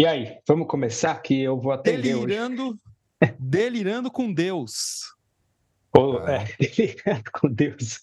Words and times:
E 0.00 0.06
aí, 0.06 0.38
vamos 0.48 0.66
começar 0.66 1.14
que 1.20 1.42
eu 1.42 1.60
vou 1.60 1.72
atender 1.72 2.14
delirando, 2.14 2.68
hoje. 3.22 3.34
delirando 3.38 4.10
com 4.10 4.32
Deus. 4.32 5.14
Oh, 5.94 6.16
é, 6.20 6.46
delirando 6.58 7.30
com 7.30 7.52
Deus. 7.52 8.00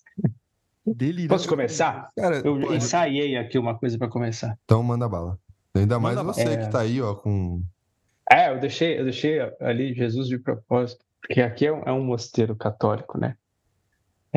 Delirando 0.85 1.29
Posso 1.29 1.49
começar? 1.49 2.11
Cara, 2.15 2.35
Eu 2.45 2.59
pode. 2.59 2.75
ensaiei 2.75 3.35
aqui 3.35 3.57
uma 3.57 3.75
coisa 3.79 3.97
para 3.97 4.07
começar. 4.09 4.55
Então 4.63 4.83
manda 4.83 5.09
bala. 5.09 5.39
Ainda 5.73 5.99
mais 5.99 6.17
Manda 6.17 6.31
você 6.31 6.43
bala. 6.43 6.57
que 6.57 6.71
tá 6.71 6.81
aí, 6.81 7.01
ó, 7.01 7.15
com. 7.15 7.63
É, 8.31 8.51
eu 8.53 8.59
deixei, 8.59 8.99
eu 8.99 9.03
deixei 9.03 9.39
ali 9.59 9.95
Jesus 9.95 10.27
de 10.27 10.37
propósito, 10.37 11.03
porque 11.19 11.41
aqui 11.41 11.65
é 11.65 11.73
um, 11.73 11.81
é 11.81 11.91
um 11.91 12.03
mosteiro 12.05 12.55
católico, 12.55 13.17
né? 13.17 13.35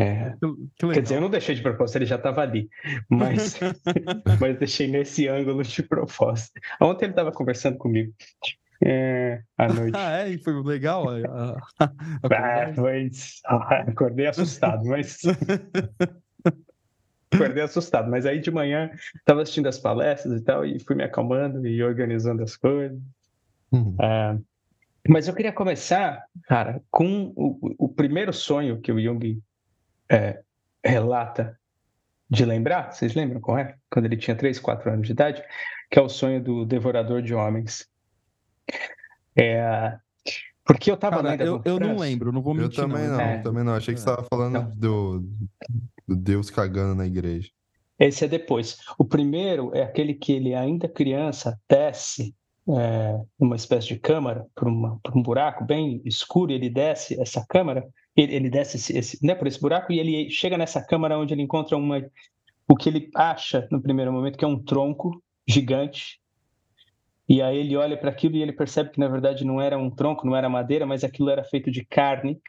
É, 0.01 0.35
Que, 0.79 0.95
quer 0.95 1.03
dizer, 1.03 1.17
eu 1.17 1.21
não 1.21 1.29
deixei 1.29 1.55
de 1.55 1.61
propósito, 1.61 1.97
ele 1.97 2.07
já 2.07 2.17
estava 2.17 2.41
ali, 2.41 2.71
mas, 3.07 3.61
mas 4.41 4.59
deixei 4.59 4.89
nesse 4.89 5.29
ângulo 5.29 5.63
de 5.63 5.83
propósito. 5.83 6.59
Ontem 6.81 7.05
ele 7.05 7.13
estava 7.13 7.31
conversando 7.31 7.77
comigo 7.77 8.11
é, 8.83 9.43
à 9.59 9.69
noite. 9.73 9.95
Ah, 9.95 10.27
é? 10.27 10.39
Foi 10.39 10.55
legal 10.63 11.05
Ah, 11.29 12.73
mas 12.79 13.41
ah, 13.45 13.85
acordei 13.87 14.27
assustado, 14.27 14.87
mas 14.87 15.19
acordei 17.31 17.63
assustado. 17.63 18.11
Mas 18.11 18.25
aí 18.25 18.41
de 18.41 18.51
manhã 18.51 18.91
estava 19.17 19.43
assistindo 19.43 19.69
as 19.69 19.79
palestras 19.79 20.41
e 20.41 20.43
tal, 20.43 20.65
e 20.65 20.81
fui 20.81 20.97
me 20.97 21.05
acalmando 21.05 21.67
e 21.67 21.83
organizando 21.83 22.43
as 22.43 22.57
coisas. 22.57 22.99
Uhum. 23.71 23.95
Ah, 24.01 24.39
mas 25.07 25.29
eu 25.29 25.35
queria 25.35 25.53
começar, 25.53 26.25
cara, 26.45 26.81
com 26.91 27.35
o, 27.37 27.75
o 27.79 27.89
primeiro 27.89 28.33
sonho 28.33 28.81
que 28.81 28.91
o 28.91 28.99
Jung 28.99 29.43
é, 30.11 30.41
relata 30.85 31.59
de 32.29 32.45
lembrar. 32.45 32.93
Vocês 32.93 33.15
lembram 33.15 33.41
qual 33.41 33.59
é? 33.59 33.77
Quando 33.91 34.07
ele 34.07 34.17
tinha 34.17 34.37
3, 34.37 34.59
4 34.59 34.91
anos 34.93 35.07
de 35.07 35.13
idade, 35.13 35.43
que 35.91 35.99
é 35.99 36.03
o 36.03 36.09
sonho 36.09 36.43
do 36.43 36.65
devorador 36.65 37.23
de 37.23 37.35
homens. 37.35 37.87
É, 39.37 39.97
porque 40.65 40.91
eu 40.91 40.95
estava 40.95 41.17
Cara, 41.17 41.31
lendo. 41.31 41.43
eu, 41.45 41.63
eu 41.65 41.81
não 41.81 41.97
lembro, 41.99 42.31
não 42.33 42.43
vou 42.43 42.55
Eu 42.55 42.63
mentir. 42.63 42.81
também 42.81 43.07
não, 43.09 43.21
É. 43.21 43.39
também 43.39 43.65
não. 43.65 43.75
Achei 43.75 43.95
que 43.95 44.01
você 44.01 44.07
tava 44.07 44.25
falando 44.31 44.53
Não. 44.53 44.71
do, 44.71 45.21
do 46.07 46.17
Deus 46.17 46.51
cagando 46.51 46.95
na 46.95 47.07
igreja. 47.07 47.51
Esse 47.99 48.25
é 48.25 48.29
depois. 48.29 48.79
O 48.99 49.05
primeiro 49.05 49.75
é 49.75 49.83
aquele 49.83 50.15
que 50.15 50.33
ele, 50.33 50.55
ainda 50.55 50.89
criança, 50.89 51.59
desce 51.69 52.35
é, 52.69 53.21
uma 53.39 53.57
espécie 53.57 53.89
de 53.89 53.99
câmara 53.99 54.47
por 54.55 54.69
um 54.69 55.23
buraco 55.23 55.65
bem 55.65 56.01
escuro, 56.05 56.53
e 56.53 56.55
ele 56.55 56.71
desce 56.71 57.21
essa 57.21 57.45
câmara, 57.49 57.87
ele, 58.17 58.35
ele 58.35 58.51
desce 58.51 58.77
esse, 58.77 58.97
esse- 58.99 59.27
né, 59.27 59.35
por 59.35 59.47
esse 59.47 59.61
buraco 59.61 59.93
e 59.93 59.99
ele 59.99 60.31
chega 60.31 60.59
nessa 60.59 60.85
câmara 60.85 61.19
onde 61.19 61.35
ele 61.35 61.43
encontra 61.43 61.77
uma, 61.77 62.05
o 62.69 62.77
que 62.77 62.89
ele 62.89 63.11
acha 63.15 63.69
no 63.71 63.83
primeiro 63.83 64.13
momento 64.13 64.39
que 64.39 64.45
é 64.45 64.49
um 64.49 64.63
tronco 64.63 65.23
gigante. 65.49 66.21
E 67.29 67.41
aí 67.41 67.59
ele 67.59 67.77
olha 67.77 67.97
para 67.97 68.11
aquilo 68.11 68.37
e 68.37 68.43
ele 68.43 68.53
percebe 68.53 68.91
que 68.91 68.99
na 68.99 69.09
verdade 69.09 69.45
não 69.45 69.61
era 69.61 69.79
um 69.79 69.91
tronco, 69.91 70.27
não 70.27 70.35
era 70.37 70.49
madeira, 70.49 70.85
mas 70.85 71.05
aquilo 71.05 71.31
era 71.31 71.45
feito 71.45 71.71
de 71.71 71.85
carne. 71.85 72.41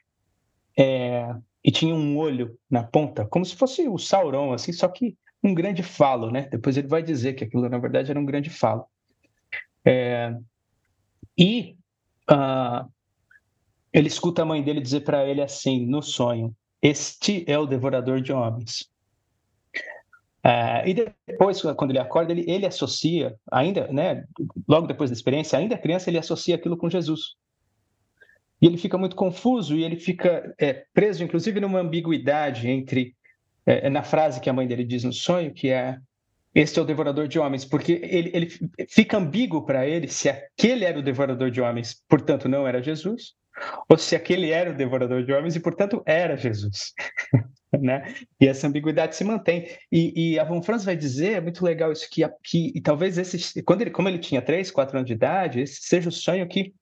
É, 0.78 1.34
e 1.64 1.72
tinha 1.72 1.94
um 1.96 2.18
olho 2.18 2.58
na 2.70 2.84
ponta, 2.84 3.26
como 3.28 3.46
se 3.46 3.56
fosse 3.56 3.88
o 3.88 3.98
Sauron, 3.98 4.54
assim, 4.54 4.74
só 4.74 4.88
que 4.88 5.18
um 5.44 5.54
grande 5.54 5.84
falo, 5.84 6.32
né? 6.32 6.48
Depois 6.50 6.78
ele 6.78 6.88
vai 6.88 7.04
dizer 7.04 7.34
que 7.34 7.44
aquilo 7.44 7.70
na 7.70 7.78
verdade 7.80 8.12
era 8.12 8.20
um 8.20 8.26
grande 8.26 8.50
falo. 8.50 8.86
É, 9.86 10.34
e 11.38 11.76
ah, 12.30 12.88
ele 13.94 14.08
escuta 14.08 14.42
a 14.42 14.46
mãe 14.46 14.64
dele 14.64 14.82
dizer 14.82 15.02
para 15.02 15.26
ele 15.26 15.42
assim, 15.42 15.86
no 15.86 16.02
sonho: 16.02 16.56
Este 16.82 17.44
é 17.48 17.58
o 17.58 17.66
devorador 17.66 18.22
de 18.22 18.32
homens. 18.32 18.90
Ah, 20.44 20.88
e 20.88 20.94
depois, 20.94 21.62
quando 21.76 21.92
ele 21.92 22.00
acorda, 22.00 22.32
ele, 22.32 22.50
ele 22.50 22.66
associa, 22.66 23.36
ainda, 23.52 23.88
né? 23.92 24.26
Logo 24.68 24.88
depois 24.88 25.10
da 25.10 25.16
experiência, 25.16 25.60
ainda 25.60 25.78
criança, 25.78 26.10
ele 26.10 26.18
associa 26.18 26.56
aquilo 26.56 26.78
com 26.78 26.90
Jesus. 26.90 27.36
E 28.60 28.66
ele 28.66 28.78
fica 28.78 28.98
muito 28.98 29.16
confuso 29.16 29.76
e 29.76 29.84
ele 29.84 29.96
fica 29.96 30.54
é, 30.60 30.86
preso, 30.94 31.24
inclusive, 31.24 31.60
numa 31.60 31.80
ambiguidade 31.80 32.68
entre 32.68 33.16
é, 33.66 33.90
na 33.90 34.04
frase 34.04 34.42
que 34.42 34.50
a 34.50 34.54
mãe 34.54 34.68
dele 34.68 34.84
diz 34.84 35.04
no 35.04 35.14
sonho, 35.14 35.54
que 35.54 35.70
é 35.70 35.98
este 36.54 36.80
é 36.80 36.82
o 36.82 36.86
devorador 36.86 37.28
de 37.28 37.40
homens, 37.40 37.64
porque 37.64 38.02
ele, 38.04 38.30
ele 38.34 38.50
fica 38.90 39.18
ambíguo 39.18 39.66
para 39.66 39.88
ele 39.88 40.10
se 40.10 40.28
aquele 40.28 40.84
era 40.84 41.00
o 41.00 41.04
devorador 41.04 41.50
de 41.50 41.62
homens, 41.62 42.04
portanto 42.10 42.50
não 42.50 42.68
era 42.68 42.84
Jesus, 42.84 43.36
ou 43.90 43.98
se 43.98 44.16
aquele 44.16 44.52
era 44.52 44.72
o 44.72 44.76
devorador 44.76 45.24
de 45.24 45.34
homens 45.34 45.56
e, 45.56 45.60
portanto, 45.60 46.02
era 46.06 46.36
Jesus. 46.38 46.94
né? 47.80 48.14
E 48.40 48.48
essa 48.48 48.68
ambiguidade 48.68 49.16
se 49.16 49.24
mantém. 49.24 49.68
E, 49.92 50.34
e 50.34 50.40
a 50.40 50.44
Von 50.44 50.62
Franz 50.62 50.84
vai 50.84 50.96
dizer, 50.96 51.34
é 51.34 51.42
muito 51.42 51.64
legal 51.64 51.92
isso, 51.92 52.10
que, 52.10 52.28
que 52.44 52.72
e 52.76 52.82
talvez 52.82 53.18
esse, 53.18 53.62
quando 53.64 53.82
ele, 53.82 53.92
como 53.92 54.10
ele 54.10 54.20
tinha 54.20 54.42
3, 54.42 54.72
4 54.72 54.98
anos 54.98 55.08
de 55.08 55.14
idade, 55.14 55.62
esse 55.62 55.82
seja 55.82 56.10
o 56.10 56.12
sonho 56.12 56.48
que 56.48 56.74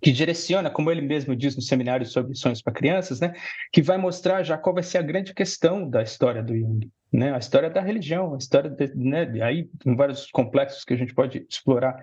que 0.00 0.12
direciona, 0.12 0.70
como 0.70 0.90
ele 0.90 1.00
mesmo 1.00 1.34
diz 1.34 1.56
no 1.56 1.62
seminário 1.62 2.06
sobre 2.06 2.34
sonhos 2.34 2.62
para 2.62 2.72
crianças, 2.72 3.20
né, 3.20 3.32
que 3.72 3.82
vai 3.82 3.98
mostrar 3.98 4.42
já 4.42 4.56
qual 4.56 4.74
vai 4.74 4.82
ser 4.82 4.98
a 4.98 5.02
grande 5.02 5.34
questão 5.34 5.88
da 5.88 6.02
história 6.02 6.42
do 6.42 6.56
Jung, 6.56 6.88
né, 7.12 7.34
a 7.34 7.38
história 7.38 7.68
da 7.68 7.80
religião, 7.80 8.34
a 8.34 8.38
história, 8.38 8.70
de, 8.70 8.94
né, 8.94 9.28
aí 9.42 9.68
tem 9.82 9.96
vários 9.96 10.30
complexos 10.30 10.84
que 10.84 10.94
a 10.94 10.96
gente 10.96 11.14
pode 11.14 11.44
explorar 11.50 11.96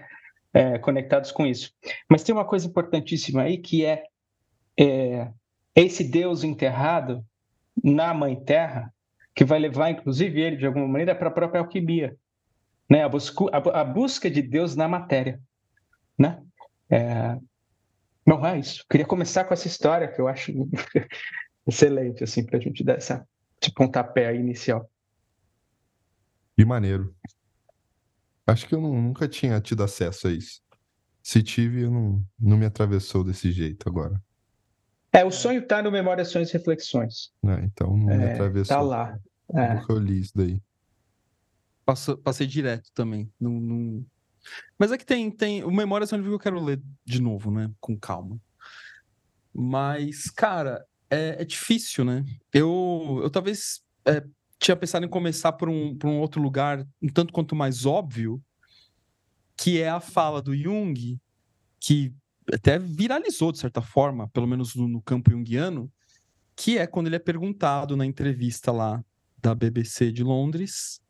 é, 0.56 0.80
conectados 0.80 1.34
com 1.34 1.46
isso. 1.46 1.74
Mas 2.10 2.24
tem 2.24 2.34
uma 2.34 2.46
coisa 2.46 2.66
importantíssima 2.66 3.42
aí 3.42 3.58
que 3.58 3.86
é, 3.86 4.06
é 4.80 5.30
esse 5.76 6.02
Deus 6.02 6.46
enterrado 6.46 7.26
na 7.84 8.14
Mãe 8.14 8.42
Terra, 8.42 8.94
que 9.36 9.44
vai 9.44 9.60
levar, 9.60 9.90
inclusive, 9.90 10.40
ele 10.40 10.56
de 10.56 10.66
alguma 10.66 10.88
maneira 10.88 11.14
para 11.14 11.28
a 11.28 11.32
própria 11.32 11.60
alquimia, 11.60 12.16
né, 12.90 13.04
a, 13.04 13.10
busca, 13.10 13.46
a, 13.52 13.82
a 13.82 13.84
busca 13.84 14.32
de 14.32 14.42
Deus 14.42 14.78
na 14.78 14.88
matéria, 14.88 15.42
né? 16.18 16.42
É, 16.90 17.38
não 18.26 18.46
é 18.46 18.58
isso. 18.58 18.86
Queria 18.90 19.06
começar 19.06 19.44
com 19.44 19.54
essa 19.54 19.68
história 19.68 20.08
que 20.08 20.22
eu 20.22 20.28
acho 20.30 20.54
excelente, 21.68 22.24
assim, 22.24 22.46
para 22.46 22.58
a 22.58 22.62
gente 22.62 22.82
dar 22.82 22.94
essa, 22.94 23.28
esse 23.62 23.74
pontapé 23.74 24.34
inicial. 24.34 24.90
Que 26.56 26.64
maneiro. 26.64 27.14
Acho 28.48 28.68
que 28.68 28.76
eu 28.76 28.82
não- 28.82 29.02
nunca 29.02 29.28
tinha 29.28 29.60
tido 29.60 29.84
acesso 29.84 30.28
a 30.28 30.32
isso. 30.32 30.62
Se 31.24 31.42
tive, 31.42 31.82
eu 31.82 31.92
não, 31.92 32.24
não 32.40 32.58
me 32.58 32.66
atravessou 32.66 33.24
desse 33.24 33.52
jeito 33.52 33.90
agora. 33.90 34.22
É, 35.12 35.24
o 35.26 35.32
sonho 35.32 35.62
está 35.62 35.82
no 35.82 35.92
Memórias, 35.92 36.30
Sonhos 36.30 36.50
e 36.50 36.54
Reflexões. 36.54 37.32
né? 37.42 37.64
Então 37.64 37.98
não 37.98 38.06
me 38.08 38.14
É, 38.24 38.34
atravessou. 38.34 38.76
tá 38.76 38.82
lá. 38.82 39.20
É. 39.54 39.74
Nunca 39.76 39.94
eu 39.94 40.00
li 40.00 40.20
isso 40.20 40.34
daí. 40.36 40.62
Passou- 41.86 42.18
passei 42.18 42.46
direto 42.46 42.92
também. 42.94 43.32
Não, 43.40 43.52
não- 43.60 44.06
Mas 44.78 44.92
é 44.92 44.98
que 44.98 45.06
tem, 45.06 45.32
tem. 45.32 45.64
O 45.64 45.72
Memórias 45.72 46.12
é 46.12 46.16
um 46.16 46.20
livro 46.20 46.32
que 46.32 46.36
eu 46.36 46.54
quero 46.54 46.64
ler 46.64 46.80
de 47.04 47.20
novo, 47.22 47.50
né? 47.50 47.72
Com 47.80 47.98
calma. 47.98 48.40
Mas, 49.54 50.30
cara, 50.30 50.86
é, 51.10 51.42
é 51.42 51.46
difícil, 51.46 52.04
né? 52.06 52.24
Eu, 52.54 53.22
eu 53.24 53.30
talvez 53.30 53.82
é, 54.06 54.24
tinha 54.60 54.76
pensado 54.76 55.06
em 55.06 55.10
começar 55.10 55.52
por 55.54 55.70
um, 55.70 55.96
por 55.96 56.10
um 56.10 56.20
outro 56.20 56.42
lugar, 56.42 56.86
um 57.02 57.08
tanto 57.08 57.34
quanto 57.34 57.56
mais 57.56 57.86
óbvio, 57.86 58.42
que 59.58 59.82
é 59.82 59.90
a 59.90 60.00
fala 60.00 60.42
do 60.42 60.56
Jung, 60.56 61.20
que 61.80 62.14
até 62.54 62.78
viralizou 62.78 63.52
de 63.52 63.60
certa 63.60 63.82
forma, 63.82 64.28
pelo 64.30 64.48
menos 64.48 64.76
no, 64.76 64.88
no 64.88 65.02
campo 65.02 65.32
junguiano, 65.32 65.92
que 66.56 66.78
é 66.78 66.88
quando 66.88 67.08
ele 67.08 67.16
é 67.16 67.20
perguntado 67.20 67.96
na 67.98 68.06
entrevista 68.06 68.72
lá 68.72 69.04
da 69.38 69.54
BBC 69.54 70.12
de 70.12 70.24
Londres, 70.24 71.02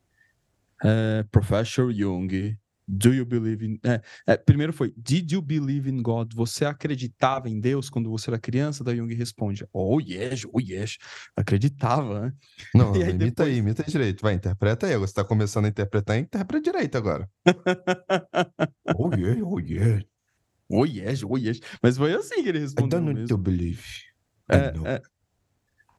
é, 0.83 1.23
Professor 1.31 1.93
Jung, 1.93 2.57
do 2.87 3.13
you 3.13 3.25
believe 3.25 3.65
in... 3.65 3.79
é, 3.83 4.01
é, 4.27 4.37
primeiro 4.37 4.71
foi, 4.71 4.93
did 4.95 5.31
you 5.31 5.41
believe 5.41 5.89
in 5.89 6.01
God? 6.01 6.33
Você 6.33 6.65
acreditava 6.65 7.49
em 7.49 7.59
Deus 7.59 7.89
quando 7.89 8.09
você 8.09 8.29
era 8.29 8.39
criança? 8.39 8.83
Da 8.83 8.93
Jung 8.95 9.13
responde, 9.13 9.65
oh 9.73 9.99
yes, 9.99 10.45
oh 10.53 10.59
yes, 10.59 10.97
acreditava, 11.35 12.21
né? 12.21 12.33
Não, 12.73 12.93
aí 12.95 13.01
imita 13.09 13.17
depois- 13.25 13.49
aí, 13.49 13.57
imita 13.57 13.83
direito. 13.83 14.21
Vai, 14.21 14.33
interpreta 14.35 14.85
aí. 14.87 14.93
Agora 14.93 15.07
você 15.07 15.13
tá 15.13 15.23
começando 15.23 15.65
a 15.65 15.69
interpretar, 15.69 16.17
interpreta 16.17 16.71
direito 16.71 16.97
agora. 16.97 17.29
oh 18.97 19.13
yeah, 19.15 19.41
oh 19.43 19.59
yeah. 19.59 20.03
Oh 20.69 20.85
yes, 20.85 21.23
oh 21.23 21.37
yes. 21.37 21.59
Mas 21.81 21.97
foi 21.97 22.13
assim 22.15 22.41
que 22.43 22.49
ele 22.49 22.57
I 22.59 22.61
respondeu 22.61 22.99
don't 22.99 23.13
need 23.13 23.21
mesmo. 23.31 23.37
believe. 23.37 23.81
I 24.51 24.55
É, 24.55 24.73
é. 24.95 25.01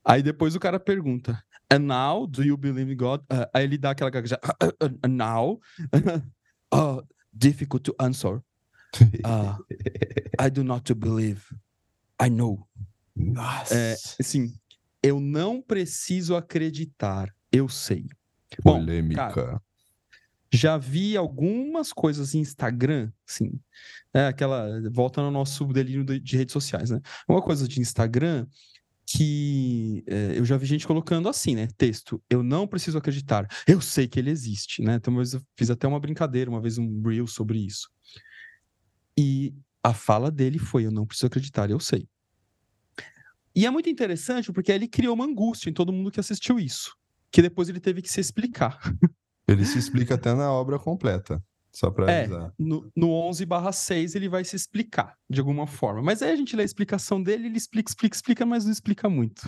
Aí 0.04 0.22
depois 0.22 0.54
o 0.54 0.60
cara 0.60 0.78
pergunta, 0.78 1.42
and 1.70 1.80
now, 1.80 2.26
do 2.28 2.44
you 2.44 2.56
believe 2.56 2.92
in 2.92 2.96
God? 2.96 3.22
Ah, 3.28 3.48
aí 3.52 3.64
ele 3.64 3.76
dá 3.76 3.90
aquela 3.90 4.08
gaguejada, 4.10 4.40
"Ah, 4.60 5.08
now, 5.08 5.60
oh, 6.76 7.02
difficult 7.32 7.82
to 7.84 7.94
answer. 7.98 8.40
Ah, 9.24 9.58
I 10.38 10.48
do 10.48 10.64
not 10.64 10.94
believe. 10.94 11.42
I 12.20 12.30
know. 12.30 12.66
Nossa. 13.14 13.74
É, 13.74 13.96
assim, 14.18 14.54
eu 15.02 15.20
não 15.20 15.60
preciso 15.60 16.34
acreditar, 16.34 17.34
eu 17.52 17.68
sei. 17.68 18.06
Bom, 18.62 18.78
Polêmica. 18.78 19.60
já 20.52 20.78
vi 20.78 21.16
algumas 21.16 21.92
coisas 21.92 22.34
em 22.34 22.40
Instagram, 22.40 23.12
assim, 23.28 23.60
é 24.14 24.26
aquela, 24.26 24.80
volta 24.90 25.20
no 25.20 25.30
nosso 25.30 25.64
delírio 25.66 26.04
de, 26.04 26.18
de 26.18 26.36
redes 26.36 26.52
sociais, 26.52 26.90
né? 26.90 27.00
Uma 27.28 27.42
coisa 27.42 27.68
de 27.68 27.80
Instagram 27.80 28.46
que 29.06 30.02
é, 30.06 30.38
eu 30.38 30.44
já 30.44 30.56
vi 30.56 30.66
gente 30.66 30.86
colocando 30.86 31.28
assim, 31.28 31.54
né? 31.54 31.68
Texto, 31.78 32.20
eu 32.28 32.42
não 32.42 32.66
preciso 32.66 32.98
acreditar, 32.98 33.46
eu 33.66 33.80
sei 33.80 34.08
que 34.08 34.18
ele 34.18 34.30
existe, 34.30 34.82
né? 34.82 34.96
Então, 34.96 35.16
eu 35.18 35.40
fiz 35.56 35.70
até 35.70 35.86
uma 35.86 36.00
brincadeira, 36.00 36.50
uma 36.50 36.60
vez 36.60 36.76
um 36.76 37.00
reel 37.02 37.26
sobre 37.26 37.58
isso. 37.64 37.88
E 39.16 39.54
a 39.82 39.94
fala 39.94 40.30
dele 40.30 40.58
foi: 40.58 40.84
Eu 40.84 40.90
não 40.90 41.06
preciso 41.06 41.26
acreditar, 41.26 41.70
eu 41.70 41.78
sei. 41.78 42.08
E 43.54 43.64
é 43.64 43.70
muito 43.70 43.88
interessante 43.88 44.52
porque 44.52 44.70
ele 44.70 44.88
criou 44.88 45.14
uma 45.14 45.24
angústia 45.24 45.70
em 45.70 45.72
todo 45.72 45.92
mundo 45.92 46.10
que 46.10 46.20
assistiu 46.20 46.58
isso, 46.58 46.94
que 47.30 47.40
depois 47.40 47.68
ele 47.68 47.80
teve 47.80 48.02
que 48.02 48.10
se 48.10 48.20
explicar. 48.20 48.78
Ele 49.48 49.64
se 49.64 49.78
explica 49.78 50.16
até 50.16 50.34
na 50.34 50.50
obra 50.50 50.76
completa. 50.76 51.40
Só 51.76 51.90
para 51.90 52.10
É, 52.10 52.20
avisar. 52.22 52.54
no, 52.58 52.90
no 52.96 53.10
11 53.10 53.46
6 53.70 54.14
ele 54.14 54.30
vai 54.30 54.42
se 54.46 54.56
explicar 54.56 55.14
de 55.28 55.40
alguma 55.40 55.66
forma. 55.66 56.00
Mas 56.00 56.22
aí 56.22 56.30
a 56.30 56.36
gente 56.36 56.56
lê 56.56 56.62
a 56.62 56.64
explicação 56.64 57.22
dele, 57.22 57.48
ele 57.48 57.58
explica, 57.58 57.90
explica, 57.90 58.16
explica, 58.16 58.46
mas 58.46 58.64
não 58.64 58.72
explica 58.72 59.10
muito. 59.10 59.42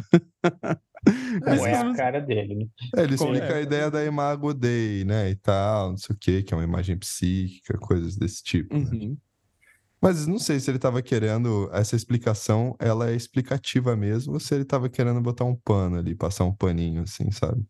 Mas 1.40 1.56
Não 1.58 1.66
é 1.66 1.74
a 1.74 1.94
cara 1.94 2.20
dele, 2.20 2.54
né? 2.54 2.66
É, 2.96 3.04
ele 3.04 3.16
Como 3.16 3.32
explica 3.32 3.54
é? 3.54 3.56
a 3.56 3.62
ideia 3.62 3.90
da 3.90 4.04
imago 4.04 4.52
Dei, 4.52 5.06
né, 5.06 5.30
e 5.30 5.36
tal, 5.36 5.92
não 5.92 5.96
sei 5.96 6.14
o 6.14 6.18
quê, 6.18 6.42
que 6.42 6.52
é 6.52 6.56
uma 6.58 6.64
imagem 6.64 6.98
psíquica, 6.98 7.78
coisas 7.78 8.14
desse 8.14 8.42
tipo. 8.42 8.76
né? 8.76 8.84
Uhum. 8.92 9.16
Mas 9.98 10.26
não 10.26 10.38
sei 10.38 10.60
se 10.60 10.68
ele 10.70 10.76
estava 10.76 11.00
querendo, 11.00 11.70
essa 11.72 11.96
explicação, 11.96 12.76
ela 12.78 13.08
é 13.08 13.16
explicativa 13.16 13.96
mesmo, 13.96 14.34
ou 14.34 14.40
se 14.40 14.54
ele 14.54 14.64
estava 14.64 14.90
querendo 14.90 15.18
botar 15.22 15.46
um 15.46 15.56
pano 15.56 15.96
ali, 15.96 16.14
passar 16.14 16.44
um 16.44 16.54
paninho, 16.54 17.04
assim, 17.04 17.30
sabe? 17.30 17.64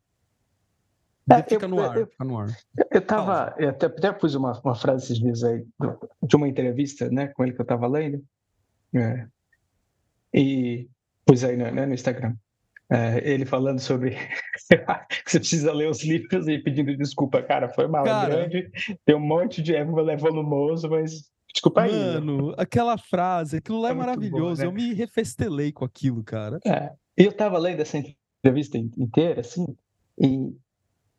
É, 1.30 1.42
fica 1.42 1.64
eu- 1.64 1.69
no 1.69 1.80
ar, 1.80 1.96
eu- 1.96 2.06
fica 2.06 2.25
no 2.25 2.38
ar. 2.38 2.48
Eu 2.90 3.00
tava, 3.02 3.54
eu 3.58 3.69
até, 3.70 3.86
até 3.86 4.12
pus 4.12 4.34
uma, 4.34 4.58
uma 4.64 4.75
frase 4.75 5.04
esses 5.04 5.19
dias 5.19 5.42
aí 5.44 5.64
de 6.22 6.36
uma 6.36 6.48
entrevista, 6.48 7.08
né, 7.10 7.28
com 7.28 7.44
ele 7.44 7.52
que 7.54 7.60
eu 7.60 7.66
tava 7.66 7.86
lendo, 7.86 8.22
é, 8.94 9.26
e 10.32 10.88
pus 11.25 11.44
aí 11.44 11.56
no, 11.56 11.70
né, 11.70 11.86
no 11.86 11.94
Instagram. 11.94 12.34
É, 12.90 13.20
ele 13.30 13.44
falando 13.44 13.78
sobre 13.80 14.16
que 15.25 15.30
você 15.30 15.38
precisa 15.38 15.72
ler 15.75 15.90
os 15.90 16.02
livros 16.02 16.48
e 16.48 16.58
pedindo 16.58 16.96
desculpa, 16.96 17.42
cara, 17.42 17.69
foi 17.69 17.86
mal, 17.86 18.02
é 18.06 18.08
Cara. 18.08 18.34
grande, 18.34 18.70
tem 19.04 19.14
um 19.14 19.20
monte 19.20 19.60
de 19.62 19.75
é, 19.75 19.80
é 19.80 20.16
volumoso, 20.16 20.88
mas 20.88 21.30
desculpa 21.52 21.82
aí. 21.82 21.92
né? 21.92 22.14
Mano, 22.20 22.54
aquela 22.56 22.96
frase, 22.96 23.58
aquilo 23.58 23.78
lá 23.80 23.88
é, 23.88 23.92
É 23.92 23.94
maravilhoso. 23.94 24.62
né? 24.62 24.66
Eu 24.66 24.72
me 24.72 24.94
refestelei 24.94 25.70
com 25.70 25.84
aquilo, 25.84 26.25
cara. 26.25 26.58
É, 26.66 26.92
eu 27.14 27.28
estava 27.28 27.58
lendo 27.58 27.80
essa 27.80 27.98
entrevista 28.42 28.78
in- 28.78 28.90
inteira, 28.96 29.42
assim, 29.42 29.66
e, 30.19 30.56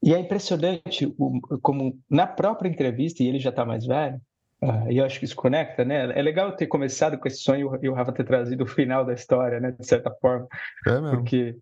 e 0.01 0.13
é 0.13 0.19
impressionante 0.19 1.06
o- 1.18 1.40
como 1.62 1.98
na 2.10 2.25
própria 2.28 2.69
entrevista, 2.69 3.22
e 3.24 3.28
ele 3.28 3.40
já 3.40 3.50
está 3.50 3.66
mais 3.66 3.86
velho, 3.86 4.19
ah, 4.62 4.86
e 4.92 4.98
eu 4.98 5.06
acho 5.06 5.19
que 5.19 5.25
isso 5.25 5.36
conecta, 5.36 5.86
né? 5.86 6.12
É 6.18 6.22
legal 6.22 6.51
ter 6.56 6.68
começado 6.68 7.18
com 7.18 7.28
esse 7.28 7.38
sonho 7.38 7.78
e 7.81 7.88
o 7.90 7.94
Rafa 7.94 8.12
ter 8.12 8.25
trazido 8.25 8.66
o 8.66 8.68
final 8.68 9.06
da 9.06 9.13
história, 9.13 9.60
né? 9.60 9.72
De 9.72 9.86
certa 9.86 10.12
forma, 10.22 10.48
É 10.86 10.92
mesmo. 11.00 11.10
porque 11.12 11.56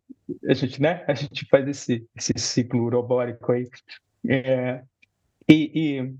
a 0.50 0.54
gente, 0.54 0.82
né? 0.82 1.04
A 1.08 1.14
gente 1.14 1.46
faz 1.50 1.68
esse, 1.68 2.08
esse 2.16 2.34
ciclo 2.38 2.84
urobórico 2.84 3.52
aí. 3.52 3.68
É, 4.28 4.82
e, 5.48 5.72
e, 6.00 6.16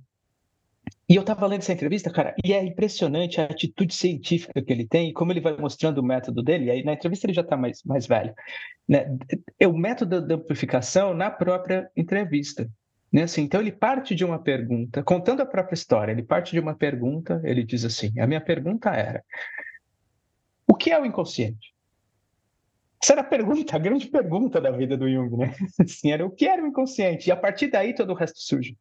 e 1.10 1.16
eu 1.16 1.22
estava 1.22 1.48
lendo 1.48 1.62
essa 1.62 1.72
entrevista, 1.72 2.12
cara, 2.12 2.36
e 2.44 2.52
é 2.52 2.62
impressionante 2.62 3.40
a 3.40 3.46
atitude 3.46 3.94
científica 3.94 4.62
que 4.62 4.74
ele 4.74 4.86
tem 4.86 5.10
e 5.10 5.14
como 5.14 5.32
ele 5.32 5.40
vai 5.40 5.56
mostrando 5.56 6.00
o 6.00 6.04
método 6.04 6.44
dele. 6.44 6.66
E 6.66 6.72
aí 6.72 6.84
na 6.84 6.94
entrevista 6.94 7.26
ele 7.26 7.34
já 7.34 7.42
está 7.42 7.56
mais, 7.56 7.82
mais 7.84 8.06
velho. 8.06 8.34
Né? 8.88 9.18
É 9.58 9.66
o 9.68 9.78
método 9.78 10.22
da 10.22 10.36
amplificação 10.36 11.14
na 11.14 11.32
própria 11.32 11.90
entrevista. 11.96 12.70
Né? 13.12 13.24
Assim, 13.24 13.44
então 13.44 13.62
ele 13.62 13.72
parte 13.72 14.14
de 14.14 14.26
uma 14.26 14.38
pergunta, 14.38 15.02
contando 15.02 15.42
a 15.42 15.46
própria 15.46 15.76
história, 15.76 16.12
ele 16.12 16.24
parte 16.24 16.52
de 16.52 16.60
uma 16.60 16.76
pergunta, 16.76 17.40
ele 17.46 17.64
diz 17.64 17.86
assim: 17.86 18.20
a 18.20 18.28
minha 18.28 18.42
pergunta 18.42 18.90
era: 18.90 19.24
o 20.70 20.76
que 20.76 20.92
é 20.92 21.00
o 21.00 21.06
inconsciente? 21.06 21.74
Essa 23.02 23.14
era 23.14 23.22
a 23.22 23.26
pergunta, 23.26 23.76
a 23.76 23.80
grande 23.80 24.08
pergunta 24.08 24.60
da 24.60 24.72
vida 24.72 24.98
do 24.98 25.10
Jung, 25.10 25.38
né? 25.38 25.54
Assim, 25.80 26.12
era 26.12 26.26
o 26.26 26.32
que 26.32 26.48
era 26.48 26.64
o 26.64 26.68
inconsciente? 26.68 27.30
E 27.30 27.32
a 27.32 27.36
partir 27.36 27.68
daí 27.68 27.94
todo 27.94 28.12
o 28.12 28.16
resto 28.16 28.40
surge. 28.40 28.76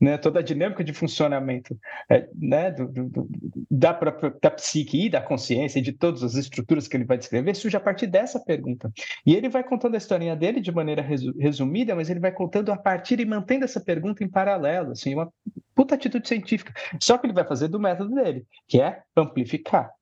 Né? 0.00 0.18
Toda 0.18 0.40
a 0.40 0.42
dinâmica 0.42 0.82
de 0.82 0.92
funcionamento 0.92 1.78
é, 2.10 2.26
né? 2.34 2.70
do, 2.70 2.88
do, 2.88 3.08
do, 3.08 3.28
da, 3.70 3.94
própria, 3.94 4.34
da 4.42 4.50
psique 4.50 5.06
e 5.06 5.10
da 5.10 5.20
consciência 5.20 5.80
de 5.80 5.92
todas 5.92 6.24
as 6.24 6.34
estruturas 6.34 6.88
que 6.88 6.96
ele 6.96 7.04
vai 7.04 7.16
descrever 7.16 7.54
surge 7.54 7.76
a 7.76 7.80
partir 7.80 8.06
dessa 8.06 8.40
pergunta. 8.40 8.90
E 9.24 9.34
ele 9.34 9.48
vai 9.48 9.62
contando 9.62 9.94
a 9.94 9.98
historinha 9.98 10.34
dele 10.34 10.60
de 10.60 10.72
maneira 10.72 11.02
resu 11.02 11.32
resumida, 11.38 11.94
mas 11.94 12.10
ele 12.10 12.20
vai 12.20 12.32
contando 12.32 12.72
a 12.72 12.76
partir 12.76 13.20
e 13.20 13.24
mantendo 13.24 13.64
essa 13.64 13.80
pergunta 13.80 14.24
em 14.24 14.28
paralelo, 14.28 14.92
assim, 14.92 15.14
uma 15.14 15.32
puta 15.74 15.94
atitude 15.94 16.26
científica. 16.26 16.72
Só 17.00 17.18
que 17.18 17.26
ele 17.26 17.34
vai 17.34 17.44
fazer 17.44 17.68
do 17.68 17.78
método 17.78 18.14
dele, 18.14 18.46
que 18.66 18.80
é 18.80 19.02
amplificar. 19.16 19.92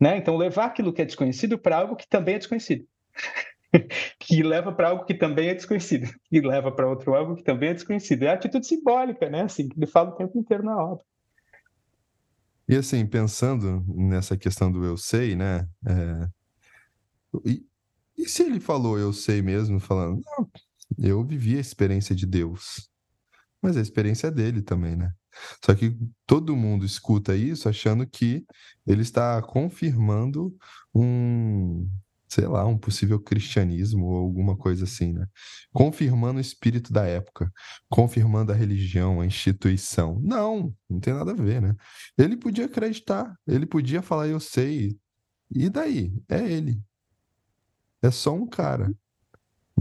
Né? 0.00 0.16
Então, 0.16 0.36
levar 0.36 0.66
aquilo 0.66 0.92
que 0.92 1.02
é 1.02 1.04
desconhecido 1.04 1.58
para 1.58 1.76
algo 1.76 1.96
que 1.96 2.08
também 2.08 2.36
é 2.36 2.38
desconhecido. 2.38 2.86
que 4.18 4.42
leva 4.42 4.72
para 4.72 4.88
algo 4.88 5.04
que 5.04 5.14
também 5.14 5.48
é 5.48 5.54
desconhecido, 5.54 6.12
que 6.24 6.40
leva 6.40 6.70
para 6.70 6.88
outro 6.88 7.14
algo 7.14 7.36
que 7.36 7.42
também 7.42 7.70
é 7.70 7.74
desconhecido. 7.74 8.24
É 8.24 8.28
a 8.28 8.34
atitude 8.34 8.66
simbólica, 8.66 9.28
né? 9.28 9.42
Assim, 9.42 9.68
que 9.68 9.78
ele 9.78 9.86
fala 9.86 10.10
o 10.10 10.16
tempo 10.16 10.38
inteiro 10.38 10.62
na 10.62 10.76
obra. 10.76 11.04
E 12.68 12.76
assim, 12.76 13.04
pensando 13.06 13.84
nessa 13.88 14.36
questão 14.36 14.70
do 14.70 14.84
eu 14.84 14.96
sei, 14.96 15.34
né? 15.34 15.68
é, 15.86 16.28
E, 17.44 17.66
e 18.16 18.28
se 18.28 18.44
ele 18.44 18.60
falou 18.60 18.98
eu 18.98 19.12
sei 19.12 19.42
mesmo, 19.42 19.80
falando, 19.80 20.20
não, 20.24 20.50
eu 20.98 21.24
vivi 21.24 21.56
a 21.56 21.60
experiência 21.60 22.14
de 22.14 22.26
Deus. 22.26 22.88
Mas 23.60 23.76
a 23.76 23.80
experiência 23.80 24.26
é 24.26 24.30
dele 24.30 24.60
também, 24.60 24.96
né? 24.96 25.12
Só 25.64 25.74
que 25.74 25.96
todo 26.26 26.56
mundo 26.56 26.84
escuta 26.84 27.34
isso 27.34 27.68
achando 27.68 28.06
que 28.06 28.44
ele 28.86 29.02
está 29.02 29.40
confirmando 29.40 30.54
um, 30.94 31.88
sei 32.32 32.46
lá, 32.46 32.64
um 32.64 32.78
possível 32.78 33.20
cristianismo 33.20 34.06
ou 34.06 34.16
alguma 34.16 34.56
coisa 34.56 34.84
assim, 34.84 35.12
né? 35.12 35.26
Confirmando 35.70 36.38
o 36.38 36.40
espírito 36.40 36.90
da 36.90 37.04
época, 37.04 37.52
confirmando 37.90 38.50
a 38.50 38.54
religião, 38.54 39.20
a 39.20 39.26
instituição. 39.26 40.18
Não, 40.18 40.74
não 40.88 40.98
tem 40.98 41.12
nada 41.12 41.32
a 41.32 41.34
ver, 41.34 41.60
né? 41.60 41.76
Ele 42.16 42.34
podia 42.34 42.64
acreditar, 42.64 43.36
ele 43.46 43.66
podia 43.66 44.00
falar 44.00 44.28
eu 44.28 44.40
sei. 44.40 44.96
E 45.54 45.68
daí? 45.68 46.10
É 46.26 46.38
ele. 46.38 46.80
É 48.00 48.10
só 48.10 48.34
um 48.34 48.46
cara. 48.46 48.90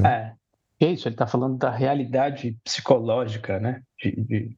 É, 0.06 0.34
é 0.82 0.92
isso, 0.92 1.08
ele 1.08 1.16
está 1.16 1.26
falando 1.26 1.58
da 1.58 1.70
realidade 1.70 2.60
psicológica, 2.66 3.62
né? 3.62 3.82
De, 3.98 4.12
de, 4.12 4.58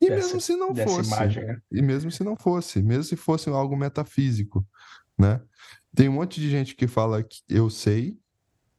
E 0.00 0.08
dessa, 0.08 0.28
mesmo 0.28 0.40
se 0.40 0.56
não 0.56 0.74
fosse, 0.74 1.14
imagem, 1.14 1.44
né? 1.44 1.60
e 1.70 1.82
mesmo 1.82 2.10
se 2.10 2.24
não 2.24 2.34
fosse, 2.34 2.82
mesmo 2.82 3.04
se 3.04 3.16
fosse 3.16 3.50
algo 3.50 3.76
metafísico, 3.76 4.66
né? 5.18 5.38
Tem 5.96 6.10
um 6.10 6.12
monte 6.12 6.38
de 6.40 6.50
gente 6.50 6.76
que 6.76 6.86
fala 6.86 7.22
que 7.22 7.38
eu 7.48 7.70
sei, 7.70 8.18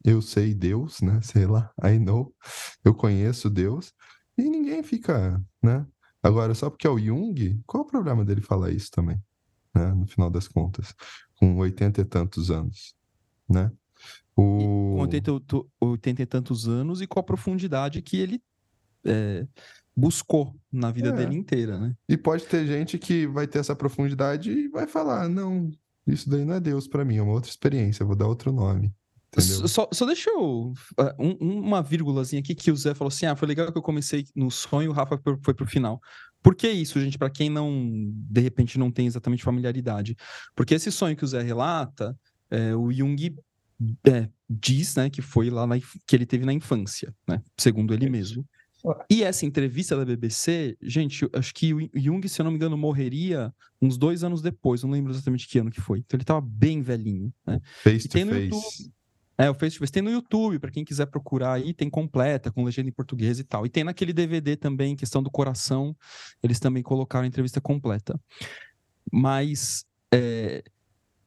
eu 0.06 0.22
sei 0.22 0.54
Deus, 0.54 1.02
né? 1.02 1.19
Sei 1.24 1.48
lá, 1.48 1.74
I 1.84 1.98
know, 1.98 2.31
eu 2.86 2.94
conheço 2.94 3.50
Deus, 3.50 3.92
e 4.38 4.44
ninguém 4.44 4.84
fica, 4.84 5.44
né? 5.62 5.86
Agora, 6.21 6.54
só 6.54 6.69
porque 6.69 6.86
é 6.86 6.90
o 6.90 7.00
Jung, 7.00 7.59
qual 7.66 7.83
o 7.83 7.88
problema 7.88 8.24
dele 8.24 8.42
falar 8.42 8.69
isso 8.71 8.92
também, 8.92 9.19
né? 9.76 9.94
No 9.95 10.06
final 10.06 10.30
das 10.30 10.47
contas, 10.47 10.94
com 11.36 11.57
oitenta 11.57 12.02
e 12.02 12.06
tantos 12.06 12.52
anos, 12.52 12.94
né? 13.50 13.71
O... 14.36 14.94
Com 14.95 15.02
80, 15.02 15.31
e- 15.31 15.66
80 15.81 16.21
e 16.21 16.26
tantos 16.28 16.68
anos 16.68 17.02
e 17.02 17.07
com 17.07 17.19
a 17.19 17.24
profundidade 17.24 18.00
que 18.04 18.18
ele 18.18 18.44
é, 19.04 19.47
buscou 19.95 20.56
na 20.71 20.92
vida 20.92 21.09
É. 21.09 21.12
dele 21.14 21.36
inteira, 21.36 21.80
né? 21.80 21.95
E 22.07 22.16
pode 22.16 22.45
ter 22.45 22.68
gente 22.68 23.00
que 23.00 23.26
vai 23.26 23.47
ter 23.47 23.57
essa 23.57 23.76
profundidade 23.76 24.52
e 24.52 24.68
vai 24.68 24.86
falar, 24.86 25.28
não, 25.28 25.71
isso 26.07 26.30
daí 26.30 26.44
não 26.45 26.56
é 26.56 26.59
Deus 26.59 26.87
pra 26.87 27.04
mim, 27.06 27.18
é 27.18 27.21
uma 27.21 27.33
outra 27.33 27.49
experiência, 27.49 28.06
vou 28.06 28.16
dar 28.16 28.28
outro 28.28 28.52
nome. 28.52 28.94
Entendeu? 29.37 29.68
Só, 29.68 29.87
só 29.92 30.06
deixa 30.06 30.30
eu. 30.30 30.73
ah, 30.97 31.14
um- 31.19 31.35
uma 31.61 31.81
vírgulazinha 31.83 32.40
aqui 32.40 32.56
que 32.56 32.71
o 32.71 32.76
Zé 32.76 32.94
falou 32.94 33.09
assim: 33.09 33.26
ah, 33.26 33.35
foi 33.35 33.47
legal 33.47 33.71
que 33.71 33.78
eu 33.78 33.81
comecei 33.81 34.26
no 34.35 34.49
sonho, 34.49 34.90
o 34.90 34.94
Rafa 34.94 35.19
foi 35.44 35.54
pro 35.54 35.68
final. 35.68 35.99
Por 36.42 36.56
que 36.56 36.69
isso, 36.69 36.99
gente? 36.99 37.18
Para 37.18 37.30
quem 37.30 37.49
não, 37.49 37.69
de 38.09 38.42
repente, 38.42 38.80
não 38.80 38.90
tem 38.90 39.06
exatamente 39.06 39.44
familiaridade. 39.44 40.16
Porque 40.56 40.76
esse 40.76 40.92
sonho 40.92 41.16
que 41.16 41.23
o 41.26 41.28
Zé 41.28 41.42
relata, 41.42 42.18
é, 42.49 42.73
o 42.76 42.92
Jung 42.92 43.35
é, 44.06 44.30
diz 44.49 44.95
né, 44.95 45.09
que 45.09 45.21
foi 45.21 45.49
lá 45.49 45.68
na 45.68 45.78
que 45.80 46.16
ele 46.16 46.26
teve 46.26 46.45
na 46.45 46.54
infância, 46.54 47.14
né? 47.28 47.42
Segundo 47.57 47.94
ele 47.94 48.09
mesmo. 48.09 48.45
E 49.10 49.24
essa 49.24 49.46
entrevista 49.46 49.98
da 49.98 50.06
BBC, 50.06 50.78
gente, 50.81 51.28
acho 51.34 51.54
que 51.54 51.74
o 51.74 51.90
Jung, 51.96 52.28
se 52.28 52.40
eu 52.40 52.44
não 52.44 52.52
me 52.52 52.57
engano, 52.57 52.78
morreria 52.78 53.54
uns 53.81 53.98
dois 53.98 54.24
anos 54.24 54.42
depois, 54.42 54.84
não 54.84 54.92
lembro 54.92 55.12
exatamente 55.12 55.48
que 55.48 55.60
ano 55.60 55.72
que 55.72 55.81
foi. 55.81 56.00
Então 56.00 56.16
ele 56.18 56.24
estava 56.24 56.42
bem 56.42 56.81
velhinho, 56.81 57.34
né? 57.46 57.60
Face 57.84 58.06
E 58.06 58.10
to 58.10 58.14
tem 58.14 58.26
no 58.26 58.31
face. 58.31 58.46
YouTube. 58.46 58.98
É, 59.40 59.50
o 59.52 59.54
Face 59.54 59.76
to 59.76 59.80
Face 59.80 59.94
tem 59.94 60.02
no 60.02 60.10
YouTube, 60.10 60.57
para 60.57 60.72
quem 60.72 60.84
quiser 60.84 61.06
procurar 61.06 61.54
aí, 61.54 61.72
tem 61.72 61.90
completa, 61.90 62.52
com 62.52 62.64
legenda 62.64 62.90
em 62.90 62.94
português 62.94 63.40
e 63.40 63.44
tal. 63.44 63.66
E 63.66 63.69
tem 63.69 63.84
naquele 63.84 64.12
DVD 64.12 64.56
também, 64.56 64.96
questão 64.96 65.22
do 65.22 65.30
coração, 65.30 65.96
eles 66.42 66.60
também 66.60 66.81
colocaram 66.81 67.24
a 67.24 67.28
entrevista 67.28 67.62
completa. 67.62 68.19
Mas 69.12 69.86
é, 70.12 70.64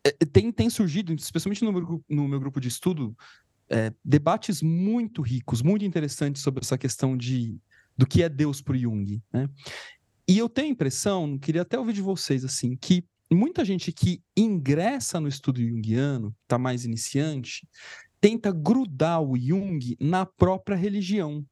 é, 0.04 0.10
tem, 0.26 0.50
tem 0.50 0.68
surgido, 0.68 1.12
especialmente 1.14 1.64
no 1.64 1.72
meu, 1.72 2.04
no 2.08 2.28
meu 2.28 2.40
grupo 2.40 2.60
de 2.60 2.68
estudo, 2.68 3.16
é, 3.70 3.92
debates 4.04 4.60
muito 4.62 5.22
ricos, 5.22 5.62
muito 5.62 5.84
interessantes 5.84 6.42
sobre 6.42 6.60
essa 6.62 6.76
questão 6.78 7.16
de 7.16 7.58
do 7.96 8.06
que 8.06 8.22
é 8.22 8.28
Deus 8.28 8.62
para 8.62 8.76
Jung, 8.78 9.22
né? 9.32 9.48
E 10.26 10.38
eu 10.38 10.48
tenho 10.48 10.68
a 10.68 10.70
impressão, 10.70 11.38
queria 11.38 11.62
até 11.62 11.78
ouvir 11.78 11.92
de 11.92 12.00
vocês, 12.00 12.44
assim, 12.44 12.76
que 12.76 13.04
muita 13.30 13.64
gente 13.64 13.92
que 13.92 14.22
ingressa 14.36 15.20
no 15.20 15.28
estudo 15.28 15.60
junguiano, 15.60 16.34
está 16.44 16.56
mais 16.56 16.84
iniciante, 16.84 17.68
tenta 18.20 18.50
grudar 18.52 19.20
o 19.22 19.36
Jung 19.38 19.96
na 20.00 20.24
própria 20.24 20.76
religião. 20.76 21.44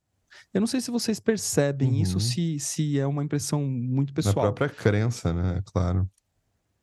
Eu 0.55 0.61
não 0.61 0.67
sei 0.67 0.81
se 0.81 0.91
vocês 0.91 1.19
percebem 1.21 2.01
isso, 2.01 2.15
Uhum. 2.15 2.21
se, 2.21 2.59
se 2.61 2.99
é 2.99 3.07
uma 3.07 3.25
impressão 3.25 3.63
muito 3.65 4.11
Na 4.11 4.15
pessoal. 4.15 4.35
própria 4.55 4.69
crença, 4.69 5.33
né? 5.33 5.61
Claro. 5.67 6.09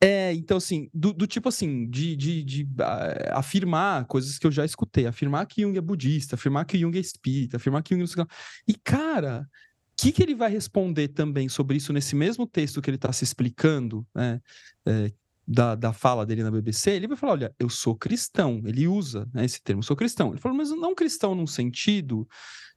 É, 0.05 0.31
então 0.35 0.57
assim, 0.57 0.87
do, 0.93 1.11
do 1.11 1.25
tipo 1.25 1.49
assim, 1.49 1.89
de, 1.89 2.15
de, 2.15 2.43
de 2.43 2.63
uh, 2.63 3.31
afirmar 3.31 4.05
coisas 4.05 4.37
que 4.37 4.45
eu 4.45 4.51
já 4.51 4.63
escutei, 4.63 5.07
afirmar 5.07 5.47
que 5.47 5.63
Jung 5.63 5.75
é 5.75 5.81
budista, 5.81 6.35
afirmar 6.35 6.63
que 6.65 6.77
Jung 6.77 6.95
é 6.95 7.01
espírita, 7.01 7.57
afirmar 7.57 7.81
que 7.81 7.97
Jung... 7.97 8.27
E, 8.67 8.75
cara, 8.75 9.49
o 9.49 9.95
que, 9.97 10.11
que 10.11 10.21
ele 10.21 10.35
vai 10.35 10.51
responder 10.51 11.07
também 11.07 11.49
sobre 11.49 11.77
isso 11.77 11.91
nesse 11.91 12.15
mesmo 12.15 12.45
texto 12.45 12.83
que 12.83 12.89
ele 12.91 12.97
está 12.97 13.11
se 13.11 13.23
explicando, 13.23 14.05
né, 14.13 14.39
é, 14.85 15.11
da, 15.47 15.73
da 15.73 15.91
fala 15.91 16.23
dele 16.23 16.43
na 16.43 16.51
BBC? 16.51 16.91
Ele 16.91 17.07
vai 17.07 17.17
falar, 17.17 17.31
olha, 17.31 17.55
eu 17.57 17.67
sou 17.67 17.95
cristão, 17.95 18.61
ele 18.63 18.87
usa 18.87 19.27
né, 19.33 19.43
esse 19.43 19.59
termo, 19.59 19.81
sou 19.81 19.95
cristão. 19.95 20.29
Ele 20.29 20.39
falou, 20.39 20.55
mas 20.55 20.69
não 20.69 20.93
cristão 20.93 21.33
num 21.33 21.47
sentido 21.47 22.27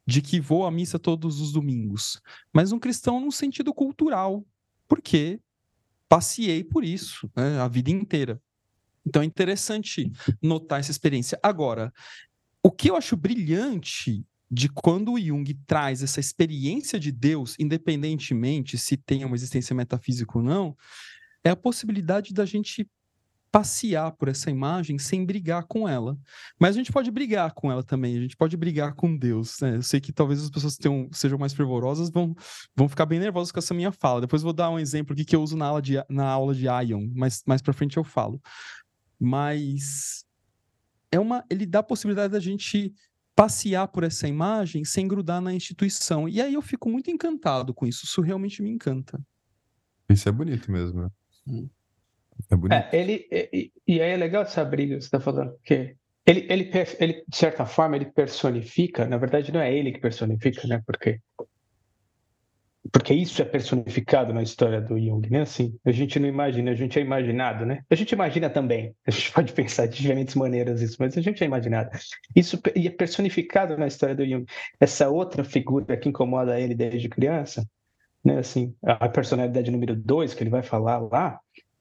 de 0.07 0.23
que 0.23 0.41
vou 0.41 0.65
à 0.65 0.71
missa 0.71 0.99
todos 0.99 1.43
os 1.43 1.53
domingos, 1.53 2.23
mas 2.55 2.73
um 2.73 2.79
cristão 2.79 3.21
num 3.21 3.31
sentido 3.31 3.75
cultural, 3.75 4.47
porque 4.89 5.39
passei 6.09 6.65
por 6.65 6.85
isso 6.85 7.31
né, 7.37 7.61
a 7.61 7.69
vida 7.69 7.91
inteira. 7.91 8.41
Então 9.07 9.23
é 9.23 9.25
interessante 9.25 10.11
notar 10.43 10.81
essa 10.81 10.91
experiência. 10.91 11.39
Agora, 11.43 11.93
o 12.63 12.71
que 12.71 12.91
eu 12.91 12.97
acho 12.97 13.17
brilhante 13.17 14.25
de 14.51 14.69
quando 14.69 15.13
o 15.13 15.21
Jung 15.21 15.55
traz 15.67 16.03
essa 16.03 16.21
experiência 16.21 16.99
de 16.99 17.13
Deus, 17.13 17.55
independentemente 17.59 18.79
se 18.79 18.97
tem 18.97 19.25
uma 19.25 19.37
existência 19.37 19.75
metafísica 19.75 20.39
ou 20.39 20.45
não, 20.45 20.77
é 21.45 21.51
a 21.51 21.57
possibilidade 21.57 22.33
da 22.33 22.45
gente 22.45 22.89
passear 23.51 24.13
por 24.13 24.29
essa 24.29 24.51
imagem 24.51 24.99
sem 24.99 25.25
brigar 25.25 25.65
com 25.65 25.89
ela. 25.89 26.19
Mas 26.59 26.77
a 26.77 26.79
gente 26.79 26.93
pode 26.93 27.11
brigar 27.11 27.53
com 27.53 27.71
ela 27.71 27.83
também, 27.83 28.17
a 28.17 28.21
gente 28.21 28.37
pode 28.37 28.57
brigar 28.57 28.95
com 28.95 29.17
Deus. 29.17 29.59
Né? 29.61 29.77
Eu 29.77 29.83
sei 29.83 30.01
que 30.01 30.13
talvez 30.13 30.43
as 30.43 30.51
pessoas 30.51 30.77
tenham, 30.77 31.09
sejam 31.13 31.39
mais 31.39 31.53
fervorosas, 31.53 32.11
vão, 32.11 32.35
vão 32.77 32.89
ficar 32.89 33.07
bem 33.07 33.19
nervosas 33.19 33.51
com 33.51 33.59
essa 33.59 33.75
minha 33.75 33.93
fala. 33.93 34.21
Depois 34.21 34.43
vou 34.43 34.53
dar 34.53 34.71
um 34.71 34.79
exemplo 34.79 35.13
aqui 35.13 35.25
que 35.25 35.35
eu 35.35 35.43
uso 35.43 35.57
na 35.57 35.67
aula 35.67 35.83
de, 35.83 35.95
na 36.09 36.27
aula 36.27 36.55
de 36.55 36.67
Ion, 36.67 37.09
mas 37.15 37.43
mais 37.47 37.63
para 37.63 37.73
frente 37.73 37.97
eu 37.97 38.05
falo. 38.05 38.41
Mas 39.19 40.25
é 41.11 41.19
uma, 41.19 41.45
ele 41.51 41.67
dá 41.67 41.81
a 41.81 41.83
possibilidade 41.83 42.33
da 42.33 42.41
gente 42.41 42.93
passear 43.35 43.87
por 43.89 44.03
essa 44.03 44.27
imagem 44.27 44.85
sem 44.85 45.07
grudar 45.07 45.41
na 45.41 45.55
instituição. 45.55 46.29
E 46.29 46.41
aí 46.41 46.55
eu 46.55 46.63
fico 46.63 46.91
muito 46.91 47.11
encantado 47.11 47.73
com 47.73 47.87
isso. 47.87 48.05
Isso 48.05 48.21
realmente 48.21 48.61
me 48.63 48.69
encanta. 48.71 49.21
Isso 50.09 50.29
é 50.29 50.33
bonito 50.33 50.71
mesmo. 50.73 51.03
Né? 51.03 51.09
Hum. 51.47 51.69
É 52.51 52.57
bonito. 52.57 52.73
É, 52.73 52.89
ele, 52.93 53.27
e, 53.31 53.73
e 53.87 54.01
aí 54.01 54.11
é 54.11 54.17
legal 54.17 54.43
essa 54.43 54.65
briga 54.65 54.95
que 54.97 55.03
você 55.03 55.07
está 55.07 55.21
falando, 55.21 55.53
porque 55.53 55.97
ele, 56.29 56.47
ele, 56.51 56.71
ele, 57.01 57.25
de 57.27 57.37
certa 57.37 57.65
forma, 57.65 57.97
ele 57.97 58.05
personifica, 58.05 59.07
na 59.07 59.17
verdade 59.17 59.51
não 59.51 59.61
é 59.61 59.75
ele 59.75 59.93
que 59.93 59.99
personifica, 59.99 60.69
né? 60.69 60.83
Porque, 60.85 61.21
porque 62.93 63.15
isso 63.15 63.41
é 63.41 63.47
personificado 63.47 64.35
na 64.35 64.43
história 64.43 64.79
do 64.79 64.99
Jung, 65.01 65.27
né? 65.31 65.41
Assim, 65.41 65.79
a 65.87 65.91
gente 65.91 66.19
não 66.21 66.29
imagina, 66.29 66.71
a 66.71 66.75
gente 66.75 66.99
é 66.99 67.03
imaginado, 67.03 67.65
né? 67.65 67.83
A 67.89 67.95
gente 67.95 68.13
imagina 68.13 68.51
também, 68.51 68.95
a 69.07 69.11
gente 69.11 69.33
pode 69.33 69.55
pensar 69.55 69.87
de 69.87 69.97
diferentes 69.97 70.35
maneiras 70.35 70.83
isso, 70.83 70.97
mas 71.01 71.17
a 71.17 71.23
gente 71.23 71.43
é 71.43 71.47
imaginado. 71.47 71.91
Isso 72.37 72.61
é 72.75 72.91
personificado 72.91 73.79
na 73.79 73.87
história 73.87 74.15
do 74.15 74.27
Jung. 74.27 74.45
Essa 74.79 75.09
outra 75.09 75.43
figura 75.43 75.97
que 75.97 76.11
incomoda 76.11 76.61
ele 76.61 76.75
desde 76.75 77.09
criança, 77.09 77.67
né? 78.23 78.37
Assim, 78.39 78.75
a 78.83 79.09
personalidade 79.09 79.71
número 79.71 79.97
dois 79.97 80.35
que 80.35 80.43
ele 80.43 80.51
vai 80.51 80.63
falar 80.63 80.99
lá, 80.99 81.41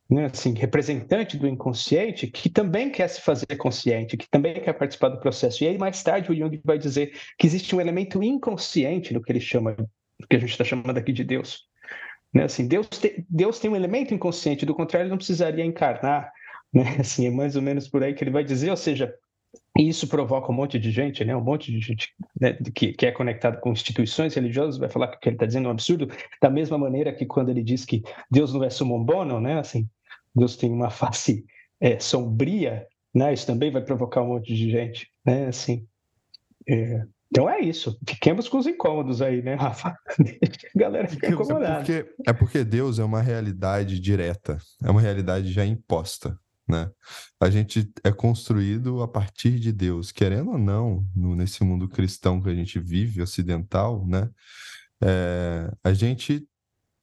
né, 0.09 0.25
assim, 0.25 0.53
representante 0.53 1.37
do 1.37 1.47
inconsciente 1.47 2.27
que 2.27 2.49
também 2.49 2.89
quer 2.89 3.07
se 3.09 3.21
fazer 3.21 3.57
consciente, 3.57 4.15
que 4.15 4.29
também 4.29 4.61
quer 4.61 4.73
participar 4.73 5.09
do 5.09 5.19
processo. 5.19 5.63
E 5.63 5.67
aí, 5.67 5.77
mais 5.77 6.01
tarde, 6.01 6.31
o 6.31 6.35
Jung 6.35 6.61
vai 6.63 6.77
dizer 6.77 7.13
que 7.37 7.45
existe 7.45 7.75
um 7.75 7.81
elemento 7.81 8.23
inconsciente 8.23 9.13
no 9.13 9.21
que 9.21 9.31
ele 9.31 9.41
chama, 9.41 9.75
no 9.77 10.27
que 10.27 10.35
a 10.35 10.39
gente 10.39 10.51
está 10.51 10.63
chamando 10.63 10.97
aqui 10.97 11.11
de 11.11 11.23
Deus. 11.23 11.65
Né, 12.33 12.43
assim, 12.43 12.67
Deus, 12.67 12.87
te, 12.87 13.25
Deus 13.29 13.59
tem 13.59 13.69
um 13.69 13.75
elemento 13.75 14.13
inconsciente, 14.13 14.65
do 14.65 14.75
contrário, 14.75 15.05
ele 15.05 15.11
não 15.11 15.17
precisaria 15.17 15.65
encarnar. 15.65 16.31
Né? 16.73 16.97
Assim, 16.99 17.25
é 17.25 17.31
mais 17.31 17.55
ou 17.55 17.61
menos 17.61 17.87
por 17.87 18.03
aí 18.03 18.13
que 18.13 18.21
ele 18.21 18.29
vai 18.29 18.43
dizer, 18.43 18.69
ou 18.69 18.75
seja, 18.75 19.11
isso 19.79 20.05
provoca 20.05 20.51
um 20.51 20.55
monte 20.55 20.77
de 20.77 20.91
gente, 20.91 21.23
né? 21.23 21.35
um 21.35 21.41
monte 21.41 21.71
de 21.71 21.79
gente 21.79 22.13
né, 22.39 22.57
que, 22.75 22.91
que, 22.91 23.05
é 23.05 23.11
conectado 23.11 23.59
com 23.61 23.71
instituições 23.71 24.35
religiosas, 24.35 24.77
vai 24.77 24.89
falar 24.89 25.07
que 25.07 25.15
o 25.15 25.19
que 25.19 25.29
ele 25.29 25.37
está 25.37 25.45
dizendo 25.45 25.65
é 25.65 25.67
um 25.69 25.71
absurdo, 25.71 26.09
da 26.41 26.49
mesma 26.49 26.77
maneira 26.77 27.13
que 27.13 27.25
quando 27.25 27.49
ele 27.49 27.63
diz 27.63 27.85
que 27.85 28.03
Deus 28.29 28.53
não 28.53 28.65
é 28.65 28.69
sumum 28.69 29.01
bono, 29.01 29.39
né? 29.39 29.57
assim, 29.57 29.87
Deus 30.37 30.55
tem 30.55 30.71
uma 30.71 30.89
face 30.89 31.45
é, 31.79 31.99
sombria, 31.99 32.87
né? 33.13 33.33
Isso 33.33 33.47
também 33.47 33.71
vai 33.71 33.81
provocar 33.81 34.21
um 34.21 34.27
monte 34.27 34.55
de 34.55 34.69
gente, 34.69 35.09
né? 35.25 35.47
Assim, 35.47 35.85
é... 36.67 37.03
Então 37.29 37.49
é 37.49 37.59
isso. 37.59 37.99
Fiquemos 38.07 38.47
com 38.47 38.57
os 38.57 38.65
incômodos 38.65 39.21
aí, 39.21 39.41
né, 39.41 39.55
Rafa? 39.55 39.89
a 39.89 39.95
galera 40.79 41.07
fica 41.09 41.27
incomodada. 41.27 41.65
É 41.65 41.75
porque, 41.75 42.15
é 42.25 42.33
porque 42.33 42.63
Deus 42.63 42.99
é 42.99 43.03
uma 43.03 43.21
realidade 43.21 43.99
direta, 43.99 44.57
é 44.81 44.89
uma 44.89 45.01
realidade 45.01 45.51
já 45.51 45.65
imposta, 45.65 46.39
né? 46.65 46.89
A 47.37 47.49
gente 47.49 47.91
é 48.01 48.13
construído 48.13 49.01
a 49.01 49.07
partir 49.09 49.59
de 49.59 49.73
Deus, 49.73 50.11
querendo 50.11 50.51
ou 50.51 50.57
não, 50.57 51.05
no, 51.13 51.35
nesse 51.35 51.63
mundo 51.65 51.89
cristão 51.89 52.41
que 52.41 52.49
a 52.49 52.55
gente 52.55 52.79
vive, 52.79 53.21
ocidental, 53.21 54.07
né? 54.07 54.29
É, 55.03 55.69
a 55.83 55.93
gente 55.93 56.47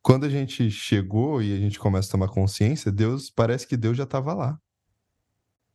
quando 0.05 0.25
a 0.25 0.29
gente 0.29 0.71
chegou 0.71 1.43
e 1.43 1.51
a 1.55 1.57
gente 1.57 1.79
começa 1.79 2.09
a 2.09 2.13
tomar 2.13 2.29
consciência, 2.29 2.93
Deus 2.93 3.31
parece 3.31 3.67
que 3.67 3.75
Deus 3.75 3.97
já 3.97 4.05
estava 4.05 4.35
lá, 4.35 4.61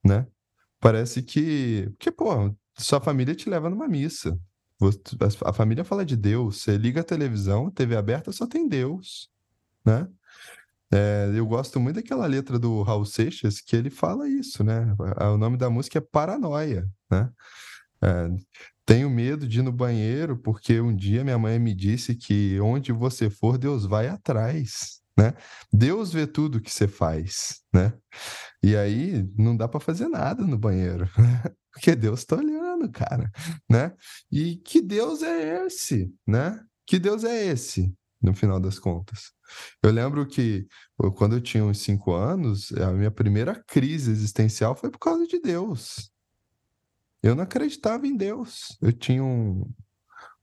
né? 0.05 0.27
Parece 0.79 1.23
que, 1.23 1.91
que 1.97 2.11
pô, 2.11 2.55
sua 2.77 3.01
família 3.01 3.33
te 3.33 3.49
leva 3.49 3.71
numa 3.71 3.87
missa. 3.87 4.39
A 5.43 5.51
família 5.51 5.83
fala 5.83 6.05
de 6.05 6.15
Deus. 6.15 6.61
Você 6.61 6.77
liga 6.77 7.01
a 7.01 7.03
televisão, 7.03 7.71
TV 7.71 7.97
aberta, 7.97 8.31
só 8.31 8.45
tem 8.45 8.67
Deus, 8.67 9.31
né? 9.83 10.07
É, 10.93 11.31
eu 11.33 11.45
gosto 11.47 11.79
muito 11.79 11.95
daquela 11.95 12.27
letra 12.27 12.59
do 12.59 12.83
Raul 12.83 13.05
Seixas 13.05 13.59
que 13.59 13.75
ele 13.75 13.89
fala 13.89 14.29
isso, 14.29 14.63
né? 14.63 14.95
O 15.33 15.37
nome 15.37 15.57
da 15.57 15.71
música 15.71 15.97
é 15.97 16.01
Paranoia, 16.01 16.87
né? 17.09 17.31
É, 17.99 18.29
tenho 18.89 19.07
medo 19.07 19.47
de 19.47 19.59
ir 19.59 19.61
no 19.61 19.71
banheiro 19.71 20.35
porque 20.35 20.81
um 20.81 20.95
dia 20.95 21.23
minha 21.23 21.37
mãe 21.37 21.59
me 21.59 21.75
disse 21.75 22.15
que 22.15 22.59
onde 22.59 22.91
você 22.91 23.29
for, 23.29 23.55
Deus 23.55 23.85
vai 23.85 24.07
atrás, 24.07 24.99
né? 25.15 25.35
Deus 25.71 26.11
vê 26.11 26.25
tudo 26.25 26.59
que 26.59 26.71
você 26.71 26.87
faz, 26.87 27.61
né? 27.71 27.93
E 28.63 28.75
aí 28.75 29.29
não 29.37 29.55
dá 29.55 29.67
para 29.67 29.79
fazer 29.79 30.07
nada 30.07 30.43
no 30.43 30.57
banheiro, 30.57 31.07
porque 31.71 31.95
Deus 31.95 32.21
está 32.21 32.37
olhando, 32.37 32.91
cara, 32.91 33.31
né? 33.69 33.93
E 34.31 34.55
que 34.55 34.81
Deus 34.81 35.21
é 35.21 35.67
esse, 35.67 36.11
né? 36.25 36.59
Que 36.87 36.97
Deus 36.97 37.23
é 37.23 37.45
esse, 37.45 37.93
no 38.19 38.33
final 38.33 38.59
das 38.59 38.79
contas. 38.79 39.25
Eu 39.83 39.91
lembro 39.91 40.25
que 40.25 40.65
quando 41.15 41.35
eu 41.35 41.41
tinha 41.41 41.63
uns 41.63 41.77
cinco 41.77 42.11
anos, 42.11 42.71
a 42.71 42.91
minha 42.91 43.11
primeira 43.11 43.63
crise 43.67 44.09
existencial 44.09 44.75
foi 44.75 44.89
por 44.89 44.97
causa 44.97 45.27
de 45.27 45.39
Deus. 45.39 46.09
Eu 47.21 47.35
não 47.35 47.43
acreditava 47.43 48.07
em 48.07 48.15
Deus. 48.15 48.77
Eu 48.81 48.93
tinha 48.93 49.23
um, 49.23 49.69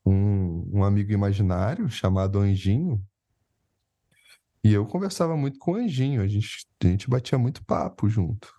um, 0.04 0.78
um 0.78 0.84
amigo 0.84 1.12
imaginário 1.12 1.88
chamado 1.88 2.38
Anjinho, 2.38 3.02
e 4.66 4.72
eu 4.72 4.84
conversava 4.84 5.36
muito 5.36 5.60
com 5.60 5.72
o 5.72 5.76
Anjinho, 5.76 6.20
a 6.20 6.26
gente, 6.26 6.66
a 6.82 6.86
gente 6.88 7.08
batia 7.08 7.38
muito 7.38 7.64
papo 7.64 8.08
junto. 8.08 8.52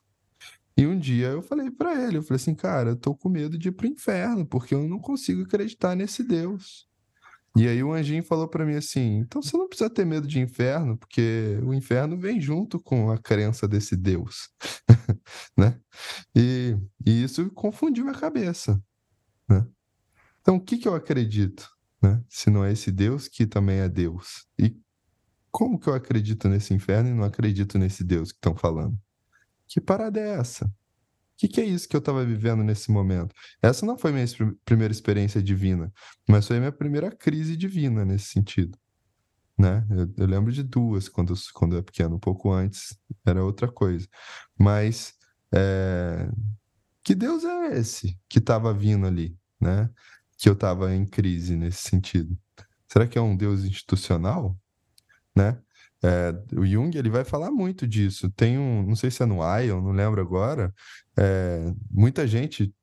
E 0.78 0.88
um 0.88 0.98
dia 0.98 1.28
eu 1.28 1.42
falei 1.42 1.70
para 1.70 2.02
ele, 2.02 2.18
eu 2.18 2.24
falei 2.24 2.38
assim, 2.38 2.56
cara, 2.56 2.92
eu 2.92 2.96
tô 2.96 3.14
com 3.14 3.28
medo 3.28 3.58
de 3.58 3.68
ir 3.68 3.72
pro 3.74 3.88
inferno, 3.88 4.46
porque 4.46 4.74
eu 4.74 4.88
não 4.88 5.00
consigo 5.00 5.42
acreditar 5.42 5.96
nesse 5.96 6.24
Deus. 6.24 6.88
E 7.58 7.68
aí 7.68 7.84
o 7.84 7.92
anjinho 7.92 8.24
falou 8.24 8.48
para 8.48 8.64
mim 8.64 8.76
assim: 8.76 9.18
então 9.18 9.42
você 9.42 9.58
não 9.58 9.68
precisa 9.68 9.90
ter 9.90 10.06
medo 10.06 10.28
de 10.28 10.40
inferno, 10.40 10.96
porque 10.96 11.58
o 11.64 11.74
inferno 11.74 12.16
vem 12.16 12.40
junto 12.40 12.80
com 12.80 13.10
a 13.10 13.18
crença 13.18 13.68
desse 13.68 13.96
Deus, 13.96 14.50
né? 15.58 15.80
E, 16.36 16.78
e, 17.04 17.24
isso 17.24 17.50
confundiu 17.52 18.06
minha 18.06 18.18
cabeça, 18.18 18.80
né? 19.50 19.66
Então 20.42 20.58
o 20.58 20.62
que 20.64 20.78
que 20.78 20.88
eu 20.88 20.94
acredito, 20.94 21.68
né? 22.02 22.24
Se 22.30 22.52
não 22.52 22.64
é 22.64 22.72
esse 22.72 22.92
Deus 22.92 23.28
que 23.28 23.48
também 23.48 23.80
é 23.80 23.90
Deus. 23.90 24.46
E 24.60 24.78
como 25.50 25.80
que 25.80 25.90
eu 25.90 25.96
acredito 25.96 26.48
nesse 26.48 26.76
inferno 26.76 27.10
e 27.10 27.14
não 27.14 27.24
acredito 27.24 27.80
nesse 27.80 28.04
Deus 28.04 28.32
que 28.32 28.38
estão 28.38 28.56
falando? 28.56 28.96
Que 29.68 29.82
parada 29.82 30.20
é 30.20 30.36
essa? 30.36 30.72
Que, 31.38 31.48
que 31.48 31.62
é 31.62 31.66
isso 31.66 31.88
que 31.88 31.96
eu 31.96 32.00
estava 32.00 32.26
vivendo 32.26 32.64
nesse 32.64 32.92
momento? 32.92 33.34
Essa 33.62 33.86
não 33.86 33.98
foi 33.98 34.12
minha 34.12 34.26
primeira 34.66 34.92
experiência 34.92 35.42
divina, 35.42 35.92
mas 36.28 36.48
foi 36.48 36.60
minha 36.60 36.72
primeira 36.72 37.12
crise 37.12 37.56
divina 37.56 38.04
nesse 38.04 38.26
sentido. 38.26 38.78
Né? 39.58 39.86
Eu, 39.90 40.14
eu 40.18 40.28
lembro 40.28 40.52
de 40.52 40.64
duas 40.64 41.08
quando, 41.08 41.34
quando 41.54 41.74
eu 41.74 41.78
era 41.78 41.86
pequeno, 41.86 42.16
um 42.16 42.20
pouco 42.20 42.52
antes 42.52 42.98
era 43.26 43.44
outra 43.44 43.72
coisa. 43.72 44.08
Mas 44.58 45.14
é... 45.54 46.30
que 47.04 47.14
Deus 47.16 47.44
é 47.44 47.78
esse 47.78 48.20
que 48.28 48.40
estava 48.40 48.74
vindo 48.74 49.06
ali, 49.06 49.38
né? 49.60 49.90
Que 50.38 50.50
eu 50.50 50.54
estava 50.54 50.94
em 50.94 51.06
crise 51.06 51.56
nesse 51.56 51.90
sentido. 51.90 52.38
Será 52.88 53.08
que 53.08 53.18
é 53.18 53.22
um 53.22 53.36
Deus 53.36 53.64
institucional? 53.64 54.58
Né? 55.36 55.60
É, 56.04 56.34
o 56.56 56.66
Jung 56.66 56.96
ele 56.96 57.10
vai 57.10 57.24
falar 57.24 57.52
muito 57.52 57.88
disso. 57.88 58.30
Tem 58.32 58.58
um, 58.58 58.84
não 58.84 58.96
sei 58.96 59.10
se 59.10 59.24
é 59.24 59.26
no 59.26 59.38
Ion, 59.60 59.82
não 59.82 59.92
lembro 59.92 60.22
agora. 60.22 60.74
É, 61.18 61.74
muita 61.90 62.28
gente 62.28 62.74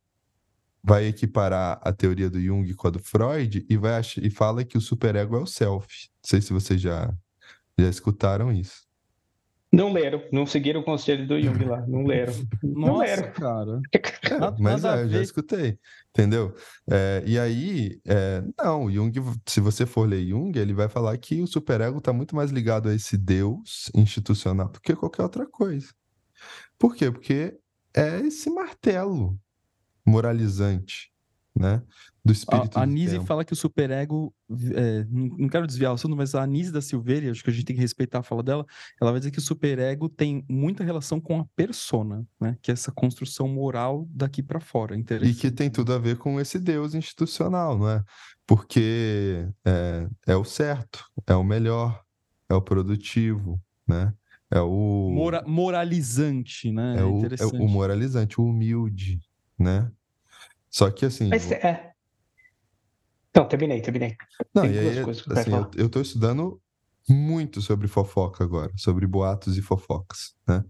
vai 0.83 1.06
equiparar 1.06 1.80
a 1.83 1.92
teoria 1.92 2.28
do 2.28 2.40
Jung 2.40 2.73
com 2.75 2.88
a 2.88 2.90
do 2.90 2.99
Freud 2.99 3.64
e 3.68 3.76
vai 3.76 4.00
e 4.21 4.28
fala 4.30 4.64
que 4.64 4.76
o 4.76 4.80
superego 4.80 5.37
é 5.37 5.40
o 5.40 5.47
self. 5.47 6.09
Não 6.23 6.28
sei 6.28 6.40
se 6.40 6.52
vocês 6.52 6.80
já 6.80 7.12
já 7.78 7.88
escutaram 7.88 8.52
isso. 8.52 8.85
Não 9.75 9.93
leram, 9.93 10.23
não 10.31 10.47
seguiram 10.47 10.81
o 10.81 10.85
conselho 10.85 11.26
do 11.26 11.40
Jung 11.40 11.64
lá, 11.64 11.85
não 11.87 12.04
leram. 12.04 12.33
Nossa, 12.62 12.90
não 12.90 12.99
leram. 12.99 13.33
cara. 13.33 13.81
Mas 14.59 14.85
é, 14.85 15.02
eu 15.02 15.09
já 15.09 15.21
escutei, 15.21 15.78
entendeu? 16.11 16.54
É, 16.88 17.23
e 17.26 17.38
aí, 17.38 18.00
é, 18.07 18.43
não, 18.57 18.90
Jung, 18.90 19.12
se 19.47 19.61
você 19.61 19.85
for 19.85 20.09
ler 20.09 20.26
Jung, 20.26 20.57
ele 20.59 20.73
vai 20.73 20.88
falar 20.88 21.16
que 21.19 21.43
o 21.43 21.47
superego 21.47 21.99
está 21.99 22.12
muito 22.12 22.37
mais 22.37 22.50
ligado 22.50 22.88
a 22.88 22.95
esse 22.95 23.19
Deus 23.19 23.90
institucional 23.95 24.69
do 24.69 24.81
que 24.81 24.95
qualquer 24.95 25.23
outra 25.23 25.47
coisa. 25.47 25.88
Por 26.78 26.95
quê? 26.95 27.11
Porque 27.11 27.59
é 27.95 28.21
esse 28.21 28.50
martelo 28.50 29.38
moralizante, 30.07 31.11
né? 31.55 31.83
do 32.25 32.33
espírito. 32.33 32.79
A, 32.79 32.83
a 32.83 32.87
Nise 32.87 33.21
fala 33.27 33.45
que 33.45 33.53
o 33.53 33.57
superego, 33.57 34.35
é, 34.75 35.05
não 35.11 35.49
quero 35.49 35.67
desviar 35.67 35.93
o 35.93 35.95
assunto, 35.95 36.17
mas 36.17 36.35
a 36.35 36.47
Nise 36.47 36.73
da 36.73 36.81
Silveira, 36.81 37.31
acho 37.31 37.45
que 37.45 37.51
a 37.51 37.53
gente 37.53 37.67
tem 37.67 37.77
que 37.77 37.83
respeitar 37.83 38.21
a 38.21 38.23
fala 38.23 38.43
dela, 38.43 38.65
ela 39.01 39.11
vai 39.11 39.21
dizer 39.21 39.31
que 39.31 39.39
o 39.39 39.43
superego 39.43 40.09
tem 40.09 40.43
muita 40.49 40.83
relação 40.83 41.21
com 41.21 41.41
a 41.41 41.47
persona, 41.55 42.27
né? 42.41 42.57
Que 42.63 42.71
é 42.71 42.75
essa 42.75 42.91
construção 42.91 43.47
moral 43.47 44.09
daqui 44.11 44.43
para 44.43 44.59
fora. 44.59 44.97
E 45.29 45.35
que 45.35 45.51
tem 45.51 45.71
tudo 45.71 45.93
a 45.93 45.99
ver 45.99 46.17
com 46.17 46.41
esse 46.41 46.59
Deus 46.59 46.95
institucional, 46.95 47.79
não 47.79 47.91
é? 47.91 48.03
Porque 48.47 49.47
é, 49.65 50.09
é 50.27 50.37
o 50.37 50.45
certo, 50.45 51.05
é 51.27 51.35
o 51.35 51.45
melhor, 51.45 52.03
é 52.49 52.55
o 52.55 52.63
produtivo, 52.63 53.61
né? 53.87 54.15
É 54.51 54.61
o... 54.61 55.11
Mora 55.13 55.43
moralizante, 55.47 56.71
né? 56.71 56.97
É, 56.97 57.01
é 57.01 57.05
o, 57.05 57.27
é 57.27 57.45
o 57.45 57.69
moralizante, 57.69 58.41
o 58.41 58.45
humilde, 58.45 59.21
né? 59.59 59.91
Só 60.75 60.90
que 60.90 61.07
assim. 61.07 61.28
Mas, 61.28 61.52
é, 61.52 61.93
não, 63.33 63.47
terminei, 63.47 63.81
terminei. 63.81 64.16
Não, 64.52 64.62
Tem 64.62 64.73
e 64.73 64.78
aí, 64.81 64.99
assim, 64.99 65.52
eu, 65.52 65.71
eu 65.76 65.88
tô 65.88 66.00
estudando 66.00 66.61
muito 67.09 67.62
sobre 67.62 67.87
fofoca 67.87 68.43
agora, 68.43 68.73
sobre 68.76 69.07
boatos 69.07 69.57
e 69.57 69.62
fofocas, 69.62 70.35
né? 70.49 70.64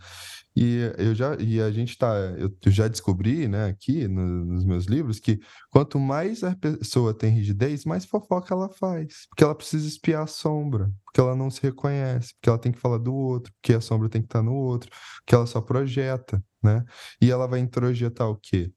E 0.54 0.92
eu 0.98 1.14
já 1.14 1.34
e 1.36 1.58
a 1.58 1.70
gente 1.70 1.96
tá, 1.96 2.14
eu, 2.36 2.54
eu 2.64 2.70
já 2.70 2.86
descobri, 2.86 3.48
né, 3.48 3.66
aqui 3.66 4.06
no, 4.06 4.44
nos 4.44 4.64
meus 4.64 4.84
livros 4.84 5.18
que 5.18 5.40
quanto 5.70 5.98
mais 5.98 6.44
a 6.44 6.54
pessoa 6.54 7.14
tem 7.14 7.30
rigidez, 7.30 7.86
mais 7.86 8.04
fofoca 8.04 8.52
ela 8.52 8.68
faz, 8.68 9.26
porque 9.30 9.42
ela 9.42 9.54
precisa 9.54 9.88
espiar 9.88 10.24
a 10.24 10.26
sombra, 10.26 10.92
porque 11.04 11.18
ela 11.18 11.34
não 11.34 11.50
se 11.50 11.62
reconhece, 11.62 12.34
porque 12.34 12.50
ela 12.50 12.58
tem 12.58 12.72
que 12.72 12.78
falar 12.78 12.98
do 12.98 13.14
outro, 13.14 13.52
porque 13.54 13.72
a 13.72 13.80
sombra 13.80 14.08
tem 14.08 14.20
que 14.20 14.26
estar 14.26 14.42
no 14.42 14.54
outro, 14.54 14.90
que 15.26 15.34
ela 15.34 15.46
só 15.46 15.62
projeta, 15.62 16.44
né? 16.62 16.84
E 17.20 17.30
ela 17.30 17.46
vai 17.46 17.60
introjetar 17.60 18.28
o 18.28 18.36
quê? 18.36 18.70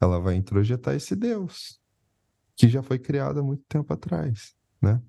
Ela 0.00 0.18
vai 0.18 0.34
introjetar 0.34 0.94
esse 0.94 1.14
Deus, 1.14 1.80
que 2.56 2.68
já 2.68 2.82
foi 2.82 2.98
criado 2.98 3.40
há 3.40 3.42
muito 3.42 3.62
tempo 3.68 3.92
atrás, 3.92 4.54
né? 4.80 5.00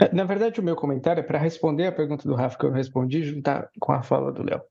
É, 0.00 0.14
na 0.14 0.24
verdade, 0.24 0.60
o 0.60 0.62
meu 0.62 0.76
comentário 0.76 1.20
é 1.20 1.24
para 1.24 1.38
responder 1.38 1.86
a 1.86 1.92
pergunta 1.92 2.26
do 2.26 2.34
Rafa 2.34 2.56
que 2.56 2.64
eu 2.64 2.70
respondi 2.70 3.24
juntar 3.24 3.68
com 3.80 3.92
a 3.92 4.02
fala 4.02 4.32
do 4.32 4.44
Léo, 4.44 4.62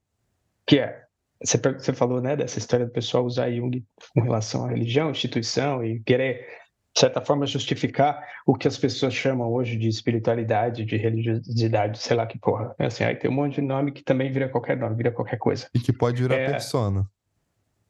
que 0.66 0.80
é 0.80 1.08
você, 1.44 1.58
você 1.58 1.94
falou 1.94 2.22
né, 2.22 2.36
dessa 2.36 2.58
história 2.58 2.86
do 2.86 2.92
pessoal 2.92 3.26
usar 3.26 3.52
Jung 3.52 3.86
com 4.14 4.22
relação 4.22 4.66
à 4.66 4.70
religião, 4.70 5.12
instituição 5.12 5.84
e 5.84 6.00
querer, 6.00 6.48
de 6.94 7.00
certa 7.00 7.22
forma, 7.22 7.46
justificar 7.46 8.24
o 8.46 8.56
que 8.56 8.68
as 8.68 8.78
pessoas 8.78 9.14
chamam 9.14 9.52
hoje 9.52 9.78
de 9.78 9.88
espiritualidade, 9.88 10.86
de 10.86 10.98
religiosidade, 10.98 12.00
sei 12.00 12.18
lá 12.18 12.26
que 12.26 12.40
porra. 12.40 12.74
É 12.80 12.86
assim, 12.88 13.04
aí 13.04 13.16
tem 13.16 13.30
um 13.30 13.34
monte 13.34 13.56
de 13.56 13.62
nome 13.62 13.92
que 13.92 14.04
também 14.04 14.32
vira 14.32 14.50
qualquer 14.50 14.78
nome, 14.78 14.96
vira 14.96 15.12
qualquer 15.12 15.38
coisa. 15.38 15.70
E 15.76 15.80
que 15.80 15.94
pode 15.94 16.22
virar 16.24 16.36
é, 16.36 16.50
persona. 16.50 17.08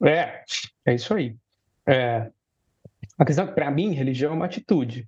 É, 0.05 0.43
é 0.85 0.95
isso 0.95 1.13
aí. 1.13 1.35
É, 1.87 2.29
a 3.17 3.25
questão 3.25 3.45
é 3.45 3.47
que, 3.47 3.55
para 3.55 3.71
mim, 3.71 3.93
religião 3.93 4.31
é 4.31 4.35
uma 4.35 4.45
atitude. 4.45 5.07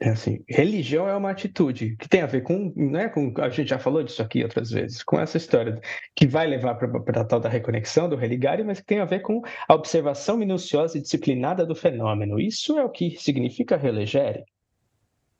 É 0.00 0.08
assim, 0.08 0.42
religião 0.48 1.08
é 1.08 1.14
uma 1.14 1.30
atitude 1.30 1.96
que 1.96 2.08
tem 2.08 2.22
a 2.22 2.26
ver 2.26 2.42
com, 2.42 2.72
né, 2.74 3.08
com, 3.08 3.32
a 3.40 3.48
gente 3.48 3.68
já 3.68 3.78
falou 3.78 4.02
disso 4.02 4.20
aqui 4.20 4.42
outras 4.42 4.68
vezes, 4.68 5.00
com 5.04 5.20
essa 5.20 5.36
história 5.36 5.80
que 6.16 6.26
vai 6.26 6.44
levar 6.44 6.74
para 6.74 7.20
a 7.20 7.24
tal 7.24 7.38
da 7.38 7.48
reconexão 7.48 8.08
do 8.08 8.16
religare, 8.16 8.64
mas 8.64 8.80
que 8.80 8.86
tem 8.86 8.98
a 8.98 9.04
ver 9.04 9.20
com 9.20 9.42
a 9.68 9.74
observação 9.74 10.36
minuciosa 10.36 10.98
e 10.98 11.00
disciplinada 11.00 11.64
do 11.64 11.76
fenômeno. 11.76 12.40
Isso 12.40 12.76
é 12.76 12.84
o 12.84 12.90
que 12.90 13.16
significa 13.16 13.76
relegere. 13.76 14.44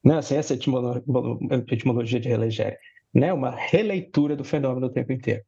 Né? 0.04 0.18
Assim, 0.18 0.36
essa 0.36 0.54
etimologia 0.54 2.20
de 2.20 2.28
relegere. 2.28 2.76
Né? 3.12 3.32
Uma 3.32 3.50
releitura 3.50 4.36
do 4.36 4.44
fenômeno 4.44 4.86
o 4.86 4.92
tempo 4.92 5.12
inteiro. 5.12 5.42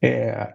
É, 0.00 0.54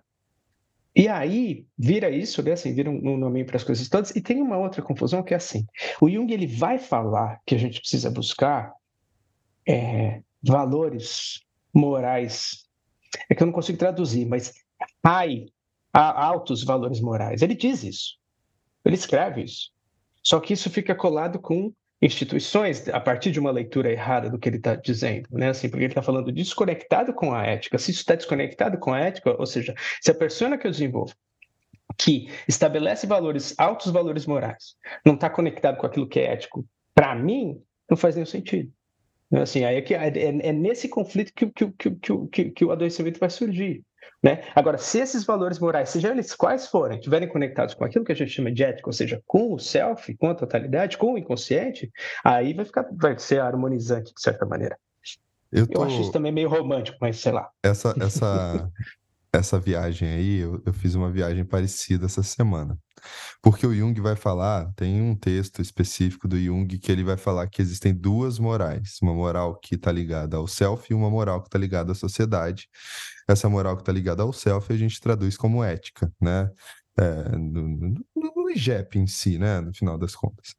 e 0.96 1.10
aí 1.10 1.68
vira 1.78 2.10
isso, 2.10 2.42
né? 2.42 2.54
Assim, 2.54 2.74
vira 2.74 2.90
um, 2.90 3.18
nome 3.18 3.44
para 3.44 3.58
as 3.58 3.64
coisas 3.64 3.90
todas. 3.90 4.12
E 4.16 4.22
tem 4.22 4.42
uma 4.42 4.58
outra 4.58 4.82
confusão 4.82 5.22
que 5.22 5.34
é 5.34 5.38
assim: 5.38 5.68
o 6.00 6.10
Jung 6.10 6.32
ele 6.32 6.48
vai 6.48 6.80
falar 6.80 7.42
que 7.46 7.54
a 7.54 7.58
gente 7.58 7.82
precisa 7.82 8.10
buscar 8.10 8.74
é, 9.68 10.22
valores 10.42 11.42
morais. 11.74 12.66
É 13.30 13.36
que 13.36 13.44
eu 13.44 13.48
não 13.48 13.54
consigo 13.54 13.78
traduzir, 13.78 14.26
mas 14.26 14.54
high, 15.06 15.48
altos 15.92 16.64
valores 16.64 17.02
morais. 17.02 17.42
Ele 17.42 17.56
diz 17.56 17.84
isso. 17.84 18.18
Ele 18.86 18.96
escreve 18.96 19.44
isso. 19.44 19.72
Só 20.24 20.40
que 20.40 20.54
isso 20.54 20.70
fica 20.70 20.96
colado 20.96 21.40
com 21.40 21.74
instituições 22.06 22.88
a 22.90 23.00
partir 23.00 23.32
de 23.32 23.40
uma 23.40 23.52
leitura 23.52 23.92
errada 23.92 24.30
do 24.30 24.38
que 24.38 24.48
ele 24.48 24.58
está 24.58 24.76
dizendo, 24.76 25.28
né? 25.32 25.50
Assim, 25.50 25.68
porque 25.68 25.84
ele 25.84 25.92
está 25.92 26.04
falando 26.04 26.32
desconectado 26.32 27.14
com 27.14 27.34
a 27.34 27.44
ética. 27.44 27.78
Se 27.78 27.92
isso 27.92 28.02
está 28.02 28.16
desconectado 28.16 28.78
com 28.78 28.94
a 28.94 29.00
ética, 29.00 29.36
ou 29.38 29.46
seja, 29.46 29.74
se 30.02 30.12
a 30.12 30.16
persona 30.16 30.58
que 30.58 30.68
eu 30.68 30.72
desenvolvo 30.72 31.14
que 31.98 32.30
estabelece 32.48 33.08
valores, 33.08 33.56
altos 33.58 33.92
valores 33.92 34.26
morais, 34.26 34.76
não 35.06 35.16
está 35.16 35.30
conectado 35.30 35.78
com 35.78 35.86
aquilo 35.86 36.08
que 36.08 36.20
é 36.20 36.34
ético, 36.34 36.66
para 36.94 37.16
mim, 37.16 37.62
não 37.90 37.98
faz 37.98 38.16
nenhum 38.16 38.26
sentido. 38.26 38.72
Assim, 39.34 39.64
aí 39.64 39.78
é, 39.78 39.82
que, 39.82 39.94
é, 39.94 40.08
é 40.08 40.54
nesse 40.54 40.88
conflito 40.88 41.34
que, 41.34 41.48
que, 41.48 41.72
que, 41.72 41.92
que, 42.32 42.52
que 42.52 42.66
o 42.66 42.72
adoecimento 42.72 43.20
vai 43.20 43.30
surgir. 43.30 43.84
Né? 44.26 44.42
Agora, 44.56 44.80
se 44.80 44.98
esses 44.98 45.24
valores 45.24 45.60
morais, 45.60 45.90
sejam 45.90 46.10
eles 46.10 46.34
quais 46.34 46.66
forem, 46.66 46.98
estiverem 46.98 47.28
conectados 47.28 47.76
com 47.76 47.86
aquilo 47.86 48.04
que 48.04 48.12
a 48.12 48.16
gente 48.16 48.32
chama 48.32 48.52
de 48.52 48.64
ética, 48.64 48.90
ou 48.90 48.94
seja, 48.94 49.22
com 49.28 49.54
o 49.54 49.60
self, 49.60 50.16
com 50.16 50.32
a 50.32 50.34
totalidade, 50.34 50.98
com 50.98 51.14
o 51.14 51.18
inconsciente, 51.18 51.92
aí 52.24 52.52
vai 52.52 52.66
ficar, 52.66 52.88
vai 52.92 53.20
ser 53.20 53.40
harmonizante 53.40 54.12
de 54.12 54.20
certa 54.20 54.44
maneira. 54.44 54.80
Eu, 55.52 55.68
tô... 55.68 55.80
eu 55.80 55.86
acho 55.86 56.02
isso 56.02 56.12
também 56.12 56.32
meio 56.32 56.50
romântico, 56.50 56.98
mas 57.00 57.20
sei 57.20 57.34
lá. 57.34 57.52
Essa, 57.62 57.94
essa, 58.02 58.72
essa 59.38 59.60
viagem 59.60 60.08
aí, 60.10 60.38
eu, 60.40 60.62
eu 60.66 60.74
fiz 60.74 60.96
uma 60.96 61.12
viagem 61.12 61.46
parecida 61.46 62.06
essa 62.06 62.24
semana. 62.24 62.78
Porque 63.42 63.66
o 63.68 63.74
Jung 63.74 64.00
vai 64.02 64.16
falar, 64.16 64.72
tem 64.76 65.02
um 65.02 65.16
texto 65.16 65.62
específico 65.62 66.28
do 66.28 66.40
Jung 66.40 66.68
que 66.80 66.92
ele 66.92 67.04
vai 67.04 67.18
falar 67.18 67.48
que 67.48 67.62
existem 67.62 67.94
duas 67.94 68.40
morais, 68.40 68.98
uma 69.02 69.14
moral 69.14 69.60
que 69.60 69.76
está 69.76 69.92
ligada 69.92 70.38
ao 70.38 70.48
self 70.48 70.92
e 70.92 70.96
uma 70.96 71.10
moral 71.10 71.42
que 71.42 71.48
está 71.48 71.60
ligada 71.60 71.92
à 71.92 71.96
sociedade. 71.96 72.68
Essa 73.28 73.50
moral 73.50 73.76
que 73.76 73.82
está 73.82 73.92
ligada 73.92 74.24
ao 74.24 74.34
self 74.34 74.72
a 74.72 74.78
gente 74.78 75.00
traduz 75.00 75.38
como 75.38 75.64
ética, 75.64 76.12
né? 76.22 76.50
É, 76.98 77.38
no, 77.38 77.68
no, 77.68 78.06
no 78.16 78.50
IGEP 78.52 78.98
em 78.98 79.08
si, 79.08 79.38
né? 79.38 79.60
No 79.60 79.74
final 79.74 79.98
das 79.98 80.16
contas. 80.16 80.56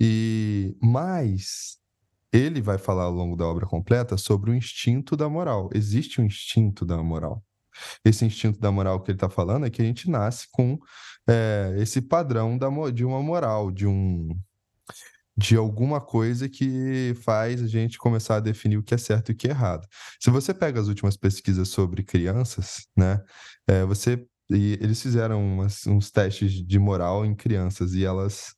E 0.00 0.74
mas 0.80 1.78
ele 2.32 2.62
vai 2.62 2.78
falar 2.78 3.04
ao 3.04 3.12
longo 3.12 3.36
da 3.36 3.44
obra 3.44 3.66
completa 3.66 4.16
sobre 4.16 4.50
o 4.50 4.54
instinto 4.54 5.16
da 5.16 5.28
moral. 5.28 5.68
Existe 5.74 6.20
um 6.20 6.24
instinto 6.24 6.84
da 6.86 7.02
moral. 7.02 7.42
Esse 8.04 8.24
instinto 8.24 8.58
da 8.60 8.70
moral 8.70 9.02
que 9.02 9.10
ele 9.10 9.16
está 9.16 9.28
falando 9.28 9.66
é 9.66 9.70
que 9.70 9.82
a 9.82 9.84
gente 9.84 10.08
nasce 10.10 10.46
com 10.50 10.78
é, 11.28 11.74
esse 11.78 12.00
padrão 12.02 12.56
da, 12.58 12.68
de 12.92 13.04
uma 13.04 13.22
moral, 13.22 13.70
de 13.70 13.86
um 13.86 14.28
de 15.36 15.56
alguma 15.56 16.02
coisa 16.02 16.50
que 16.50 17.14
faz 17.24 17.62
a 17.62 17.66
gente 17.66 17.96
começar 17.96 18.36
a 18.36 18.40
definir 18.40 18.76
o 18.76 18.82
que 18.82 18.94
é 18.94 18.98
certo 18.98 19.30
e 19.30 19.32
o 19.32 19.36
que 19.36 19.46
é 19.48 19.50
errado. 19.50 19.86
Se 20.20 20.28
você 20.30 20.52
pega 20.52 20.78
as 20.78 20.86
últimas 20.86 21.16
pesquisas 21.16 21.68
sobre 21.68 22.02
crianças, 22.02 22.86
né, 22.94 23.18
é, 23.66 23.84
você 23.86 24.22
e 24.50 24.76
eles 24.80 25.00
fizeram 25.00 25.42
umas, 25.42 25.86
uns 25.86 26.10
testes 26.10 26.52
de 26.52 26.78
moral 26.78 27.24
em 27.24 27.34
crianças 27.34 27.94
e 27.94 28.04
elas 28.04 28.52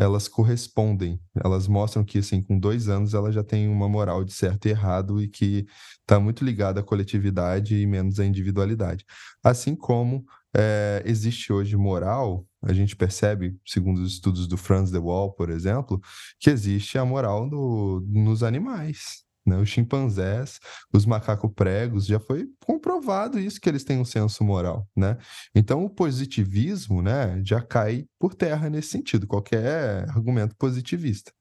elas 0.00 0.28
correspondem, 0.28 1.20
elas 1.44 1.68
mostram 1.68 2.02
que 2.02 2.18
assim 2.18 2.42
com 2.42 2.58
dois 2.58 2.88
anos 2.88 3.12
ela 3.12 3.30
já 3.30 3.44
tem 3.44 3.68
uma 3.68 3.86
moral 3.86 4.24
de 4.24 4.32
certo 4.32 4.64
e 4.64 4.70
errado 4.70 5.20
e 5.20 5.28
que 5.28 5.66
está 6.00 6.18
muito 6.18 6.42
ligada 6.42 6.80
à 6.80 6.82
coletividade 6.82 7.76
e 7.76 7.86
menos 7.86 8.18
à 8.18 8.24
individualidade. 8.24 9.04
Assim 9.44 9.76
como 9.76 10.24
é, 10.56 11.02
existe 11.04 11.52
hoje 11.52 11.76
moral, 11.76 12.46
a 12.62 12.72
gente 12.72 12.96
percebe, 12.96 13.54
segundo 13.66 13.98
os 13.98 14.14
estudos 14.14 14.48
do 14.48 14.56
Franz 14.56 14.90
de 14.90 14.98
Waal, 14.98 15.34
por 15.34 15.50
exemplo, 15.50 16.00
que 16.38 16.48
existe 16.48 16.96
a 16.96 17.04
moral 17.04 17.46
no, 17.46 18.00
nos 18.00 18.42
animais. 18.42 19.22
Né? 19.46 19.56
Os 19.56 19.68
chimpanzés, 19.68 20.60
os 20.92 21.06
macacos 21.06 21.50
pregos, 21.54 22.06
já 22.06 22.20
foi 22.20 22.46
comprovado 22.64 23.38
isso 23.38 23.60
que 23.60 23.68
eles 23.68 23.84
têm 23.84 23.98
um 23.98 24.04
senso 24.04 24.44
moral, 24.44 24.86
né? 24.94 25.16
Então 25.54 25.84
o 25.84 25.90
positivismo, 25.90 27.00
né, 27.02 27.40
já 27.44 27.62
cai 27.62 28.04
por 28.18 28.34
terra 28.34 28.68
nesse 28.68 28.88
sentido, 28.88 29.26
qualquer 29.26 30.08
argumento 30.10 30.54
positivista. 30.56 31.32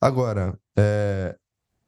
Agora, 0.00 0.58
é, 0.76 1.34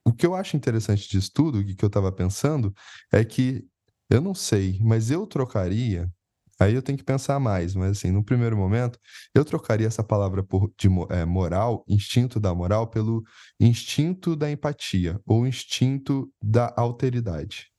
o 0.05 0.13
que 0.13 0.25
eu 0.25 0.35
acho 0.35 0.57
interessante 0.57 1.09
disso 1.09 1.31
tudo, 1.35 1.59
o 1.59 1.65
que 1.65 1.85
eu 1.85 1.89
estava 1.89 2.11
pensando, 2.11 2.75
é 3.13 3.25
que 3.25 3.67
eu 4.09 4.21
não 4.21 4.35
sei, 4.35 4.79
mas 4.83 5.11
eu 5.11 5.27
trocaria 5.27 6.11
Aí 6.59 6.75
eu 6.75 6.83
tenho 6.83 6.97
que 6.97 7.05
pensar 7.05 7.39
mais, 7.39 7.75
mas 7.75 7.93
assim, 7.99 8.11
no 8.11 8.25
primeiro 8.25 8.57
momento, 8.57 8.99
eu 9.35 9.45
trocaria 9.45 9.87
essa 9.87 10.03
palavra 10.03 10.43
por, 10.43 10.73
de 10.79 10.89
é, 11.11 11.25
moral, 11.25 11.85
instinto 11.87 12.41
da 12.41 12.55
moral, 12.55 12.87
pelo 12.87 13.23
instinto 13.61 14.35
da 14.35 14.51
empatia 14.51 15.21
ou 15.27 15.47
instinto 15.47 16.33
da 16.43 16.73
alteridade. 16.77 17.71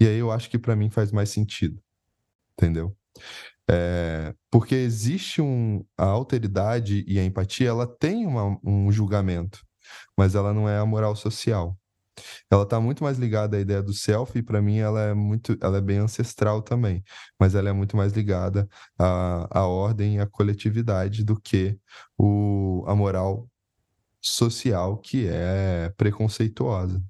E 0.00 0.06
aí 0.06 0.18
eu 0.18 0.32
acho 0.32 0.48
que 0.50 0.58
para 0.58 0.74
mim 0.74 0.90
faz 0.90 1.12
mais 1.12 1.30
sentido, 1.30 1.80
entendeu? 2.52 2.96
É, 3.70 4.34
porque 4.50 4.74
existe 4.74 5.40
um, 5.40 5.84
a 5.96 6.04
alteridade 6.04 7.04
e 7.06 7.18
a 7.18 7.24
empatia, 7.24 7.68
ela 7.68 7.86
tem 7.86 8.26
uma, 8.26 8.58
um 8.64 8.90
julgamento, 8.92 9.64
mas 10.16 10.34
ela 10.34 10.52
não 10.52 10.68
é 10.68 10.78
a 10.78 10.86
moral 10.86 11.14
social. 11.16 11.78
Ela 12.50 12.62
está 12.62 12.80
muito 12.80 13.02
mais 13.02 13.18
ligada 13.18 13.56
à 13.56 13.60
ideia 13.60 13.82
do 13.82 13.92
self 13.92 14.38
e 14.38 14.42
para 14.42 14.62
mim 14.62 14.78
ela 14.78 15.00
é 15.00 15.14
muito, 15.14 15.56
ela 15.60 15.78
é 15.78 15.80
bem 15.80 15.98
ancestral 15.98 16.62
também, 16.62 17.02
mas 17.38 17.54
ela 17.54 17.68
é 17.68 17.72
muito 17.72 17.96
mais 17.96 18.12
ligada 18.12 18.68
à, 18.98 19.48
à 19.50 19.66
ordem 19.66 20.16
e 20.16 20.20
à 20.20 20.26
coletividade 20.26 21.24
do 21.24 21.40
que 21.40 21.78
o, 22.16 22.84
a 22.86 22.94
moral 22.94 23.48
social 24.20 24.96
que 24.98 25.26
é 25.28 25.92
preconceituosa. 25.96 27.02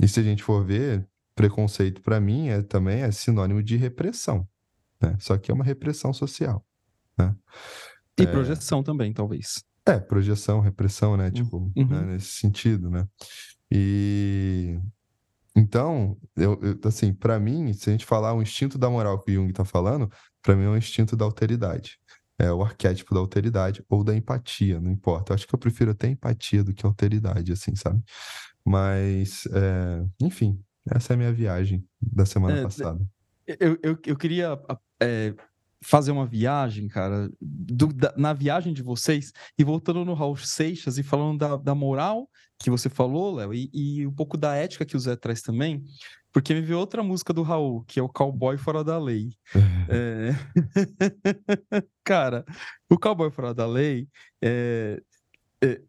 E 0.00 0.08
se 0.08 0.20
a 0.20 0.22
gente 0.22 0.42
for 0.42 0.64
ver, 0.64 1.06
preconceito 1.34 2.00
para 2.00 2.20
mim 2.20 2.48
é 2.48 2.62
também 2.62 3.02
é 3.02 3.10
sinônimo 3.10 3.62
de 3.62 3.76
repressão, 3.76 4.48
né? 5.00 5.16
Só 5.20 5.36
que 5.36 5.50
é 5.50 5.54
uma 5.54 5.64
repressão 5.64 6.12
social, 6.12 6.64
né? 7.18 7.34
E 8.18 8.22
é... 8.22 8.26
projeção 8.26 8.82
também, 8.82 9.12
talvez. 9.12 9.62
É, 9.86 10.00
projeção, 10.00 10.60
repressão, 10.60 11.16
né? 11.16 11.26
Uhum. 11.26 11.32
Tipo, 11.32 11.72
uhum. 11.76 11.86
né? 11.86 12.02
nesse 12.14 12.32
sentido, 12.32 12.90
né? 12.90 13.06
E 13.70 14.78
então, 15.56 16.18
eu, 16.36 16.60
eu 16.62 16.78
assim, 16.84 17.14
para 17.14 17.40
mim, 17.40 17.72
se 17.72 17.88
a 17.88 17.92
gente 17.92 18.04
falar 18.04 18.34
o 18.34 18.42
instinto 18.42 18.76
da 18.76 18.90
moral 18.90 19.18
que 19.18 19.30
o 19.30 19.34
Jung 19.34 19.50
está 19.50 19.64
falando, 19.64 20.10
para 20.42 20.54
mim 20.54 20.64
é 20.64 20.68
um 20.68 20.76
instinto 20.76 21.16
da 21.16 21.24
alteridade. 21.24 21.98
É 22.38 22.52
o 22.52 22.62
arquétipo 22.62 23.14
da 23.14 23.20
alteridade 23.20 23.82
ou 23.88 24.04
da 24.04 24.14
empatia, 24.14 24.78
não 24.78 24.90
importa. 24.90 25.32
Eu 25.32 25.34
acho 25.34 25.48
que 25.48 25.54
eu 25.54 25.58
prefiro 25.58 25.92
até 25.92 26.08
empatia 26.08 26.62
do 26.62 26.74
que 26.74 26.84
alteridade, 26.84 27.50
assim, 27.50 27.74
sabe? 27.74 28.02
Mas, 28.62 29.46
é, 29.46 30.04
enfim, 30.20 30.60
essa 30.90 31.12
é 31.12 31.14
a 31.14 31.16
minha 31.16 31.32
viagem 31.32 31.82
da 32.00 32.26
semana 32.26 32.58
é, 32.58 32.62
passada. 32.62 33.00
Eu, 33.46 33.78
eu, 33.82 33.98
eu 34.04 34.16
queria 34.16 34.60
é, 35.00 35.34
fazer 35.82 36.10
uma 36.10 36.26
viagem, 36.26 36.88
cara, 36.88 37.30
do, 37.40 37.88
da, 37.88 38.12
na 38.16 38.32
viagem 38.32 38.72
de 38.72 38.82
vocês, 38.82 39.32
e 39.58 39.64
voltando 39.64 40.04
no 40.04 40.14
Raul 40.14 40.36
Seixas 40.36 40.98
e 40.98 41.02
falando 41.02 41.38
da, 41.38 41.56
da 41.56 41.74
moral 41.74 42.28
que 42.58 42.70
você 42.70 42.88
falou, 42.88 43.34
Léo, 43.34 43.52
e, 43.52 43.70
e, 43.72 44.06
um 44.06 44.12
pouco 44.12 44.36
da 44.36 44.54
ética 44.54 44.86
que 44.86 44.96
o 44.96 45.00
Zé 45.00 45.14
traz 45.14 45.42
também, 45.42 45.84
porque 46.32 46.54
me 46.54 46.62
veio 46.62 46.78
outra 46.78 47.02
música 47.02 47.32
do 47.32 47.42
Raul, 47.42 47.84
que 47.84 48.00
é 48.00 48.02
o 48.02 48.08
Cowboy 48.08 48.56
Fora 48.56 48.82
da 48.82 48.98
Lei. 48.98 49.30
é... 49.90 50.30
cara, 52.02 52.44
o 52.90 52.98
Cowboy 52.98 53.30
Fora 53.30 53.52
da 53.52 53.66
Lei, 53.66 54.08
é... 54.42 55.00
É... 55.62 55.80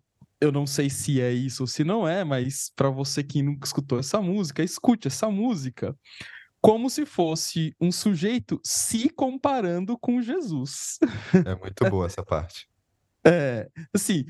eu 0.42 0.52
não 0.52 0.68
sei 0.68 0.90
se 0.90 1.22
é 1.22 1.32
isso 1.32 1.64
ou 1.64 1.68
se 1.68 1.84
não 1.84 2.08
é, 2.08 2.24
mas 2.24 2.72
para 2.76 2.90
você 2.90 3.24
que 3.24 3.42
nunca 3.42 3.66
escutou 3.66 4.00
essa 4.00 4.22
música, 4.22 4.62
escute 4.62 5.08
essa 5.08 5.30
música 5.30 5.96
como 6.68 6.90
se 6.90 7.06
fosse 7.06 7.74
um 7.80 7.94
sujeito 7.94 8.60
se 8.62 9.08
comparando 9.10 9.98
com 9.98 10.22
Jesus. 10.22 11.00
É 11.34 11.56
muito 11.56 11.90
boa 11.90 12.08
essa 12.08 12.22
parte. 12.22 12.68
É, 13.26 13.68
assim, 13.94 14.24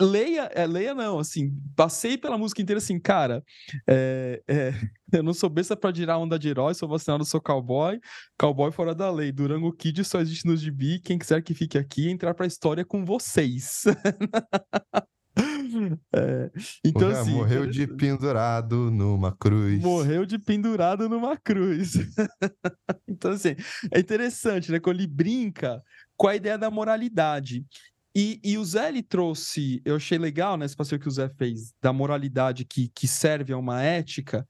leia, 0.00 0.50
é, 0.52 0.66
leia 0.66 0.92
não, 0.92 1.20
assim, 1.20 1.52
passei 1.76 2.18
pela 2.18 2.36
música 2.36 2.60
inteira 2.60 2.78
assim, 2.78 2.98
cara, 2.98 3.44
é, 3.88 4.42
é, 4.48 4.72
eu 5.12 5.22
não 5.22 5.32
sou 5.32 5.48
besta 5.48 5.76
pra 5.76 5.92
girar 5.92 6.18
onda 6.18 6.36
de 6.36 6.48
herói, 6.48 6.74
sou 6.74 6.88
vacinado, 6.88 7.24
sou 7.24 7.40
cowboy, 7.40 8.00
cowboy 8.36 8.72
fora 8.72 8.92
da 8.92 9.08
lei, 9.08 9.30
Durango 9.30 9.72
Kid 9.72 10.02
só 10.02 10.20
existe 10.20 10.48
nos 10.48 10.60
gibi, 10.60 10.98
quem 10.98 11.16
quiser 11.16 11.40
que 11.42 11.54
fique 11.54 11.78
aqui, 11.78 12.10
entrar 12.10 12.34
pra 12.34 12.46
história 12.46 12.84
com 12.84 13.04
vocês. 13.04 13.84
É, 16.14 16.50
então, 16.84 17.08
assim, 17.08 17.32
morreu 17.32 17.66
de 17.66 17.86
pendurado 17.86 18.90
numa 18.90 19.34
cruz. 19.36 19.80
Morreu 19.80 20.24
de 20.26 20.38
pendurado 20.38 21.08
numa 21.08 21.36
cruz. 21.36 21.94
então, 23.08 23.32
assim, 23.32 23.56
é 23.92 23.98
interessante, 23.98 24.70
né? 24.72 24.80
Quando 24.80 24.98
ele 24.98 25.06
brinca 25.06 25.82
com 26.16 26.28
a 26.28 26.36
ideia 26.36 26.58
da 26.58 26.70
moralidade. 26.70 27.64
E, 28.16 28.40
e, 28.42 28.58
o 28.58 28.64
Zé 28.64 28.88
ele 28.88 29.02
trouxe, 29.02 29.80
eu 29.84 29.94
achei 29.94 30.18
legal, 30.18 30.56
né, 30.56 30.66
esse 30.66 30.74
passeio 30.74 31.00
que 31.00 31.06
o 31.06 31.10
Zé 31.10 31.28
fez, 31.28 31.72
da 31.80 31.92
moralidade 31.92 32.64
que, 32.64 32.90
que 32.92 33.06
serve 33.06 33.52
a 33.52 33.56
uma 33.56 33.82
ética. 33.82 34.44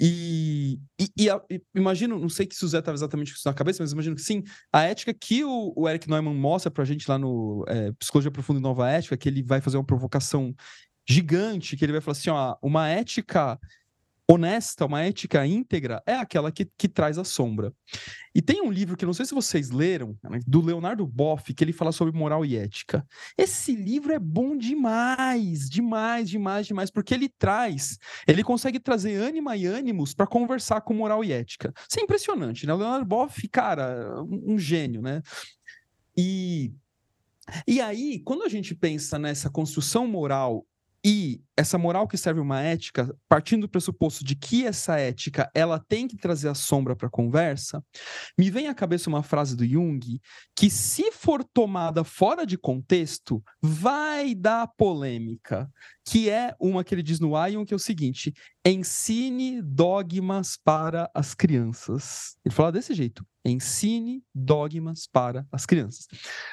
E, 0.00 0.78
e, 1.00 1.10
e, 1.18 1.28
e 1.50 1.62
imagino, 1.74 2.18
não 2.18 2.28
sei 2.28 2.46
que 2.46 2.54
se 2.54 2.64
o 2.64 2.68
Zé 2.68 2.78
estava 2.78 2.94
exatamente 2.94 3.32
com 3.32 3.36
isso 3.36 3.48
na 3.48 3.54
cabeça, 3.54 3.82
mas 3.82 3.92
imagino 3.92 4.14
que 4.14 4.22
sim, 4.22 4.44
a 4.72 4.82
ética 4.82 5.12
que 5.12 5.44
o, 5.44 5.72
o 5.76 5.88
Eric 5.88 6.08
Neumann 6.08 6.34
mostra 6.34 6.70
para 6.70 6.84
a 6.84 6.86
gente 6.86 7.08
lá 7.10 7.18
no 7.18 7.64
é, 7.66 7.90
Psicologia 7.92 8.30
Profunda 8.30 8.60
e 8.60 8.62
Nova 8.62 8.88
Ética, 8.88 9.16
que 9.16 9.28
ele 9.28 9.42
vai 9.42 9.60
fazer 9.60 9.76
uma 9.76 9.84
provocação 9.84 10.54
gigante, 11.08 11.76
que 11.76 11.84
ele 11.84 11.92
vai 11.92 12.00
falar 12.00 12.12
assim, 12.12 12.30
ó, 12.30 12.56
uma 12.62 12.88
ética 12.88 13.58
honesta, 14.30 14.84
uma 14.84 15.02
ética 15.02 15.46
íntegra, 15.46 16.02
é 16.06 16.14
aquela 16.14 16.52
que, 16.52 16.68
que 16.76 16.86
traz 16.86 17.16
a 17.16 17.24
sombra. 17.24 17.72
E 18.34 18.42
tem 18.42 18.60
um 18.60 18.70
livro 18.70 18.96
que 18.96 19.06
não 19.06 19.14
sei 19.14 19.24
se 19.24 19.34
vocês 19.34 19.70
leram, 19.70 20.16
do 20.46 20.60
Leonardo 20.60 21.06
Boff, 21.06 21.54
que 21.54 21.64
ele 21.64 21.72
fala 21.72 21.92
sobre 21.92 22.16
moral 22.16 22.44
e 22.44 22.54
ética. 22.54 23.06
Esse 23.38 23.74
livro 23.74 24.12
é 24.12 24.18
bom 24.18 24.54
demais, 24.54 25.70
demais, 25.70 26.28
demais, 26.28 26.66
demais, 26.66 26.90
porque 26.90 27.14
ele 27.14 27.30
traz, 27.38 27.98
ele 28.26 28.44
consegue 28.44 28.78
trazer 28.78 29.16
ânima 29.16 29.56
e 29.56 29.64
ânimos 29.64 30.12
para 30.12 30.26
conversar 30.26 30.82
com 30.82 30.92
moral 30.92 31.24
e 31.24 31.32
ética. 31.32 31.72
Isso 31.88 31.98
é 31.98 32.02
impressionante, 32.02 32.66
né? 32.66 32.74
O 32.74 32.76
Leonardo 32.76 33.06
Boff, 33.06 33.48
cara, 33.48 34.22
um 34.22 34.58
gênio, 34.58 35.00
né? 35.00 35.22
E 36.14 36.72
e 37.66 37.80
aí, 37.80 38.20
quando 38.20 38.42
a 38.44 38.48
gente 38.48 38.74
pensa 38.74 39.18
nessa 39.18 39.48
construção 39.48 40.06
moral 40.06 40.66
e 41.10 41.40
essa 41.56 41.78
moral 41.78 42.06
que 42.06 42.18
serve 42.18 42.38
uma 42.38 42.60
ética, 42.60 43.16
partindo 43.26 43.62
do 43.62 43.68
pressuposto 43.70 44.22
de 44.22 44.36
que 44.36 44.66
essa 44.66 44.98
ética 44.98 45.50
ela 45.54 45.82
tem 45.88 46.06
que 46.06 46.18
trazer 46.18 46.50
a 46.50 46.54
sombra 46.54 46.94
para 46.94 47.08
a 47.08 47.10
conversa, 47.10 47.82
me 48.36 48.50
vem 48.50 48.68
à 48.68 48.74
cabeça 48.74 49.08
uma 49.08 49.22
frase 49.22 49.56
do 49.56 49.66
Jung 49.66 50.20
que, 50.54 50.68
se 50.68 51.10
for 51.10 51.42
tomada 51.42 52.04
fora 52.04 52.44
de 52.44 52.58
contexto, 52.58 53.42
vai 53.58 54.34
dar 54.34 54.68
polêmica, 54.76 55.66
que 56.04 56.28
é 56.28 56.54
uma 56.60 56.84
que 56.84 56.94
ele 56.94 57.02
diz 57.02 57.20
no 57.20 57.32
Ion, 57.46 57.64
que 57.64 57.72
é 57.72 57.76
o 57.76 57.80
seguinte: 57.80 58.34
ensine 58.62 59.62
dogmas 59.62 60.58
para 60.62 61.10
as 61.14 61.32
crianças. 61.32 62.36
Ele 62.44 62.54
fala 62.54 62.70
desse 62.70 62.92
jeito: 62.92 63.26
ensine 63.42 64.22
dogmas 64.34 65.06
para 65.10 65.46
as 65.50 65.64
crianças. 65.64 66.06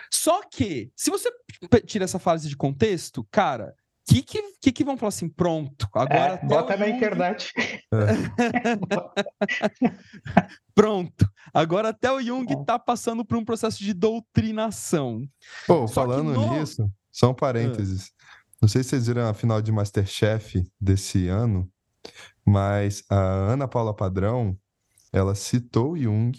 Só 0.10 0.40
que, 0.50 0.94
se 0.96 1.12
você 1.12 1.30
tira 1.86 2.06
essa 2.06 2.20
frase 2.20 2.48
de 2.48 2.56
contexto, 2.56 3.28
cara 3.30 3.76
que, 4.08 4.22
que, 4.22 4.42
que, 4.62 4.72
que 4.72 4.84
vão 4.84 4.98
falar 4.98 5.10
assim, 5.10 5.28
pronto, 5.28 5.88
agora... 5.94 6.40
É, 6.42 6.46
bota 6.46 6.78
na 6.78 6.86
Jung... 6.86 6.98
internet. 6.98 7.52
pronto, 10.76 11.28
agora 11.54 11.90
até 11.90 12.12
o 12.12 12.22
Jung 12.22 12.54
está 12.54 12.78
passando 12.78 13.26
por 13.26 13.38
um 13.38 13.44
processo 13.44 13.84
de 13.84 13.94
doutrinação. 13.94 15.28
Pô, 15.66 15.88
falando 15.88 16.34
no... 16.34 16.54
nisso, 16.54 16.90
só 17.12 17.32
um 17.32 17.34
parênteses. 17.34 18.10
É. 18.10 18.26
Não 18.62 18.70
sei 18.70 18.84
se 18.84 18.90
vocês 18.90 19.08
viram 19.08 19.28
a 19.28 19.34
final 19.34 19.62
de 19.62 19.72
Masterchef 19.72 20.64
desse 20.80 21.28
ano, 21.28 21.70
mas 22.46 23.04
a 23.10 23.16
Ana 23.16 23.68
Paula 23.68 23.94
Padrão, 23.94 24.56
ela 25.12 25.34
citou 25.34 25.98
Jung 25.98 26.38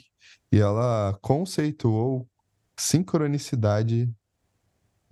e 0.53 0.59
ela 0.59 1.19
conceituou 1.21 2.29
sincronicidade 2.79 4.09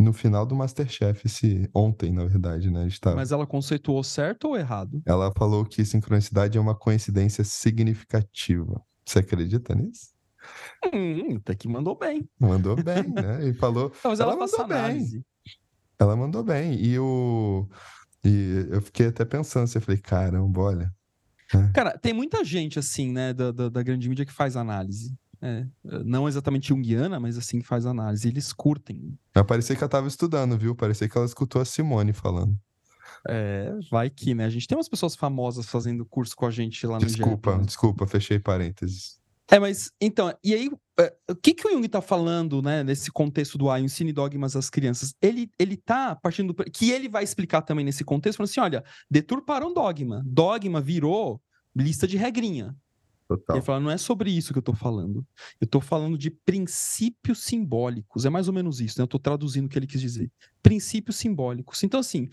no 0.04 0.12
final 0.12 0.44
do 0.44 0.54
Masterchef, 0.54 1.26
esse 1.26 1.68
ontem, 1.74 2.12
na 2.12 2.24
verdade, 2.24 2.70
né? 2.70 2.86
Mas 3.14 3.32
ela 3.32 3.46
conceituou 3.46 4.04
certo 4.04 4.48
ou 4.48 4.56
errado? 4.56 5.02
Ela 5.06 5.32
falou 5.36 5.64
que 5.64 5.84
sincronicidade 5.84 6.58
é 6.58 6.60
uma 6.60 6.74
coincidência 6.74 7.42
significativa. 7.42 8.80
Você 9.04 9.20
acredita 9.20 9.74
nisso? 9.74 10.14
Hum, 10.92 11.36
até 11.36 11.54
que 11.54 11.66
mandou 11.66 11.96
bem. 11.96 12.28
Mandou 12.38 12.76
bem, 12.76 13.02
né? 13.08 13.48
E 13.48 13.54
falou. 13.54 13.92
Mas 14.04 14.20
ela, 14.20 14.32
ela 14.32 14.40
mandou 14.40 14.60
análise. 14.60 15.16
bem. 15.16 15.24
Ela 15.98 16.16
mandou 16.16 16.44
bem. 16.44 16.74
E 16.74 16.98
o. 16.98 17.66
E 18.24 18.66
eu 18.70 18.80
fiquei 18.82 19.06
até 19.06 19.24
pensando, 19.24 19.64
assim, 19.64 19.78
eu 19.78 19.82
falei, 19.82 20.00
caramba, 20.00 20.60
olha. 20.60 20.94
Né? 21.52 21.70
Cara, 21.74 21.98
tem 21.98 22.12
muita 22.12 22.42
gente, 22.44 22.78
assim, 22.78 23.12
né, 23.12 23.32
da, 23.32 23.52
da, 23.52 23.68
da 23.68 23.82
grande 23.82 24.08
mídia 24.08 24.24
que 24.24 24.32
faz 24.32 24.56
análise. 24.56 25.14
É, 25.46 25.66
não 26.02 26.26
exatamente 26.26 26.68
junguiana, 26.68 27.20
mas 27.20 27.36
assim 27.36 27.60
faz 27.60 27.84
análise. 27.84 28.26
Eles 28.26 28.50
curtem. 28.50 29.18
Parecia 29.46 29.76
que 29.76 29.82
ela 29.82 29.88
estava 29.88 30.08
estudando, 30.08 30.56
viu? 30.56 30.74
Parecia 30.74 31.06
que 31.06 31.18
ela 31.18 31.26
escutou 31.26 31.60
a 31.60 31.66
Simone 31.66 32.14
falando. 32.14 32.58
É, 33.28 33.70
vai 33.90 34.08
que, 34.08 34.34
né? 34.34 34.46
A 34.46 34.50
gente 34.50 34.66
tem 34.66 34.76
umas 34.76 34.88
pessoas 34.88 35.14
famosas 35.14 35.66
fazendo 35.66 36.06
curso 36.06 36.34
com 36.34 36.46
a 36.46 36.50
gente 36.50 36.86
lá 36.86 36.98
no 36.98 37.04
Desculpa, 37.04 37.58
né? 37.58 37.64
desculpa, 37.64 38.06
fechei 38.06 38.38
parênteses. 38.38 39.18
É, 39.50 39.58
mas 39.58 39.90
então, 40.00 40.34
e 40.42 40.54
aí, 40.54 40.70
é, 40.98 41.14
o 41.30 41.34
que, 41.34 41.52
que 41.52 41.68
o 41.68 41.72
Jung 41.72 41.84
está 41.84 42.00
falando, 42.00 42.62
né, 42.62 42.82
nesse 42.82 43.10
contexto 43.10 43.58
do 43.58 43.70
A, 43.70 43.78
ensine 43.78 44.12
dogmas 44.12 44.56
às 44.56 44.70
crianças? 44.70 45.14
Ele, 45.20 45.50
ele 45.58 45.76
tá 45.76 46.16
partindo 46.16 46.54
do, 46.54 46.64
que 46.64 46.90
ele 46.90 47.08
vai 47.08 47.22
explicar 47.22 47.60
também 47.60 47.84
nesse 47.84 48.02
contexto, 48.02 48.38
falando 48.38 48.48
assim: 48.48 48.60
olha, 48.60 48.82
deturparam 49.10 49.74
dogma. 49.74 50.22
Dogma 50.24 50.80
virou 50.80 51.40
lista 51.76 52.06
de 52.06 52.16
regrinha. 52.16 52.74
Total. 53.28 53.56
Ele 53.56 53.64
fala, 53.64 53.80
não 53.80 53.90
é 53.90 53.96
sobre 53.96 54.30
isso 54.30 54.52
que 54.52 54.58
eu 54.58 54.60
estou 54.60 54.74
falando. 54.74 55.26
Eu 55.60 55.64
estou 55.64 55.80
falando 55.80 56.18
de 56.18 56.30
princípios 56.30 57.42
simbólicos. 57.42 58.26
É 58.26 58.30
mais 58.30 58.48
ou 58.48 58.54
menos 58.54 58.80
isso, 58.80 58.98
né? 58.98 59.02
Eu 59.02 59.06
estou 59.06 59.20
traduzindo 59.20 59.66
o 59.66 59.68
que 59.68 59.78
ele 59.78 59.86
quis 59.86 60.00
dizer. 60.00 60.30
Princípios 60.62 61.16
simbólicos. 61.16 61.82
Então, 61.82 62.00
assim, 62.00 62.28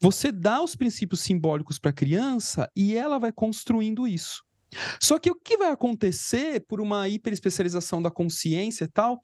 você 0.00 0.32
dá 0.32 0.60
os 0.60 0.74
princípios 0.74 1.20
simbólicos 1.20 1.78
para 1.78 1.90
a 1.90 1.94
criança 1.94 2.68
e 2.74 2.96
ela 2.96 3.18
vai 3.18 3.30
construindo 3.30 4.06
isso. 4.08 4.42
Só 5.00 5.18
que 5.18 5.30
o 5.30 5.34
que 5.34 5.56
vai 5.56 5.70
acontecer 5.70 6.64
por 6.66 6.80
uma 6.80 7.08
hiperespecialização 7.08 8.02
da 8.02 8.10
consciência 8.10 8.84
e 8.84 8.88
tal, 8.88 9.20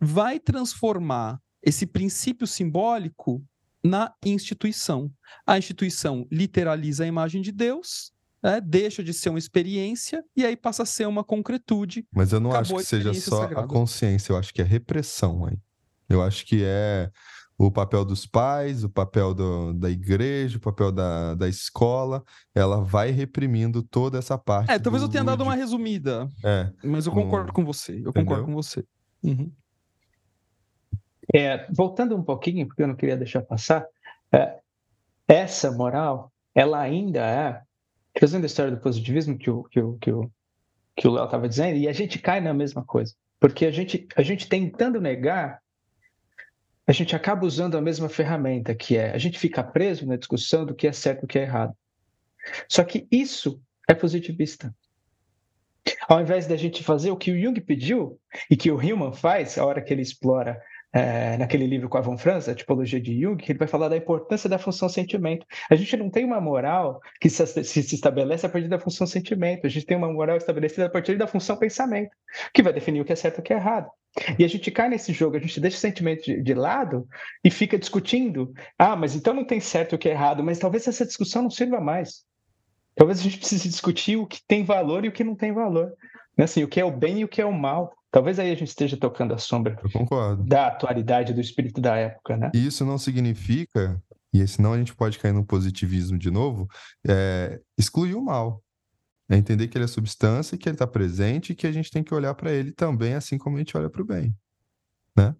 vai 0.00 0.40
transformar 0.40 1.40
esse 1.62 1.86
princípio 1.86 2.46
simbólico 2.46 3.44
na 3.84 4.12
instituição. 4.24 5.10
A 5.46 5.58
instituição 5.58 6.26
literaliza 6.30 7.04
a 7.04 7.06
imagem 7.06 7.40
de 7.40 7.52
Deus, 7.52 8.12
né, 8.42 8.60
deixa 8.60 9.02
de 9.02 9.12
ser 9.12 9.30
uma 9.30 9.38
experiência 9.38 10.24
e 10.36 10.44
aí 10.44 10.56
passa 10.56 10.82
a 10.82 10.86
ser 10.86 11.06
uma 11.06 11.24
concretude. 11.24 12.06
Mas 12.14 12.32
eu 12.32 12.40
não 12.40 12.52
acho 12.52 12.74
que 12.74 12.84
seja 12.84 13.12
só 13.14 13.42
sagrada. 13.42 13.66
a 13.66 13.68
consciência, 13.68 14.32
eu 14.32 14.36
acho 14.36 14.52
que 14.52 14.60
é 14.60 14.64
repressão. 14.64 15.48
Hein? 15.48 15.60
Eu 16.08 16.22
acho 16.22 16.46
que 16.46 16.62
é 16.64 17.10
o 17.58 17.70
papel 17.70 18.04
dos 18.04 18.26
pais, 18.26 18.84
o 18.84 18.90
papel 18.90 19.32
do, 19.32 19.72
da 19.72 19.90
igreja, 19.90 20.58
o 20.58 20.60
papel 20.60 20.92
da, 20.92 21.34
da 21.34 21.48
escola, 21.48 22.22
ela 22.54 22.82
vai 22.82 23.10
reprimindo 23.10 23.82
toda 23.82 24.18
essa 24.18 24.36
parte. 24.36 24.70
É, 24.70 24.78
talvez 24.78 25.02
eu 25.02 25.08
tenha 25.08 25.24
dado 25.24 25.42
uma 25.42 25.54
resumida. 25.54 26.28
É. 26.44 26.70
Mas 26.84 27.06
eu 27.06 27.12
concordo 27.12 27.52
com 27.52 27.64
você. 27.64 27.92
Eu 27.92 28.10
Entendeu? 28.10 28.24
concordo 28.24 28.44
com 28.44 28.54
você. 28.54 28.84
Uhum. 29.22 29.50
É, 31.34 31.66
voltando 31.72 32.14
um 32.14 32.22
pouquinho, 32.22 32.66
porque 32.66 32.82
eu 32.82 32.88
não 32.88 32.94
queria 32.94 33.16
deixar 33.16 33.42
passar, 33.42 33.86
é, 34.30 34.58
essa 35.26 35.72
moral, 35.72 36.30
ela 36.54 36.78
ainda 36.78 37.20
é, 37.20 37.62
trazendo 38.16 38.44
a 38.44 38.46
história 38.46 38.72
do 38.72 38.80
positivismo 38.80 39.36
que 39.36 39.50
o 39.50 39.62
que 39.64 39.78
o 39.78 39.98
que 39.98 40.10
o 40.10 40.30
que 40.96 41.06
o 41.06 41.10
Léo 41.10 41.26
estava 41.26 41.46
dizendo, 41.46 41.76
e 41.76 41.86
a 41.86 41.92
gente 41.92 42.18
cai 42.18 42.40
na 42.40 42.54
mesma 42.54 42.82
coisa, 42.82 43.14
porque 43.38 43.66
a 43.66 43.70
gente 43.70 44.08
a 44.16 44.22
gente 44.22 44.48
tentando 44.48 44.98
negar, 44.98 45.60
a 46.86 46.92
gente 46.92 47.14
acaba 47.14 47.44
usando 47.44 47.76
a 47.76 47.82
mesma 47.82 48.08
ferramenta, 48.08 48.74
que 48.74 48.96
é 48.96 49.12
a 49.12 49.18
gente 49.18 49.38
fica 49.38 49.62
preso 49.62 50.06
na 50.06 50.16
discussão 50.16 50.64
do 50.64 50.74
que 50.74 50.86
é 50.86 50.92
certo 50.92 51.22
e 51.22 51.24
o 51.26 51.28
que 51.28 51.38
é 51.38 51.42
errado. 51.42 51.74
Só 52.68 52.82
que 52.82 53.06
isso 53.10 53.60
é 53.86 53.94
positivista. 53.94 54.74
Ao 56.08 56.20
invés 56.20 56.46
da 56.46 56.56
gente 56.56 56.82
fazer 56.82 57.10
o 57.10 57.16
que 57.16 57.30
o 57.30 57.40
Jung 57.40 57.60
pediu 57.60 58.18
e 58.50 58.56
que 58.56 58.70
o 58.70 58.82
Hillman 58.82 59.12
faz, 59.12 59.58
a 59.58 59.64
hora 59.64 59.82
que 59.82 59.92
ele 59.92 60.02
explora 60.02 60.60
é, 60.96 61.36
naquele 61.36 61.66
livro 61.66 61.90
com 61.90 61.98
a 61.98 62.00
Von 62.00 62.16
Franz, 62.16 62.48
a 62.48 62.54
tipologia 62.54 62.98
de 62.98 63.20
Jung, 63.20 63.36
que 63.36 63.52
ele 63.52 63.58
vai 63.58 63.68
falar 63.68 63.88
da 63.88 63.96
importância 63.96 64.48
da 64.48 64.58
função 64.58 64.88
sentimento. 64.88 65.46
A 65.68 65.74
gente 65.74 65.94
não 65.94 66.08
tem 66.08 66.24
uma 66.24 66.40
moral 66.40 67.00
que 67.20 67.28
se, 67.28 67.46
se, 67.46 67.82
se, 67.82 67.94
estabelece 67.94 68.46
a 68.46 68.48
partir 68.48 68.68
da 68.68 68.78
função 68.78 69.06
sentimento, 69.06 69.66
a 69.66 69.70
gente 69.70 69.84
tem 69.84 69.96
uma 69.96 70.10
moral 70.10 70.38
estabelecida 70.38 70.86
a 70.86 70.88
partir 70.88 71.18
da 71.18 71.26
função 71.26 71.56
pensamento, 71.56 72.10
que 72.54 72.62
vai 72.62 72.72
definir 72.72 73.02
o 73.02 73.04
que 73.04 73.12
é 73.12 73.16
certo 73.16 73.38
e 73.38 73.40
o 73.40 73.42
que 73.42 73.52
é 73.52 73.56
errado. 73.56 73.90
E 74.38 74.44
a 74.44 74.48
gente 74.48 74.70
cai 74.70 74.88
nesse 74.88 75.12
jogo, 75.12 75.36
a 75.36 75.40
gente 75.40 75.60
deixa 75.60 75.76
o 75.76 75.80
sentimento 75.80 76.24
de, 76.24 76.42
de 76.42 76.54
lado 76.54 77.06
e 77.44 77.50
fica 77.50 77.78
discutindo. 77.78 78.54
Ah, 78.78 78.96
mas 78.96 79.14
então 79.14 79.34
não 79.34 79.44
tem 79.44 79.60
certo 79.60 79.96
o 79.96 79.98
que 79.98 80.08
é 80.08 80.12
errado, 80.12 80.42
mas 80.42 80.58
talvez 80.58 80.88
essa 80.88 81.04
discussão 81.04 81.42
não 81.42 81.50
sirva 81.50 81.78
mais. 81.78 82.24
Talvez 82.94 83.20
a 83.20 83.22
gente 83.22 83.36
precise 83.36 83.68
discutir 83.68 84.16
o 84.16 84.26
que 84.26 84.40
tem 84.48 84.64
valor 84.64 85.04
e 85.04 85.08
o 85.08 85.12
que 85.12 85.22
não 85.22 85.34
tem 85.34 85.52
valor. 85.52 85.92
Assim, 86.38 86.64
o 86.64 86.68
que 86.68 86.80
é 86.80 86.84
o 86.84 86.90
bem 86.90 87.20
e 87.20 87.24
o 87.24 87.28
que 87.28 87.42
é 87.42 87.44
o 87.44 87.52
mal. 87.52 87.92
Talvez 88.16 88.38
aí 88.38 88.50
a 88.50 88.54
gente 88.54 88.68
esteja 88.68 88.96
tocando 88.96 89.34
a 89.34 89.38
sombra 89.38 89.78
da 90.46 90.68
atualidade 90.68 91.34
do 91.34 91.40
espírito 91.42 91.82
da 91.82 91.96
época, 91.96 92.34
né? 92.34 92.50
E 92.54 92.66
isso 92.66 92.82
não 92.82 92.96
significa, 92.96 94.02
e 94.32 94.48
senão 94.48 94.72
a 94.72 94.78
gente 94.78 94.94
pode 94.94 95.18
cair 95.18 95.32
no 95.32 95.44
positivismo 95.44 96.16
de 96.16 96.30
novo, 96.30 96.66
é, 97.06 97.60
excluir 97.76 98.14
o 98.14 98.24
mal. 98.24 98.62
É 99.28 99.36
entender 99.36 99.68
que 99.68 99.76
ele 99.76 99.84
é 99.84 99.86
substância, 99.86 100.56
que 100.56 100.66
ele 100.66 100.76
está 100.76 100.86
presente 100.86 101.52
e 101.52 101.54
que 101.54 101.66
a 101.66 101.72
gente 101.72 101.90
tem 101.90 102.02
que 102.02 102.14
olhar 102.14 102.32
para 102.34 102.50
ele 102.50 102.72
também, 102.72 103.12
assim 103.12 103.36
como 103.36 103.56
a 103.56 103.58
gente 103.58 103.76
olha 103.76 103.90
para 103.90 104.00
o 104.00 104.06
bem. 104.06 104.34
Né? 105.14 105.34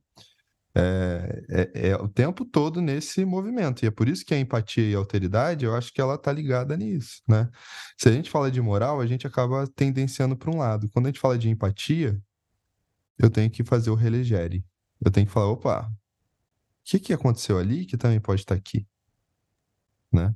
É, 0.75 1.45
é, 1.49 1.89
é, 1.89 1.97
o 1.97 2.09
tempo 2.09 2.45
todo 2.45 2.83
nesse 2.83 3.25
movimento. 3.25 3.85
E 3.85 3.89
é 3.89 3.91
por 3.91 4.07
isso 4.07 4.23
que 4.23 4.35
a 4.35 4.39
empatia 4.39 4.91
e 4.91 4.95
a 4.95 4.99
alteridade, 4.99 5.65
eu 5.65 5.75
acho 5.75 5.91
que 5.95 6.01
ela 6.03 6.17
está 6.17 6.31
ligada 6.31 6.77
nisso, 6.77 7.23
né? 7.27 7.49
Se 7.97 8.11
a 8.11 8.13
gente 8.13 8.29
fala 8.29 8.51
de 8.51 8.61
moral, 8.61 9.01
a 9.01 9.07
gente 9.07 9.27
acaba 9.27 9.67
tendenciando 9.67 10.37
para 10.37 10.51
um 10.51 10.59
lado. 10.59 10.91
Quando 10.91 11.07
a 11.07 11.09
gente 11.09 11.21
fala 11.21 11.39
de 11.39 11.49
empatia, 11.49 12.21
eu 13.19 13.31
tenho 13.31 13.51
que 13.51 13.65
fazer 13.65 13.91
o 13.91 13.95
relegere. 13.95 14.65
Eu 15.05 15.11
tenho 15.11 15.27
que 15.27 15.33
falar, 15.33 15.51
opa, 15.51 15.89
o 15.89 15.93
que, 16.85 16.99
que 16.99 17.13
aconteceu 17.13 17.59
ali 17.59 17.85
que 17.85 17.97
também 17.97 18.21
pode 18.21 18.43
estar 18.43 18.55
aqui? 18.55 18.87
Né? 20.13 20.35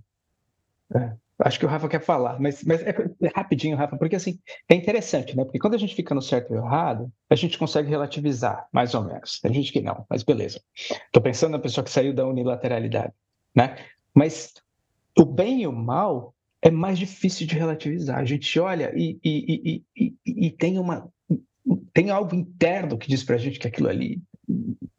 É, 0.94 1.16
acho 1.40 1.58
que 1.58 1.64
o 1.64 1.68
Rafa 1.68 1.88
quer 1.88 2.02
falar, 2.02 2.38
mas, 2.40 2.62
mas 2.64 2.82
é, 2.82 2.90
é, 2.90 3.28
rapidinho, 3.34 3.76
Rafa, 3.76 3.96
porque 3.96 4.16
assim, 4.16 4.38
é 4.68 4.74
interessante, 4.74 5.36
né? 5.36 5.44
Porque 5.44 5.58
quando 5.58 5.74
a 5.74 5.78
gente 5.78 5.94
fica 5.94 6.14
no 6.14 6.20
certo 6.20 6.52
e 6.52 6.56
errado, 6.56 7.10
a 7.28 7.34
gente 7.34 7.56
consegue 7.56 7.88
relativizar, 7.88 8.68
mais 8.72 8.94
ou 8.94 9.04
menos. 9.04 9.38
Tem 9.40 9.52
gente 9.54 9.72
que 9.72 9.80
não, 9.80 10.04
mas 10.08 10.22
beleza. 10.22 10.60
Estou 10.74 11.22
pensando 11.22 11.52
na 11.52 11.58
pessoa 11.58 11.84
que 11.84 11.90
saiu 11.90 12.14
da 12.14 12.26
unilateralidade, 12.26 13.12
né? 13.54 13.76
Mas 14.14 14.54
o 15.18 15.24
bem 15.24 15.62
e 15.62 15.66
o 15.66 15.72
mal 15.72 16.34
é 16.62 16.70
mais 16.70 16.98
difícil 16.98 17.46
de 17.46 17.54
relativizar. 17.54 18.18
A 18.18 18.24
gente 18.24 18.58
olha 18.58 18.92
e, 18.94 19.18
e, 19.24 19.84
e, 19.96 20.14
e 20.26 20.50
tem 20.50 20.78
uma, 20.78 21.10
tem 21.92 22.11
algo 22.11 22.35
interno 22.35 22.98
que 22.98 23.09
diz 23.09 23.22
para 23.22 23.37
a 23.37 23.38
gente 23.38 23.59
que 23.59 23.66
aquilo 23.66 23.88
ali, 23.88 24.22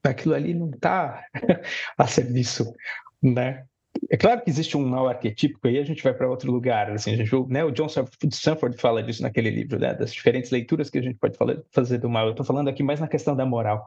aquilo 0.03 0.33
ali 0.33 0.53
não 0.53 0.69
está 0.69 1.25
a 1.97 2.07
serviço, 2.07 2.73
né? 3.21 3.65
É 4.09 4.17
claro 4.17 4.41
que 4.41 4.49
existe 4.49 4.77
um 4.77 4.87
mal 4.87 5.07
arquetípico 5.07 5.67
aí, 5.67 5.77
a 5.77 5.83
gente 5.83 6.01
vai 6.01 6.13
para 6.13 6.29
outro 6.29 6.51
lugar. 6.51 6.91
Assim, 6.91 7.13
a 7.13 7.17
gente, 7.17 7.31
né, 7.49 7.63
o 7.63 7.71
John 7.71 7.89
Sanford 7.89 8.77
fala 8.77 9.03
disso 9.03 9.21
naquele 9.21 9.49
livro, 9.49 9.77
né, 9.77 9.93
das 9.93 10.13
diferentes 10.13 10.49
leituras 10.49 10.89
que 10.89 10.97
a 10.97 11.01
gente 11.01 11.17
pode 11.17 11.37
fazer 11.71 11.97
do 11.97 12.09
mal. 12.09 12.25
Eu 12.25 12.31
estou 12.31 12.45
falando 12.45 12.69
aqui 12.69 12.83
mais 12.83 12.99
na 12.99 13.07
questão 13.07 13.35
da 13.35 13.45
moral. 13.45 13.85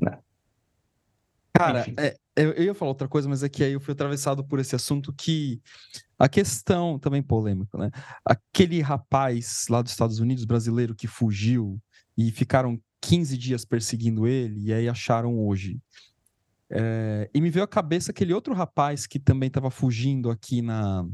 Né? 0.00 0.18
Cara, 1.54 1.84
é, 1.98 2.16
eu, 2.36 2.52
eu, 2.52 2.64
ia 2.64 2.74
falar 2.74 2.90
outra 2.90 3.08
coisa, 3.08 3.28
mas 3.28 3.42
é 3.42 3.48
que 3.48 3.64
aí 3.64 3.72
eu 3.72 3.80
fui 3.80 3.92
atravessado 3.92 4.44
por 4.44 4.58
esse 4.58 4.74
assunto 4.74 5.12
que 5.12 5.60
a 6.18 6.28
questão 6.28 6.98
também 6.98 7.22
polêmica, 7.22 7.76
né? 7.76 7.90
Aquele 8.24 8.80
rapaz 8.80 9.66
lá 9.68 9.82
dos 9.82 9.92
Estados 9.92 10.20
Unidos, 10.20 10.44
brasileiro, 10.44 10.94
que 10.94 11.06
fugiu 11.06 11.78
e 12.20 12.30
ficaram 12.30 12.78
15 13.00 13.38
dias 13.38 13.64
perseguindo 13.64 14.26
ele, 14.26 14.66
e 14.66 14.72
aí 14.74 14.88
acharam 14.88 15.38
hoje. 15.38 15.80
É, 16.68 17.30
e 17.32 17.40
me 17.40 17.48
veio 17.48 17.64
à 17.64 17.68
cabeça 17.68 18.10
aquele 18.10 18.34
outro 18.34 18.52
rapaz 18.52 19.06
que 19.06 19.18
também 19.18 19.46
estava 19.46 19.70
fugindo 19.70 20.30
aqui 20.30 20.60
na. 20.60 21.06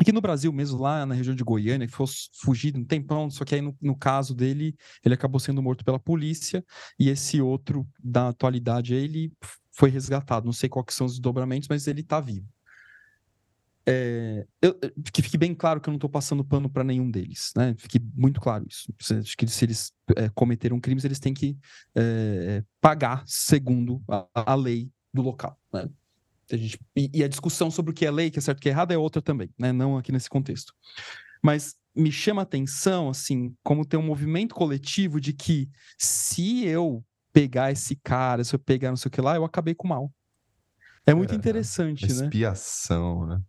Aqui 0.00 0.12
no 0.12 0.20
Brasil 0.20 0.52
mesmo, 0.52 0.78
lá 0.78 1.04
na 1.04 1.12
região 1.12 1.34
de 1.34 1.42
Goiânia, 1.42 1.88
que 1.88 1.92
foi 1.92 2.06
fugido 2.40 2.78
um 2.78 2.84
tempão, 2.84 3.28
só 3.28 3.44
que 3.44 3.56
aí 3.56 3.60
no, 3.60 3.76
no 3.82 3.96
caso 3.96 4.32
dele, 4.32 4.76
ele 5.04 5.12
acabou 5.12 5.40
sendo 5.40 5.60
morto 5.60 5.84
pela 5.84 5.98
polícia, 5.98 6.64
e 6.96 7.08
esse 7.08 7.40
outro, 7.40 7.84
da 7.98 8.28
atualidade, 8.28 8.94
ele 8.94 9.32
foi 9.72 9.90
resgatado. 9.90 10.46
Não 10.46 10.52
sei 10.52 10.68
quais 10.68 10.94
são 10.94 11.04
os 11.04 11.14
desdobramentos, 11.14 11.68
mas 11.68 11.88
ele 11.88 12.02
está 12.02 12.20
vivo. 12.20 12.46
É, 13.90 14.46
eu, 14.60 14.78
que 15.10 15.22
fique 15.22 15.38
bem 15.38 15.54
claro 15.54 15.80
que 15.80 15.88
eu 15.88 15.92
não 15.92 15.96
estou 15.96 16.10
passando 16.10 16.44
pano 16.44 16.68
para 16.68 16.84
nenhum 16.84 17.10
deles, 17.10 17.52
né? 17.56 17.74
Fique 17.78 17.98
muito 18.14 18.38
claro 18.38 18.66
isso. 18.68 18.92
Acho 19.18 19.34
que 19.34 19.46
se 19.46 19.64
eles 19.64 19.94
é, 20.14 20.28
cometeram 20.28 20.78
crimes, 20.78 21.06
eles 21.06 21.18
têm 21.18 21.32
que 21.32 21.56
é, 21.94 22.62
pagar 22.82 23.22
segundo 23.26 24.02
a, 24.06 24.26
a, 24.34 24.54
lei 24.54 24.90
do 25.12 25.22
local, 25.22 25.58
né? 25.72 25.88
A 26.52 26.56
gente, 26.56 26.78
e, 26.94 27.10
e, 27.14 27.24
a 27.24 27.28
discussão 27.28 27.70
sobre 27.70 27.92
o 27.92 27.94
que 27.94 28.04
é 28.04 28.10
lei, 28.10 28.30
que 28.30 28.38
é 28.38 28.42
certo, 28.42 28.60
que 28.60 28.68
é 28.68 28.72
errado, 28.72 28.92
é 28.92 28.98
outra 28.98 29.22
também, 29.22 29.50
né? 29.58 29.72
Não 29.72 29.96
aqui 29.96 30.12
nesse 30.12 30.28
contexto. 30.28 30.74
Mas 31.42 31.74
me 31.96 32.12
chama 32.12 32.42
a 32.42 32.44
atenção, 32.44 33.08
assim, 33.08 33.54
como 33.62 33.86
tem 33.86 33.98
um 33.98 34.06
movimento 34.06 34.54
coletivo 34.54 35.18
de 35.18 35.32
que 35.32 35.70
se 35.96 36.66
eu 36.66 37.02
pegar 37.32 37.72
esse 37.72 37.96
cara, 37.96 38.44
se 38.44 38.54
eu 38.54 38.58
pegar 38.58 38.90
não 38.90 38.96
sei 38.98 39.08
o 39.08 39.12
que 39.12 39.20
lá, 39.22 39.34
eu 39.34 39.44
acabei 39.44 39.74
com 39.74 39.86
o 39.86 39.90
mal. 39.90 40.12
É 41.06 41.14
muito 41.14 41.32
é, 41.32 41.36
interessante, 41.36 42.04
expiação, 42.04 42.20
né? 42.20 42.26
Expiação, 42.26 43.26
né? 43.26 43.42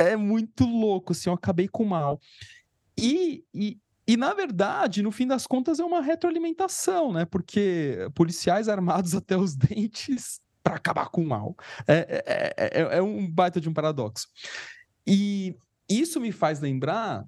É 0.00 0.16
muito 0.16 0.64
louco, 0.64 1.12
assim, 1.12 1.28
eu 1.28 1.34
acabei 1.34 1.68
com 1.68 1.84
mal. 1.84 2.20
E, 2.98 3.44
e, 3.54 3.78
e, 4.06 4.16
na 4.16 4.32
verdade, 4.32 5.02
no 5.02 5.12
fim 5.12 5.26
das 5.26 5.46
contas, 5.46 5.78
é 5.78 5.84
uma 5.84 6.00
retroalimentação, 6.00 7.12
né? 7.12 7.24
Porque 7.24 8.08
policiais 8.14 8.68
armados 8.68 9.14
até 9.16 9.36
os 9.36 9.54
dentes 9.54 10.40
para 10.62 10.76
acabar 10.76 11.08
com 11.08 11.22
o 11.22 11.26
mal. 11.26 11.54
É, 11.86 12.22
é, 12.26 12.54
é, 12.56 12.98
é, 12.98 13.02
um 13.02 13.30
baita 13.30 13.60
de 13.60 13.68
um 13.68 13.72
paradoxo. 13.72 14.26
E 15.06 15.54
isso 15.88 16.20
me 16.20 16.32
faz 16.32 16.60
lembrar 16.60 17.24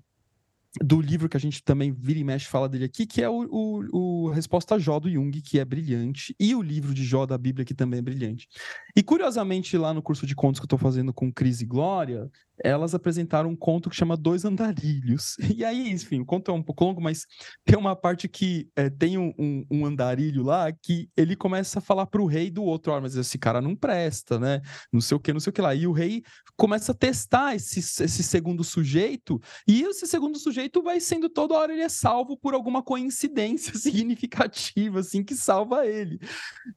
do 0.81 1.01
livro 1.01 1.29
que 1.29 1.37
a 1.37 1.41
gente 1.41 1.63
também 1.63 1.93
vira 1.93 2.19
e 2.19 2.25
mexe 2.25 2.47
fala 2.47 2.69
dele 2.69 2.85
aqui, 2.85 3.05
que 3.07 3.23
é 3.23 3.29
o, 3.29 3.47
o, 3.51 4.27
o 4.27 4.31
Resposta 4.31 4.79
Jó 4.79 4.99
do 4.99 5.11
Jung, 5.11 5.31
que 5.43 5.59
é 5.59 5.65
brilhante, 5.65 6.35
e 6.41 6.55
o 6.55 6.63
livro 6.63 6.95
de 6.95 7.05
Jó 7.05 7.27
da 7.27 7.37
Bíblia, 7.37 7.65
que 7.65 7.75
também 7.75 7.99
é 7.99 8.03
brilhante. 8.03 8.49
E 8.97 9.03
curiosamente, 9.03 9.77
lá 9.77 9.93
no 9.93 10.03
curso 10.03 10.27
de 10.27 10.35
contos 10.35 10.61
que 10.61 10.65
eu 10.65 10.67
estou 10.67 10.79
fazendo 10.79 11.13
com 11.13 11.33
Cris 11.33 11.61
e 11.61 11.67
Glória, 11.67 12.31
elas 12.63 12.95
apresentaram 12.95 13.51
um 13.51 13.57
conto 13.57 13.91
que 13.91 13.97
chama 13.97 14.17
Dois 14.17 14.45
Andarilhos. 14.45 15.37
E 15.63 15.65
aí, 15.65 15.91
enfim, 15.91 16.19
o 16.21 16.25
conto 16.25 16.51
é 16.51 16.55
um 16.55 16.63
pouco 16.63 16.85
longo, 16.85 17.01
mas 17.01 17.27
tem 17.65 17.79
uma 17.79 17.95
parte 17.95 18.27
que 18.27 18.69
é, 18.75 18.89
tem 18.89 19.19
um, 19.19 19.33
um, 19.39 19.67
um, 19.71 19.87
andarilho 19.87 20.43
lá 20.43 20.73
que 20.73 21.09
ele 21.17 21.37
começa 21.37 21.79
a 21.79 21.83
falar 21.83 22.07
pro 22.07 22.27
rei 22.27 22.51
do 22.51 22.65
outro, 22.65 22.99
mas 23.01 23.15
esse 23.15 23.39
cara 23.39 23.61
não 23.61 23.77
presta, 23.77 24.39
né? 24.39 24.63
Não 24.91 25.01
sei 25.01 25.17
o 25.17 25.21
que, 25.21 25.33
não 25.33 25.39
sei 25.39 25.51
o 25.51 25.53
que 25.53 25.61
lá. 25.61 25.75
E 25.75 25.87
o 25.87 25.93
rei 25.93 26.23
começa 26.57 26.93
a 26.93 26.95
testar 26.95 27.55
esse, 27.55 27.81
esse 27.81 28.23
segundo 28.23 28.65
sujeito, 28.65 29.41
e 29.69 29.83
esse 29.83 30.07
segundo 30.07 30.39
sujeito 30.39 30.62
sujeito 30.63 30.83
vai 30.83 31.01
sendo 31.01 31.29
toda 31.29 31.55
hora 31.55 31.73
ele 31.73 31.83
é 31.83 31.89
salvo 31.89 32.37
por 32.37 32.55
alguma 32.55 32.83
coincidência 32.83 33.75
significativa, 33.79 35.01
assim, 35.01 35.25
que 35.25 35.35
salva 35.35 35.87
ele. 35.87 36.21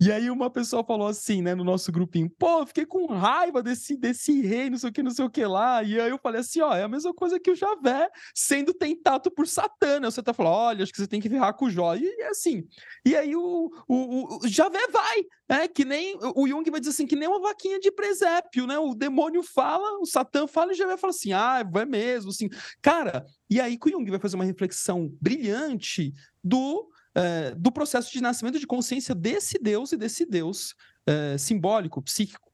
E 0.01 0.11
aí 0.11 0.29
uma 0.29 0.49
pessoa 0.49 0.83
falou 0.83 1.07
assim, 1.07 1.41
né, 1.41 1.53
no 1.53 1.63
nosso 1.63 1.91
grupinho, 1.91 2.29
pô, 2.29 2.65
fiquei 2.65 2.85
com 2.85 3.05
raiva 3.05 3.61
desse, 3.61 3.97
desse 3.97 4.41
rei, 4.41 4.69
não 4.69 4.77
sei 4.77 4.89
o 4.89 4.93
que, 4.93 5.03
não 5.03 5.11
sei 5.11 5.25
o 5.25 5.29
que 5.29 5.45
lá. 5.45 5.83
E 5.83 5.99
aí 5.99 6.09
eu 6.09 6.17
falei 6.17 6.41
assim, 6.41 6.61
ó, 6.61 6.73
é 6.73 6.83
a 6.83 6.87
mesma 6.87 7.13
coisa 7.13 7.39
que 7.39 7.51
o 7.51 7.55
Javé 7.55 8.09
sendo 8.33 8.73
tentado 8.73 9.29
por 9.29 9.47
Satã, 9.47 9.99
né? 9.99 10.09
Você 10.09 10.23
tá 10.23 10.33
falando, 10.33 10.53
olha, 10.53 10.83
acho 10.83 10.91
que 10.91 10.99
você 10.99 11.07
tem 11.07 11.21
que 11.21 11.29
virar 11.29 11.53
com 11.53 11.65
o 11.65 11.69
Jó. 11.69 11.95
E 11.95 12.23
assim, 12.23 12.63
e 13.05 13.15
aí 13.15 13.35
o, 13.35 13.71
o, 13.87 14.37
o 14.37 14.47
Javé 14.47 14.87
vai, 14.87 15.25
é 15.47 15.67
que 15.67 15.85
nem 15.85 16.17
o 16.35 16.47
Jung 16.47 16.69
vai 16.71 16.79
dizer 16.79 16.91
assim, 16.91 17.05
que 17.05 17.15
nem 17.15 17.27
uma 17.27 17.39
vaquinha 17.39 17.79
de 17.79 17.91
presépio, 17.91 18.65
né? 18.65 18.79
O 18.79 18.95
demônio 18.95 19.43
fala, 19.43 19.99
o 19.99 20.05
Satã 20.05 20.47
fala 20.47 20.71
e 20.71 20.75
já 20.75 20.87
vai 20.87 20.97
falar 20.97 21.11
assim: 21.11 21.33
ah, 21.33 21.63
vai 21.63 21.85
mesmo, 21.85 22.31
assim. 22.31 22.49
Cara, 22.81 23.25
e 23.49 23.61
aí 23.61 23.77
que 23.77 23.87
o 23.87 23.91
Jung 23.91 24.09
vai 24.09 24.19
fazer 24.19 24.35
uma 24.35 24.45
reflexão 24.45 25.15
brilhante 25.21 26.13
do, 26.43 26.89
é, 27.13 27.53
do 27.55 27.71
processo 27.71 28.11
de 28.11 28.21
nascimento 28.21 28.59
de 28.59 28.65
consciência 28.65 29.13
desse 29.13 29.59
Deus 29.59 29.91
e 29.91 29.97
desse 29.97 30.25
Deus 30.25 30.73
é, 31.05 31.37
simbólico, 31.37 32.01
psíquico. 32.01 32.51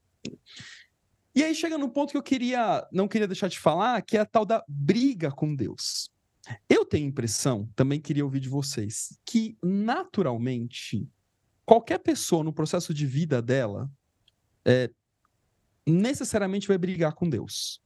E 1.34 1.44
aí 1.44 1.56
chega 1.56 1.78
no 1.78 1.90
ponto 1.90 2.12
que 2.12 2.18
eu 2.18 2.24
queria, 2.24 2.86
não 2.92 3.08
queria 3.08 3.28
deixar 3.28 3.48
de 3.48 3.58
falar, 3.58 4.02
que 4.02 4.18
é 4.18 4.20
a 4.20 4.26
tal 4.26 4.46
da 4.46 4.64
briga 4.68 5.32
com 5.32 5.56
Deus. 5.56 6.12
Eu 6.68 6.84
tenho 6.84 7.06
a 7.06 7.10
impressão, 7.10 7.70
também 7.74 8.02
queria 8.02 8.26
ouvir 8.26 8.42
de 8.42 8.50
vocês, 8.50 9.18
que 9.26 9.58
naturalmente 9.64 11.08
qualquer 11.66 12.00
pessoa 12.00 12.44
no 12.44 12.54
processo 12.54 12.94
de 12.94 13.06
vida 13.06 13.42
dela 13.42 13.90
é, 14.66 14.90
necessariamente 15.86 16.68
vai 16.68 16.78
brigar 16.78 17.14
com 17.14 17.30
Deus. 17.30 17.82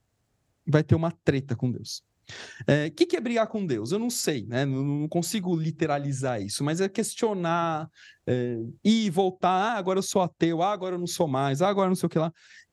Vai 0.66 0.82
ter 0.82 0.94
uma 0.94 1.12
treta 1.24 1.54
com 1.54 1.70
Deus. 1.70 2.02
O 2.28 2.70
é, 2.70 2.90
que, 2.90 3.06
que, 3.06 3.16
é 3.16 3.20
brigar 3.20 3.46
com 3.46 3.64
Deus? 3.64 3.92
Eu 3.92 3.98
não 3.98 4.10
sei, 4.10 4.44
né? 4.46 4.64
Não, 4.64 4.82
não 4.82 5.08
consigo 5.08 5.54
literalizar 5.54 6.42
isso, 6.42 6.64
mas 6.64 6.80
é 6.80 6.88
questionar, 6.88 7.88
é, 8.26 8.58
e 8.84 9.08
voltar. 9.10 9.74
Ah, 9.74 9.78
agora 9.78 9.98
eu 9.98 10.02
sou 10.02 10.22
ateu, 10.22 10.62
ah, 10.62 10.72
agora 10.72 10.96
eu 10.96 10.98
não 10.98 11.06
sou 11.06 11.28
mais, 11.28 11.62
ah, 11.62 11.68
agora 11.68 11.88
não 11.88 11.94
sei 11.94 12.06
o 12.06 12.10
que 12.10 12.18
lá. 12.18 12.32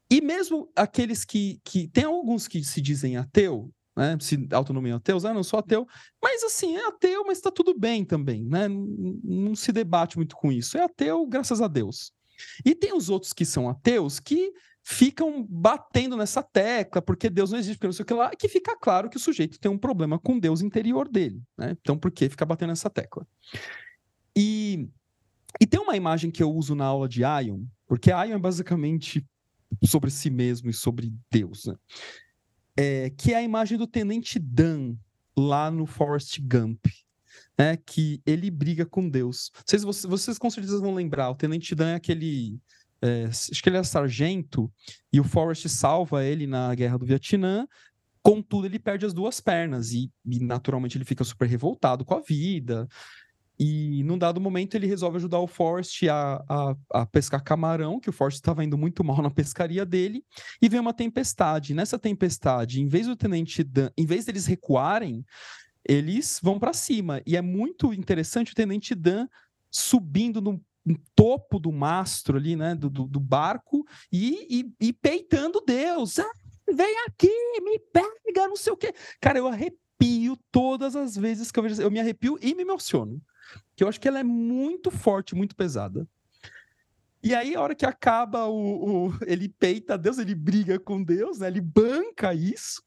E 0.10 0.22
mesmo 0.22 0.72
aqueles 0.76 1.24
que, 1.24 1.60
que. 1.64 1.88
Tem 1.88 2.04
alguns 2.04 2.48
que 2.48 2.64
se 2.64 2.82
dizem 2.82 3.16
ateu, 3.18 3.72
né? 3.96 4.18
Se 4.20 4.48
autonomia 4.52 4.96
ateus, 4.96 5.26
ah, 5.26 5.34
não 5.34 5.44
sou 5.44 5.60
ateu, 5.60 5.88
mas 6.22 6.44
assim, 6.44 6.76
é 6.76 6.88
ateu, 6.88 7.24
mas 7.26 7.38
está 7.38 7.52
tudo 7.52 7.78
bem 7.78 8.04
também, 8.04 8.44
né? 8.44 8.68
Não, 8.68 9.56
se 9.56 9.72
debate 9.72 10.18
muito 10.18 10.36
com 10.36 10.52
isso. 10.52 10.78
É 10.78 10.84
ateu, 10.84 11.26
graças 11.26 11.62
a 11.62 11.68
Deus. 11.68 12.12
E 12.66 12.74
tem 12.74 12.94
os 12.96 13.10
outros 13.10 13.34
que 13.34 13.46
são 13.46 13.70
ateus 13.70 14.20
que 14.20 14.52
ficam 14.84 15.46
batendo 15.50 16.18
nessa 16.18 16.44
tecla, 16.44 17.02
porque 17.02 17.30
Deus 17.30 17.52
não 17.52 17.60
existe, 17.60 17.78
porque 17.78 17.88
não 17.88 17.94
sei 17.94 18.04
o 18.04 18.06
que 18.06 18.14
lá, 18.14 18.32
que 18.32 18.50
fica 18.50 18.76
claro 18.76 19.10
que 19.10 19.16
o 19.16 19.20
sujeito 19.20 19.58
tem 19.58 19.72
um 19.72 19.78
problema 19.78 20.20
com 20.20 20.38
Deus 20.38 20.62
interior 20.62 21.08
dele, 21.08 21.42
né? 21.58 21.76
Então, 21.80 21.98
por 21.98 22.12
que 22.12 22.30
fica 22.30 22.46
batendo 22.46 22.70
nessa 22.70 22.90
tecla? 22.90 23.26
E, 24.36 24.90
e 25.62 25.66
tem 25.66 25.80
uma 25.80 25.96
imagem 25.96 26.30
que 26.30 26.44
eu 26.44 26.52
uso 26.52 26.76
na 26.76 26.86
aula 26.86 27.08
de 27.08 27.22
Ion, 27.22 27.64
porque 27.88 28.10
Ion 28.10 28.36
é 28.36 28.40
basicamente 28.40 29.26
sobre 29.86 30.12
si 30.12 30.30
mesmo 30.30 30.70
e 30.70 30.74
sobre 30.74 31.14
Deus, 31.32 31.66
né? 31.66 31.76
É, 32.78 33.10
que 33.10 33.34
é 33.34 33.38
a 33.38 33.44
imagem 33.44 33.78
do 33.78 33.88
Tenente 33.88 34.40
Dan 34.40 34.96
lá 35.38 35.70
no 35.70 35.86
Forrest 35.86 36.40
Gump. 36.42 36.86
Né, 37.58 37.78
que 37.78 38.20
ele 38.26 38.50
briga 38.50 38.84
com 38.84 39.08
Deus. 39.08 39.52
Vocês, 39.64 39.84
vocês, 39.84 40.06
vocês 40.06 40.38
com 40.40 40.50
certeza 40.50 40.80
vão 40.80 40.96
lembrar, 40.96 41.30
o 41.30 41.36
Tenente 41.36 41.76
Dan 41.76 41.90
é 41.90 41.96
aquele. 41.96 42.60
É, 43.00 43.26
acho 43.26 43.62
que 43.62 43.70
ele 43.70 43.78
é 43.78 43.84
sargento, 43.84 44.72
e 45.12 45.20
o 45.20 45.24
Forrest 45.24 45.68
salva 45.68 46.24
ele 46.24 46.48
na 46.48 46.74
guerra 46.74 46.98
do 46.98 47.06
Vietnã. 47.06 47.68
Contudo, 48.24 48.66
ele 48.66 48.80
perde 48.80 49.06
as 49.06 49.14
duas 49.14 49.40
pernas, 49.40 49.92
e, 49.92 50.12
e 50.26 50.40
naturalmente 50.40 50.98
ele 50.98 51.06
fica 51.06 51.24
super 51.24 51.48
revoltado 51.48 52.04
com 52.04 52.16
a 52.16 52.22
vida. 52.22 52.88
E 53.66 54.04
num 54.04 54.18
dado 54.18 54.42
momento 54.42 54.76
ele 54.76 54.86
resolve 54.86 55.16
ajudar 55.16 55.40
o 55.40 55.48
Forrest 55.48 56.04
a, 56.10 56.44
a, 56.50 56.76
a 56.92 57.06
pescar 57.06 57.42
camarão, 57.42 57.98
que 57.98 58.10
o 58.10 58.12
Forrest 58.12 58.36
estava 58.36 58.62
indo 58.62 58.78
muito 58.78 59.06
mal 59.06 59.22
na 59.22 59.32
pescaria 59.32 59.86
dele, 59.86 60.22
e 60.62 60.68
vem 60.68 60.82
uma 60.82 60.94
tempestade. 60.94 61.74
Nessa 61.74 61.98
tempestade, 61.98 62.82
em 62.82 62.90
vez 62.90 63.08
do 63.08 63.16
tenente 63.16 63.64
Dan, 63.64 63.90
em 63.98 64.06
vez 64.06 64.26
deles 64.26 64.46
recuarem, 64.46 65.26
eles 65.88 66.42
vão 66.44 66.60
para 66.60 66.74
cima. 66.74 67.22
E 67.26 67.38
é 67.38 67.42
muito 67.42 67.94
interessante 67.94 68.52
o 68.52 68.56
tenente 68.56 68.94
Dan 68.94 69.30
subindo 69.72 70.42
no, 70.42 70.62
no 70.86 71.00
topo 71.16 71.58
do 71.58 71.72
mastro 71.72 72.36
ali, 72.36 72.58
né, 72.58 72.76
do, 72.76 72.90
do, 72.90 73.08
do 73.08 73.20
barco, 73.22 73.86
e, 74.12 74.46
e, 74.60 74.88
e, 74.88 74.92
peitando 74.92 75.64
Deus. 75.66 76.20
Ah, 76.20 76.32
vem 76.70 76.98
aqui, 77.08 77.32
me 77.62 77.80
pega, 77.80 78.46
não 78.46 78.58
sei 78.58 78.74
o 78.74 78.78
quê. 78.78 78.94
Cara, 79.22 79.40
eu 79.40 79.48
arrepio 79.48 80.38
todas 80.52 80.98
as 80.98 81.16
vezes 81.16 81.50
que 81.50 81.58
eu 81.58 81.64
vejo. 81.64 81.82
Eu 81.82 81.90
me 81.90 82.02
arrepio 82.02 82.38
e 82.42 82.54
me 82.54 82.64
emociono 82.64 83.22
que 83.76 83.84
eu 83.84 83.88
acho 83.88 84.00
que 84.00 84.08
ela 84.08 84.20
é 84.20 84.24
muito 84.24 84.92
forte, 84.92 85.36
muito 85.36 85.56
pesada. 85.56 86.08
E 87.24 87.34
aí, 87.34 87.56
a 87.56 87.62
hora 87.62 87.74
que 87.74 87.86
acaba 87.86 88.46
o, 88.48 89.08
o 89.08 89.14
ele 89.26 89.48
peita 89.48 89.98
Deus, 89.98 90.18
ele 90.18 90.36
briga 90.36 90.78
com 90.78 91.02
Deus, 91.02 91.40
né? 91.40 91.48
Ele 91.48 91.62
banca 91.62 92.34
isso. 92.34 92.84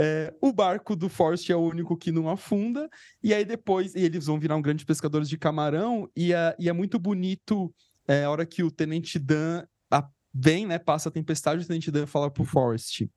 É, 0.00 0.32
o 0.40 0.52
barco 0.52 0.94
do 0.94 1.08
Forrest 1.08 1.50
é 1.50 1.56
o 1.56 1.68
único 1.68 1.96
que 1.96 2.12
não 2.12 2.28
afunda, 2.28 2.88
e 3.20 3.34
aí 3.34 3.44
depois 3.44 3.96
eles 3.96 4.26
vão 4.26 4.38
virar 4.38 4.54
um 4.54 4.62
grande 4.62 4.86
pescadores 4.86 5.28
de 5.28 5.36
camarão, 5.36 6.08
e 6.14 6.32
é, 6.32 6.54
e 6.56 6.68
é 6.68 6.72
muito 6.72 7.00
bonito 7.00 7.74
é, 8.06 8.22
a 8.22 8.30
hora 8.30 8.46
que 8.46 8.62
o 8.62 8.70
Tenente 8.70 9.18
Dan 9.18 9.64
a, 9.90 10.08
vem, 10.32 10.66
né, 10.66 10.78
passa 10.78 11.08
a 11.08 11.12
tempestade, 11.12 11.64
o 11.64 11.66
Tenente 11.66 11.90
Dan 11.90 12.06
fala 12.06 12.30
pro 12.30 12.44
Forrest, 12.44 13.08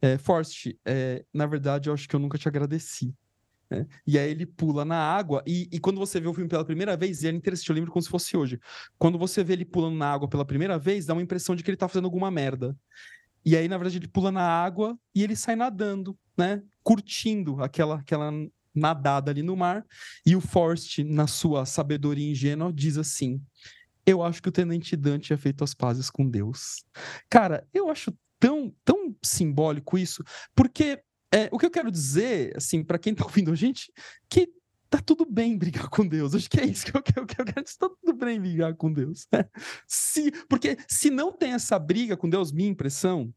é, 0.00 0.16
Forrest, 0.16 0.74
é, 0.86 1.22
na 1.34 1.44
verdade 1.44 1.90
eu 1.90 1.92
acho 1.94 2.08
que 2.08 2.16
eu 2.16 2.20
nunca 2.20 2.38
te 2.38 2.48
agradeci. 2.48 3.14
Né? 3.72 3.86
E 4.06 4.18
aí 4.18 4.30
ele 4.30 4.44
pula 4.44 4.84
na 4.84 4.98
água, 4.98 5.42
e, 5.46 5.66
e, 5.72 5.80
quando 5.80 5.98
você 5.98 6.20
vê 6.20 6.28
o 6.28 6.34
filme 6.34 6.48
pela 6.48 6.62
primeira 6.62 6.94
vez, 6.94 7.22
e 7.22 7.28
é 7.28 7.30
interessante, 7.30 7.70
eu 7.70 7.74
lembro 7.74 7.90
como 7.90 8.02
se 8.02 8.08
fosse 8.10 8.36
hoje. 8.36 8.60
Quando 8.98 9.18
você 9.18 9.42
vê 9.42 9.54
ele 9.54 9.64
pulando 9.64 9.96
na 9.96 10.12
água 10.12 10.28
pela 10.28 10.44
primeira 10.44 10.78
vez, 10.78 11.06
dá 11.06 11.14
uma 11.14 11.22
impressão 11.22 11.56
de 11.56 11.62
que 11.62 11.70
ele 11.70 11.76
tá 11.78 11.88
fazendo 11.88 12.04
alguma 12.04 12.30
merda. 12.30 12.76
E 13.42 13.56
aí, 13.56 13.68
na 13.68 13.78
verdade, 13.78 13.96
ele 13.96 14.08
pula 14.08 14.30
na 14.30 14.42
água 14.42 14.94
e 15.14 15.22
ele 15.22 15.34
sai 15.34 15.56
nadando, 15.56 16.16
né? 16.36 16.62
Curtindo 16.82 17.62
aquela, 17.62 17.96
aquela 17.96 18.30
nadada 18.74 19.30
ali 19.30 19.42
no 19.42 19.56
mar. 19.56 19.86
E 20.26 20.36
o 20.36 20.40
Forrest, 20.40 20.98
na 20.98 21.26
sua 21.26 21.64
sabedoria 21.64 22.30
ingênua, 22.30 22.70
diz 22.70 22.98
assim: 22.98 23.40
Eu 24.04 24.22
acho 24.22 24.42
que 24.42 24.50
o 24.50 24.52
Tenente 24.52 24.94
Dan 24.96 25.18
tinha 25.18 25.38
feito 25.38 25.64
as 25.64 25.72
pazes 25.72 26.10
com 26.10 26.28
Deus. 26.28 26.84
Cara, 27.30 27.66
eu 27.72 27.88
acho 27.88 28.12
tão, 28.38 28.70
tão 28.84 29.16
simbólico 29.24 29.96
isso, 29.96 30.22
porque 30.54 31.02
é, 31.32 31.48
o 31.50 31.58
que 31.58 31.64
eu 31.64 31.70
quero 31.70 31.90
dizer, 31.90 32.52
assim, 32.56 32.84
para 32.84 32.98
quem 32.98 33.14
tá 33.14 33.24
ouvindo 33.24 33.50
a 33.50 33.54
gente, 33.54 33.90
que 34.28 34.52
tá 34.90 34.98
tudo 34.98 35.24
bem 35.24 35.56
brigar 35.56 35.88
com 35.88 36.06
Deus. 36.06 36.34
Acho 36.34 36.50
que 36.50 36.60
é 36.60 36.66
isso 36.66 36.84
que 36.84 36.94
eu, 36.94 37.02
que 37.02 37.18
eu, 37.18 37.24
que 37.24 37.40
eu 37.40 37.44
quero 37.46 37.64
dizer. 37.64 37.78
Tá 37.78 37.88
tudo 37.88 38.12
bem 38.12 38.38
brigar 38.38 38.74
com 38.74 38.92
Deus. 38.92 39.26
se, 39.88 40.30
porque 40.46 40.76
se 40.86 41.08
não 41.08 41.32
tem 41.32 41.54
essa 41.54 41.78
briga 41.78 42.16
com 42.16 42.28
Deus, 42.28 42.52
minha 42.52 42.68
impressão, 42.68 43.32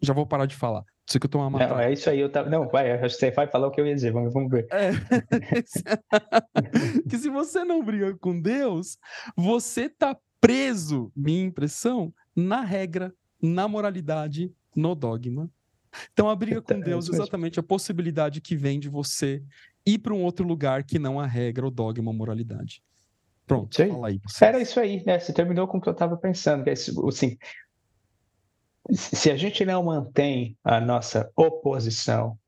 já 0.00 0.12
vou 0.12 0.26
parar 0.26 0.44
de 0.44 0.54
falar. 0.54 0.84
Sei 1.06 1.18
que 1.18 1.26
eu 1.26 1.30
tô 1.30 1.38
uma 1.38 1.50
Não, 1.50 1.80
é 1.80 1.92
isso 1.92 2.08
aí. 2.10 2.20
Eu. 2.20 2.30
Não, 2.48 2.68
vai, 2.68 2.96
você 2.98 3.30
vai 3.30 3.46
falar 3.46 3.68
o 3.68 3.70
que 3.70 3.80
eu 3.80 3.86
ia 3.86 3.94
dizer. 3.94 4.12
Vamos, 4.12 4.32
vamos 4.32 4.50
ver. 4.50 4.66
É, 4.70 4.90
que 7.08 7.18
se 7.18 7.28
você 7.28 7.64
não 7.64 7.82
briga 7.82 8.14
com 8.18 8.38
Deus, 8.38 8.98
você 9.36 9.88
tá 9.88 10.16
preso, 10.40 11.10
minha 11.16 11.44
impressão, 11.44 12.12
na 12.36 12.60
regra, 12.60 13.12
na 13.40 13.66
moralidade, 13.66 14.52
no 14.76 14.94
dogma 14.94 15.50
então, 16.12 16.28
a 16.28 16.36
briga 16.36 16.62
com 16.62 16.74
é 16.74 16.80
Deus 16.80 17.08
é 17.08 17.12
exatamente 17.12 17.60
a 17.60 17.62
possibilidade 17.62 18.40
que 18.40 18.56
vem 18.56 18.78
de 18.78 18.88
você 18.88 19.42
ir 19.86 19.98
para 19.98 20.14
um 20.14 20.22
outro 20.22 20.46
lugar 20.46 20.84
que 20.84 20.98
não 20.98 21.18
a 21.18 21.26
regra, 21.26 21.66
o 21.66 21.70
dogma, 21.70 22.10
a 22.10 22.14
moralidade. 22.14 22.82
Pronto, 23.46 23.76
fala 23.76 24.08
aí. 24.08 24.20
Você. 24.26 24.44
Era 24.44 24.60
isso 24.60 24.78
aí, 24.80 25.02
né? 25.04 25.18
Você 25.18 25.32
terminou 25.32 25.66
com 25.66 25.78
o 25.78 25.80
que 25.80 25.88
eu 25.88 25.92
estava 25.92 26.16
pensando, 26.16 26.64
que 26.64 26.70
é 26.70 26.72
assim, 26.72 27.36
se 28.90 29.30
a 29.30 29.36
gente 29.36 29.64
não 29.64 29.84
mantém 29.84 30.56
a 30.64 30.80
nossa 30.80 31.30
oposição 31.36 32.38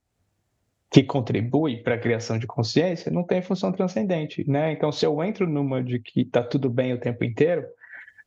que 0.90 1.02
contribui 1.02 1.82
para 1.82 1.96
a 1.96 1.98
criação 1.98 2.38
de 2.38 2.46
consciência, 2.46 3.10
não 3.10 3.24
tem 3.24 3.42
função 3.42 3.72
transcendente, 3.72 4.48
né? 4.48 4.72
Então, 4.72 4.92
se 4.92 5.04
eu 5.04 5.22
entro 5.24 5.48
numa 5.48 5.82
de 5.82 5.98
que 5.98 6.20
está 6.20 6.42
tudo 6.42 6.70
bem 6.70 6.92
o 6.92 7.00
tempo 7.00 7.24
inteiro, 7.24 7.66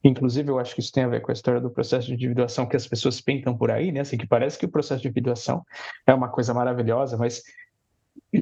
Inclusive, 0.03 0.49
eu 0.49 0.59
acho 0.59 0.75
que 0.75 0.81
isso 0.81 0.91
tem 0.91 1.03
a 1.03 1.07
ver 1.07 1.21
com 1.21 1.31
a 1.31 1.33
história 1.33 1.59
do 1.59 1.71
processo 1.71 2.07
de 2.07 2.13
individuação 2.13 2.65
que 2.65 2.75
as 2.75 2.87
pessoas 2.87 3.19
pintam 3.19 3.57
por 3.57 3.71
aí, 3.71 3.91
né? 3.91 4.01
Assim, 4.01 4.17
que 4.17 4.27
parece 4.27 4.57
que 4.57 4.65
o 4.65 4.69
processo 4.69 5.01
de 5.01 5.07
individuação 5.07 5.65
é 6.05 6.13
uma 6.13 6.29
coisa 6.29 6.53
maravilhosa, 6.53 7.17
mas 7.17 7.41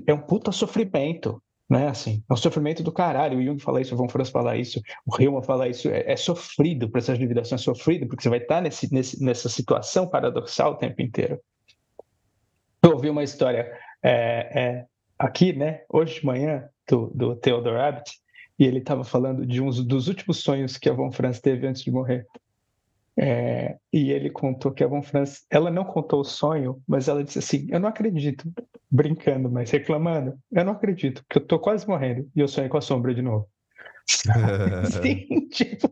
é 0.06 0.14
um 0.14 0.20
puta 0.20 0.52
sofrimento, 0.52 1.42
né? 1.70 1.88
Assim, 1.88 2.24
é 2.30 2.34
um 2.34 2.38
sofrimento 2.38 2.84
do 2.84 2.92
caralho. 2.92 3.40
O 3.40 3.44
Jung 3.44 3.60
fala 3.60 3.82
isso, 3.82 3.96
o 3.96 3.98
Von 3.98 4.10
Franz 4.10 4.30
fala 4.30 4.58
isso, 4.58 4.82
o 5.06 5.22
Hillman 5.22 5.44
fala 5.44 5.68
isso. 5.68 5.90
É, 5.90 6.12
é, 6.12 6.16
sofrido, 6.16 6.88
o 6.88 6.90
processo 6.90 7.18
de 7.18 7.24
individuação 7.24 7.56
é 7.56 7.60
sofrido, 7.60 8.08
porque 8.08 8.24
você 8.24 8.30
vai 8.30 8.40
estar 8.40 8.62
nesse, 8.62 8.94
nesse, 8.94 9.24
nessa 9.24 9.50
situação 9.50 10.08
paradoxal 10.08 10.74
o 10.74 10.76
tempo 10.76 11.02
inteiro. 11.02 11.40
Eu 12.84 12.92
ouvi 12.92 13.10
uma 13.10 13.24
história 13.24 13.72
é, 14.04 14.62
é, 14.62 14.86
aqui, 15.18 15.54
né? 15.54 15.82
Hoje 15.90 16.20
de 16.20 16.26
manhã, 16.26 16.70
do, 16.88 17.08
do 17.16 17.36
Theodor 17.36 17.78
Abbott, 17.78 18.12
e 18.58 18.66
ele 18.66 18.80
estava 18.80 19.04
falando 19.04 19.46
de 19.46 19.62
um 19.62 19.70
dos 19.70 20.08
últimos 20.08 20.40
sonhos 20.40 20.78
que 20.78 20.90
a 20.90 20.94
Von 20.94 21.12
Franz 21.12 21.40
teve 21.40 21.68
antes 21.68 21.84
de 21.84 21.92
morrer. 21.92 22.26
É, 23.18 23.78
e 23.94 24.12
ele 24.12 24.30
contou 24.30 24.72
que 24.72 24.84
a 24.84 24.88
Von 24.88 25.02
Franz, 25.02 25.46
ela 25.50 25.72
não 25.72 25.86
contou 25.86 26.20
o 26.20 26.26
sonho, 26.26 26.82
mas 26.88 27.08
ela 27.08 27.24
disse 27.24 27.40
assim: 27.40 27.68
Eu 27.70 27.80
não 27.80 27.88
acredito, 27.88 28.52
brincando, 28.92 29.50
mas 29.50 29.72
reclamando, 29.72 30.38
eu 30.52 30.66
não 30.66 30.74
acredito, 30.74 31.24
que 31.30 31.38
eu 31.38 31.46
tô 31.46 31.58
quase 31.58 31.88
morrendo 31.88 32.30
e 32.36 32.40
eu 32.40 32.48
sonhei 32.48 32.70
com 32.70 32.78
a 32.78 32.82
sombra 32.82 33.14
de 33.14 33.22
novo. 33.22 33.48
Sim, 35.02 35.48
tipo, 35.50 35.90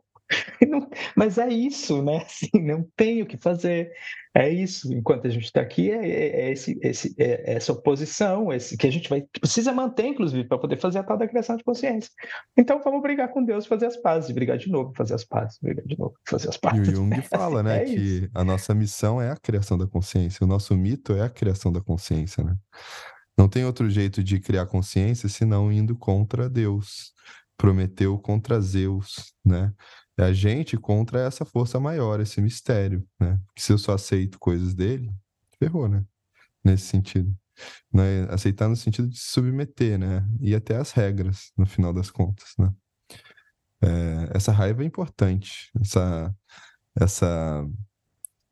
mas 1.16 1.38
é 1.38 1.50
isso, 1.50 2.02
né? 2.04 2.18
Assim, 2.26 2.50
não 2.62 2.88
tem 2.96 3.22
o 3.22 3.26
que 3.26 3.38
fazer. 3.38 3.92
É 4.36 4.50
isso. 4.50 4.92
Enquanto 4.92 5.28
a 5.28 5.30
gente 5.30 5.46
está 5.46 5.62
aqui, 5.62 5.92
é, 5.92 6.10
é, 6.10 6.42
é, 6.42 6.52
esse, 6.52 6.80
esse, 6.82 7.14
é, 7.20 7.54
essa 7.56 7.72
oposição, 7.72 8.52
esse 8.52 8.76
que 8.76 8.88
a 8.88 8.92
gente 8.92 9.08
vai 9.08 9.22
precisa 9.40 9.72
manter, 9.72 10.08
inclusive, 10.08 10.44
para 10.46 10.58
poder 10.58 10.78
fazer 10.78 11.00
a 11.00 11.04
tal 11.04 11.18
da 11.18 11.28
criação 11.28 11.56
de 11.56 11.64
consciência. 11.64 12.10
Então, 12.58 12.82
vamos 12.84 13.02
brigar 13.02 13.30
com 13.30 13.44
Deus, 13.44 13.66
fazer 13.68 13.86
as 13.86 13.98
pazes, 13.98 14.32
brigar 14.32 14.58
de 14.58 14.70
novo, 14.70 14.92
fazer 14.96 15.14
as 15.14 15.24
pazes, 15.24 15.60
brigar 15.62 15.86
de 15.86 15.98
novo, 15.98 16.16
fazer 16.28 16.50
as 16.50 16.58
pazes. 16.58 16.88
E 16.88 16.92
o 16.92 16.96
Jung 16.96 17.22
fala, 17.22 17.62
né, 17.64 17.84
é 17.84 17.86
que 17.86 17.94
isso. 17.94 18.30
a 18.34 18.44
nossa 18.44 18.74
missão 18.74 19.22
é 19.22 19.30
a 19.30 19.38
criação 19.38 19.78
da 19.78 19.86
consciência, 19.86 20.44
o 20.44 20.48
nosso 20.48 20.76
mito 20.76 21.14
é 21.14 21.22
a 21.22 21.30
criação 21.30 21.72
da 21.72 21.82
consciência, 21.82 22.44
né? 22.44 22.56
Não 23.38 23.50
tem 23.50 23.66
outro 23.66 23.90
jeito 23.90 24.24
de 24.24 24.40
criar 24.40 24.66
consciência 24.68 25.28
senão 25.28 25.72
indo 25.72 25.96
contra 25.96 26.50
Deus. 26.50 27.12
Prometeu 27.58 28.18
contra 28.18 28.60
Zeus, 28.62 29.34
né? 29.46 29.74
É 30.18 30.24
a 30.24 30.34
gente 30.34 30.78
contra 30.78 31.22
essa 31.22 31.44
força 31.44 31.80
maior, 31.80 32.20
esse 32.20 32.40
mistério, 32.40 33.08
né? 33.20 33.40
se 33.58 33.74
eu 33.74 33.78
só 33.78 33.94
aceito 33.94 34.38
coisas 34.38 34.74
dele, 34.74 35.12
ferrou, 35.58 35.88
né? 35.88 36.06
Nesse 36.64 36.86
sentido. 36.86 37.36
Né? 37.92 38.24
Aceitar 38.30 38.68
no 38.68 38.76
sentido 38.76 39.08
de 39.08 39.18
se 39.18 39.32
submeter, 39.32 39.98
né? 39.98 40.28
E 40.40 40.54
até 40.54 40.76
as 40.76 40.92
regras, 40.92 41.52
no 41.58 41.66
final 41.66 41.92
das 41.92 42.12
contas, 42.12 42.54
né? 42.60 42.72
É, 43.82 44.38
essa 44.38 44.52
raiva 44.52 44.82
é 44.84 44.86
importante, 44.86 45.70
essa, 45.82 46.34
essa 46.96 47.68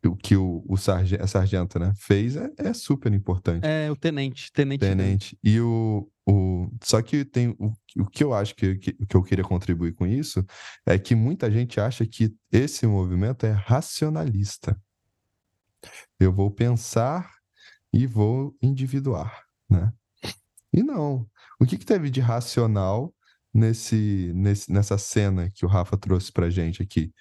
o 0.06 0.16
que 0.16 0.36
o, 0.36 0.64
o 0.68 0.78
sargento, 0.78 1.24
a 1.24 1.28
sargenta 1.28 1.80
né, 1.80 1.94
fez 1.96 2.36
é, 2.36 2.52
é, 2.58 2.74
super 2.74 3.14
importante. 3.14 3.66
É, 3.66 3.90
o 3.92 3.96
tenente. 3.96 4.52
Tenente. 4.52 4.80
Tenente. 4.80 5.38
E 5.44 5.60
o, 5.60 6.10
o, 6.28 6.70
só 6.84 7.02
que 7.02 7.26
tem 7.26 7.50
o, 7.60 7.74
o 7.98 8.06
que 8.06 8.24
eu 8.24 8.34
acho 8.34 8.56
que, 8.56 8.76
que, 8.76 8.94
que 8.94 9.16
eu 9.16 9.24
queria 9.24 9.44
contribuir 9.44 9.94
com 9.94 10.06
isso 10.06 10.46
é 10.86 10.98
que 10.98 11.16
muita 11.16 11.50
gente 11.52 11.80
acha 11.80 12.06
que 12.06 12.34
esse 12.52 12.86
movimento 12.86 13.46
é 13.46 13.52
racionalista. 13.52 14.80
Eu 16.20 16.32
vou 16.32 16.52
pensar 16.52 17.32
e 17.92 18.06
vou 18.06 18.56
individuar, 18.62 19.44
né? 19.70 19.92
E 20.72 20.84
não. 20.84 21.28
O 21.60 21.66
que, 21.66 21.78
que 21.78 21.86
teve 21.86 22.10
de 22.10 22.22
racional 22.22 23.14
nesse, 23.54 24.32
nesse, 24.34 24.72
nessa 24.72 24.98
cena 24.98 25.50
que 25.50 25.66
o 25.66 25.68
Rafa 25.68 25.98
trouxe 25.98 26.32
pra 26.32 26.50
gente 26.50 26.82
aqui? 26.82 27.12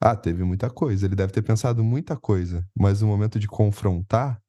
Ah, 0.00 0.14
teve 0.14 0.44
muita 0.44 0.70
coisa. 0.70 1.06
Ele 1.06 1.16
deve 1.16 1.32
ter 1.32 1.42
pensado 1.42 1.82
muita 1.82 2.16
coisa, 2.16 2.66
mas 2.74 3.00
no 3.00 3.08
momento 3.08 3.38
de 3.40 3.48
confrontar, 3.48 4.40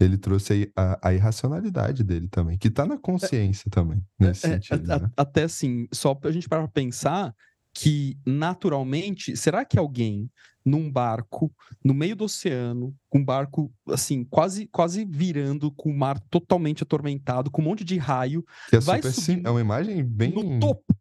ele 0.00 0.16
trouxe 0.16 0.70
a, 0.76 1.08
a, 1.08 1.14
irracionalidade 1.14 2.04
dele 2.04 2.28
também, 2.28 2.56
que 2.56 2.68
está 2.68 2.86
na 2.86 2.96
consciência 2.96 3.70
também, 3.70 4.04
nesse 4.18 4.46
é, 4.46 4.50
sentido. 4.50 4.92
É, 4.92 5.00
né? 5.00 5.10
Até 5.16 5.42
assim, 5.42 5.88
só 5.92 6.14
para 6.14 6.30
a 6.30 6.32
gente 6.32 6.48
parar 6.48 6.62
para 6.62 6.72
pensar 6.72 7.34
que, 7.74 8.18
naturalmente, 8.24 9.36
será 9.36 9.64
que 9.64 9.78
alguém 9.78 10.30
num 10.64 10.90
barco, 10.90 11.52
no 11.82 11.94
meio 11.94 12.14
do 12.14 12.24
oceano, 12.24 12.94
com 13.08 13.18
um 13.18 13.24
barco, 13.24 13.72
assim, 13.88 14.24
quase 14.24 14.66
quase 14.66 15.04
virando, 15.04 15.70
com 15.72 15.90
o 15.90 15.96
mar 15.96 16.20
totalmente 16.30 16.82
atormentado, 16.82 17.50
com 17.50 17.62
um 17.62 17.64
monte 17.64 17.84
de 17.84 17.96
raio, 17.96 18.44
que 18.68 18.76
é 18.76 18.80
vai 18.80 19.02
subir 19.02 19.46
É 19.46 19.50
uma 19.50 19.60
imagem 19.60 20.04
bem... 20.04 20.32
No 20.32 20.60
topo! 20.60 20.94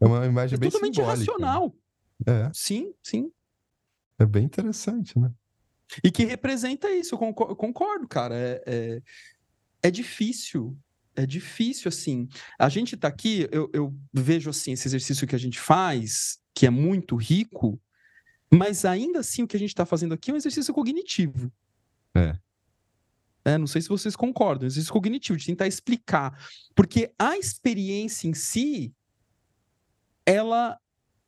É 0.00 0.06
uma 0.06 0.24
imagem 0.24 0.56
é 0.56 0.58
bem 0.58 0.70
totalmente 0.70 0.94
simbólica. 0.94 1.24
irracional. 1.24 1.74
É. 2.26 2.50
Sim, 2.52 2.92
sim. 3.02 3.30
É 4.18 4.24
bem 4.24 4.44
interessante, 4.44 5.18
né? 5.18 5.30
E 6.02 6.10
que 6.10 6.24
representa 6.24 6.90
isso, 6.90 7.14
eu 7.14 7.18
concordo, 7.18 7.52
eu 7.52 7.56
concordo 7.56 8.08
cara. 8.08 8.34
É, 8.34 8.62
é, 8.66 9.02
é, 9.82 9.90
difícil. 9.90 10.76
É 11.14 11.26
difícil, 11.26 11.88
assim. 11.88 12.28
A 12.58 12.68
gente 12.68 12.96
tá 12.96 13.08
aqui, 13.08 13.48
eu, 13.50 13.68
eu 13.72 13.94
vejo, 14.12 14.50
assim, 14.50 14.72
esse 14.72 14.88
exercício 14.88 15.26
que 15.26 15.34
a 15.34 15.38
gente 15.38 15.60
faz, 15.60 16.38
que 16.54 16.66
é 16.66 16.70
muito 16.70 17.16
rico, 17.16 17.80
mas 18.50 18.84
ainda 18.84 19.20
assim 19.20 19.42
o 19.42 19.48
que 19.48 19.56
a 19.56 19.58
gente 19.58 19.70
está 19.70 19.86
fazendo 19.86 20.12
aqui 20.12 20.30
é 20.30 20.34
um 20.34 20.36
exercício 20.36 20.74
cognitivo. 20.74 21.50
É. 22.14 22.38
É, 23.44 23.58
não 23.58 23.66
sei 23.66 23.82
se 23.82 23.88
vocês 23.88 24.14
concordam, 24.14 24.66
exercício 24.66 24.92
cognitivo, 24.92 25.38
de 25.38 25.46
tentar 25.46 25.66
explicar. 25.66 26.38
Porque 26.74 27.12
a 27.18 27.36
experiência 27.36 28.28
em 28.28 28.34
si, 28.34 28.94
ela 30.24 30.78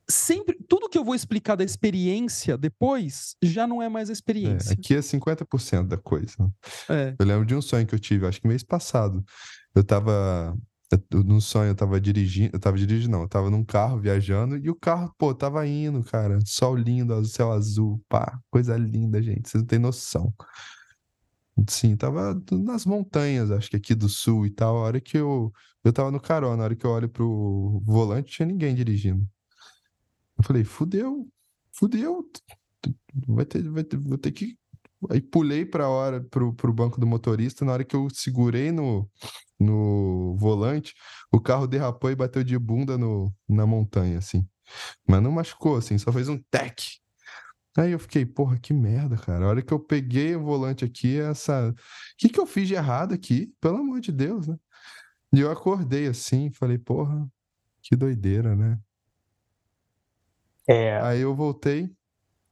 sempre 0.09 0.59
tudo 0.69 0.89
que 0.89 0.99
eu 0.99 1.05
vou 1.05 1.15
explicar 1.15 1.57
da 1.57 1.65
experiência 1.65 2.57
depois 2.57 3.37
já 3.43 3.67
não 3.67 3.83
é 3.83 3.89
mais 3.89 4.09
a 4.09 4.13
é, 4.13 4.15
experiência. 4.15 4.71
É, 4.71 4.73
aqui 4.75 4.95
é 4.95 5.01
50% 5.01 5.87
da 5.87 5.97
coisa. 5.97 6.37
É. 6.89 7.15
Eu 7.19 7.27
lembro 7.27 7.47
de 7.47 7.55
um 7.55 7.63
sonho 7.63 7.87
que 7.87 7.95
eu 7.95 7.99
tive, 7.99 8.27
acho 8.27 8.41
que 8.41 8.49
mês 8.49 8.63
passado. 8.63 9.25
Eu 9.75 9.83
tava 9.83 10.57
no 11.13 11.41
sonho 11.41 11.71
eu 11.71 11.75
tava 11.75 12.01
dirigindo, 12.01 12.51
eu 12.53 12.61
tava 12.61 12.77
dirigindo 12.77 13.13
não, 13.13 13.23
eu 13.23 13.29
tava 13.29 13.51
num 13.51 13.65
carro 13.65 13.99
viajando 13.99 14.57
e 14.57 14.71
o 14.71 14.75
carro, 14.75 15.13
pô, 15.19 15.35
tava 15.35 15.67
indo, 15.67 16.03
cara, 16.05 16.39
sol 16.45 16.77
lindo, 16.77 17.25
céu 17.25 17.51
azul, 17.53 18.01
pá, 18.09 18.39
coisa 18.51 18.77
linda, 18.77 19.21
gente, 19.21 19.49
vocês 19.49 19.63
não 19.63 19.67
têm 19.67 19.79
noção. 19.79 20.33
Sim, 21.69 21.97
tava 21.97 22.41
nas 22.51 22.85
montanhas, 22.85 23.51
acho 23.51 23.71
que 23.71 23.77
aqui 23.77 23.95
do 23.95 24.09
sul 24.09 24.47
e 24.47 24.51
tal, 24.51 24.77
a 24.77 24.81
hora 24.81 25.01
que 25.01 25.17
eu 25.17 25.53
eu 25.85 25.93
tava 25.93 26.11
no 26.11 26.19
carona, 26.19 26.63
a 26.63 26.65
hora 26.65 26.77
que 26.77 26.87
eu 26.87 26.91
olho 26.91 27.09
pro 27.09 27.83
volante, 27.85 28.33
tinha 28.33 28.47
ninguém 28.47 28.75
dirigindo. 28.75 29.27
Eu 30.45 30.47
falei, 30.47 30.65
fudeu, 30.65 31.27
fudeu. 31.73 32.31
Vai 33.27 33.47
ter, 33.47 33.63
vai 33.71 33.83
ter, 33.83 33.97
vou 33.97 34.19
ter 34.19 34.31
que. 34.31 34.59
Aí 35.11 35.21
pulei 35.21 35.65
para 35.65 35.89
hora 35.89 36.23
pro, 36.23 36.53
pro 36.55 36.73
banco 36.73 37.01
do 37.01 37.07
motorista. 37.07 37.65
Na 37.65 37.73
hora 37.73 37.85
que 37.85 37.97
eu 37.97 38.09
segurei 38.13 38.71
no, 38.71 39.09
no 39.59 40.37
volante, 40.37 40.95
o 41.33 41.41
carro 41.41 41.67
derrapou 41.67 42.11
e 42.11 42.15
bateu 42.15 42.45
de 42.45 42.59
bunda 42.59 42.99
no, 42.99 43.33
na 43.49 43.67
montanha, 43.67 44.19
assim. 44.19 44.47
Mas 45.09 45.23
não 45.23 45.33
machucou, 45.33 45.77
assim, 45.77 45.97
só 45.97 46.13
fez 46.13 46.29
um 46.29 46.39
tec. 46.51 46.79
Aí 47.77 47.93
eu 47.93 47.99
fiquei, 47.99 48.27
porra, 48.27 48.59
que 48.59 48.75
merda, 48.75 49.17
cara. 49.17 49.47
A 49.47 49.49
hora 49.49 49.63
que 49.63 49.73
eu 49.73 49.81
peguei 49.81 50.37
o 50.37 50.45
volante 50.45 50.85
aqui, 50.85 51.19
essa. 51.19 51.71
O 51.71 51.75
que, 52.19 52.29
que 52.29 52.39
eu 52.39 52.47
fiz 52.47 52.69
de 52.69 52.75
errado 52.75 53.15
aqui? 53.15 53.51
Pelo 53.61 53.79
amor 53.79 54.01
de 54.01 54.13
Deus, 54.13 54.47
né? 54.47 54.57
E 55.33 55.41
eu 55.41 55.51
acordei 55.51 56.07
assim, 56.07 56.51
falei, 56.51 56.79
porra, 56.79 57.27
que 57.83 57.97
doideira, 57.97 58.55
né? 58.55 58.79
É... 60.69 60.99
Aí 61.01 61.21
eu 61.21 61.35
voltei. 61.35 61.91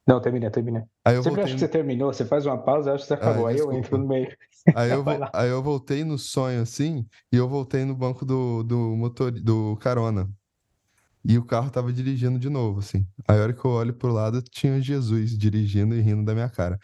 Não, 0.06 0.20
terminei, 0.20 0.50
terminei. 0.50 0.82
Aí 1.04 1.14
eu 1.14 1.22
Sempre 1.22 1.42
voltei... 1.42 1.44
acho 1.44 1.54
que 1.54 1.60
você 1.60 1.68
terminou, 1.68 2.12
você 2.12 2.24
faz 2.24 2.44
uma 2.44 2.58
pausa, 2.58 2.92
acho 2.92 3.04
que 3.04 3.08
você 3.08 3.14
acabou. 3.14 3.46
Ah, 3.46 3.50
aí 3.50 3.58
eu 3.58 3.72
entro 3.72 3.96
no 3.96 4.06
meio. 4.06 4.36
Aí 4.76 4.92
eu, 4.92 5.02
vo... 5.02 5.10
aí 5.32 5.50
eu 5.50 5.60
voltei 5.60 6.04
no 6.04 6.16
sonho 6.16 6.62
assim, 6.62 7.04
e 7.32 7.36
eu 7.36 7.48
voltei 7.48 7.84
no 7.84 7.96
banco 7.96 8.24
do, 8.24 8.62
do 8.62 8.76
motor 8.94 9.32
do 9.32 9.76
carona. 9.78 10.30
E 11.24 11.36
o 11.36 11.44
carro 11.44 11.68
tava 11.68 11.92
dirigindo 11.92 12.38
de 12.38 12.48
novo, 12.48 12.78
assim. 12.78 13.04
Aí 13.26 13.38
a 13.38 13.42
hora 13.42 13.52
que 13.52 13.64
eu 13.64 13.70
olho 13.72 13.92
pro 13.92 14.12
lado, 14.12 14.40
tinha 14.40 14.80
Jesus 14.80 15.36
dirigindo 15.36 15.96
e 15.96 16.00
rindo 16.00 16.24
da 16.24 16.32
minha 16.32 16.48
cara. 16.48 16.78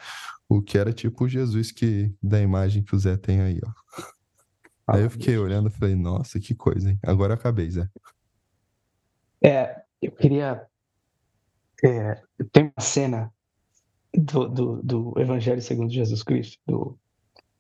O 0.49 0.61
que 0.61 0.76
era 0.76 0.93
tipo 0.93 1.24
o 1.24 1.29
Jesus 1.29 1.70
que 1.70 2.12
da 2.20 2.41
imagem 2.41 2.83
que 2.83 2.97
o 2.97 2.99
Zé 2.99 3.16
tem 3.16 3.41
aí, 3.41 3.61
ó. 3.64 3.70
Ah, 4.85 4.97
aí 4.97 5.03
eu 5.03 5.11
fiquei 5.11 5.35
Deus. 5.35 5.45
olhando 5.45 5.68
e 5.68 5.72
falei, 5.72 5.95
nossa, 5.95 6.41
que 6.41 6.57
coisa, 6.57 6.91
hein? 6.91 6.99
Agora 7.05 7.35
eu 7.35 7.39
acabei, 7.39 7.70
Zé. 7.70 7.89
É, 9.45 9.83
eu 10.03 10.11
queria 10.11 10.66
é, 11.85 12.20
tem 12.53 12.64
uma 12.64 12.83
cena 12.83 13.33
do, 14.14 14.49
do, 14.49 14.83
do, 14.83 15.20
Evangelho 15.20 15.61
segundo 15.61 15.93
Jesus 15.93 16.22
Cristo, 16.22 16.59
do, 16.66 16.99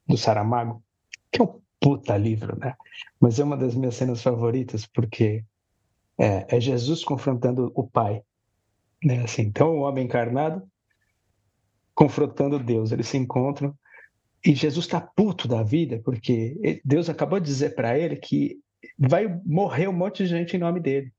do 0.06 0.16
Saramago, 0.16 0.82
que 1.30 1.40
é 1.40 1.44
um 1.44 1.60
puta 1.80 2.16
livro, 2.16 2.58
né? 2.58 2.74
Mas 3.20 3.38
é 3.38 3.44
uma 3.44 3.56
das 3.56 3.74
minhas 3.74 3.94
cenas 3.94 4.22
favoritas, 4.22 4.86
porque 4.86 5.44
é, 6.18 6.56
é 6.56 6.60
Jesus 6.60 7.04
confrontando 7.04 7.70
o 7.74 7.86
Pai. 7.86 8.22
Né? 9.02 9.22
Assim, 9.22 9.42
então, 9.42 9.76
o 9.76 9.80
homem 9.82 10.04
encarnado 10.04 10.62
confrontando 11.94 12.60
Deus, 12.60 12.92
eles 12.92 13.08
se 13.08 13.16
encontram 13.16 13.76
e 14.44 14.54
Jesus 14.54 14.86
está 14.86 15.00
puto 15.00 15.48
da 15.48 15.64
vida, 15.64 16.00
porque 16.04 16.80
Deus 16.84 17.08
acabou 17.08 17.40
de 17.40 17.46
dizer 17.46 17.74
para 17.74 17.98
ele 17.98 18.16
que 18.16 18.60
vai 18.96 19.26
morrer 19.44 19.88
um 19.88 19.92
monte 19.92 20.18
de 20.22 20.28
gente 20.28 20.56
em 20.56 20.60
nome 20.60 20.78
dele. 20.78 21.12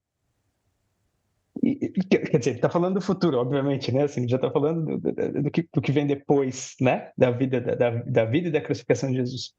Quer 1.61 2.37
dizer, 2.37 2.55
está 2.55 2.69
falando 2.69 2.95
do 2.95 3.01
futuro, 3.01 3.37
obviamente, 3.37 3.91
né? 3.91 4.03
Assim, 4.03 4.27
já 4.27 4.37
está 4.37 4.49
falando 4.49 4.97
do, 4.97 5.11
do, 5.11 5.43
do, 5.43 5.51
que, 5.51 5.67
do 5.73 5.81
que 5.81 5.91
vem 5.91 6.07
depois, 6.07 6.75
né? 6.79 7.11
Da 7.17 7.31
vida, 7.31 7.59
da, 7.59 7.89
da 7.89 8.25
vida 8.25 8.47
e 8.47 8.51
da 8.51 8.61
crucificação 8.61 9.09
de 9.09 9.17
Jesus. 9.17 9.53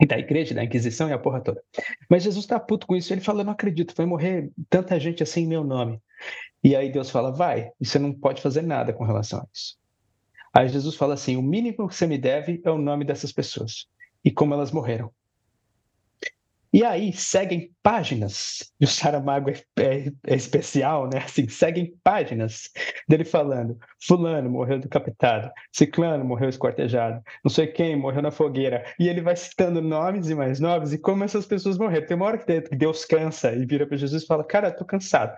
E 0.00 0.06
da 0.06 0.18
igreja, 0.18 0.54
da 0.54 0.64
Inquisição 0.64 1.08
e 1.08 1.12
a 1.12 1.18
porra 1.18 1.40
toda. 1.40 1.62
Mas 2.10 2.22
Jesus 2.22 2.44
está 2.44 2.60
puto 2.60 2.86
com 2.86 2.94
isso. 2.94 3.12
Ele 3.12 3.22
fala: 3.22 3.44
não 3.44 3.52
acredito, 3.52 3.94
vai 3.96 4.04
morrer 4.04 4.50
tanta 4.68 5.00
gente 5.00 5.22
assim 5.22 5.44
em 5.44 5.48
meu 5.48 5.64
nome. 5.64 6.00
E 6.62 6.76
aí 6.76 6.92
Deus 6.92 7.08
fala: 7.08 7.32
vai, 7.32 7.70
e 7.80 7.86
você 7.86 7.98
não 7.98 8.12
pode 8.12 8.42
fazer 8.42 8.62
nada 8.62 8.92
com 8.92 9.04
relação 9.04 9.40
a 9.40 9.46
isso. 9.54 9.78
Aí 10.52 10.68
Jesus 10.68 10.96
fala 10.96 11.14
assim: 11.14 11.36
o 11.36 11.42
mínimo 11.42 11.88
que 11.88 11.94
você 11.94 12.06
me 12.06 12.18
deve 12.18 12.60
é 12.64 12.70
o 12.70 12.78
nome 12.78 13.04
dessas 13.04 13.32
pessoas 13.32 13.86
e 14.24 14.30
como 14.30 14.52
elas 14.52 14.70
morreram. 14.70 15.10
E 16.72 16.84
aí 16.84 17.12
seguem 17.14 17.70
páginas, 17.82 18.72
e 18.78 18.84
o 18.84 18.88
Saramago 18.88 19.48
é, 19.50 19.54
é, 19.78 20.12
é, 20.26 20.34
especial, 20.34 21.08
né? 21.08 21.18
Assim, 21.24 21.48
seguem 21.48 21.94
páginas 22.04 22.70
dele 23.08 23.24
falando: 23.24 23.78
Fulano 24.06 24.50
morreu 24.50 24.78
decapitado, 24.78 25.50
Ciclano 25.72 26.24
morreu 26.24 26.48
esquartejado, 26.48 27.22
não 27.42 27.50
sei 27.50 27.68
quem 27.68 27.96
morreu 27.96 28.20
na 28.20 28.30
fogueira. 28.30 28.84
E 28.98 29.08
ele 29.08 29.22
vai 29.22 29.34
citando 29.34 29.80
nomes 29.80 30.28
e 30.28 30.34
mais 30.34 30.60
nomes 30.60 30.92
e 30.92 30.98
como 30.98 31.24
essas 31.24 31.46
pessoas 31.46 31.78
morreram. 31.78 32.06
Tem 32.06 32.16
uma 32.16 32.26
hora 32.26 32.38
que 32.38 32.76
Deus 32.76 33.04
cansa 33.04 33.52
e 33.52 33.64
vira 33.64 33.86
para 33.86 33.96
Jesus 33.96 34.22
e 34.22 34.26
fala: 34.26 34.44
Cara, 34.44 34.70
tô 34.70 34.84
cansado. 34.84 35.34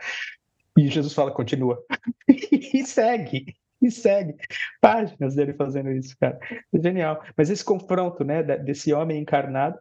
E 0.77 0.89
Jesus 0.89 1.15
fala: 1.15 1.31
Continua. 1.31 1.81
e 2.29 2.85
segue 2.85 3.55
e 3.81 3.91
segue 3.91 4.35
páginas 4.81 5.35
dele 5.35 5.55
fazendo 5.55 5.91
isso, 5.91 6.17
cara. 6.21 6.39
Genial. 6.75 7.23
Mas 7.37 7.51
esse 7.51 7.65
confronto, 7.65 8.25
né, 8.25 8.43
desse 8.43 8.93
homem 8.93 9.21
encarnado 9.21 9.79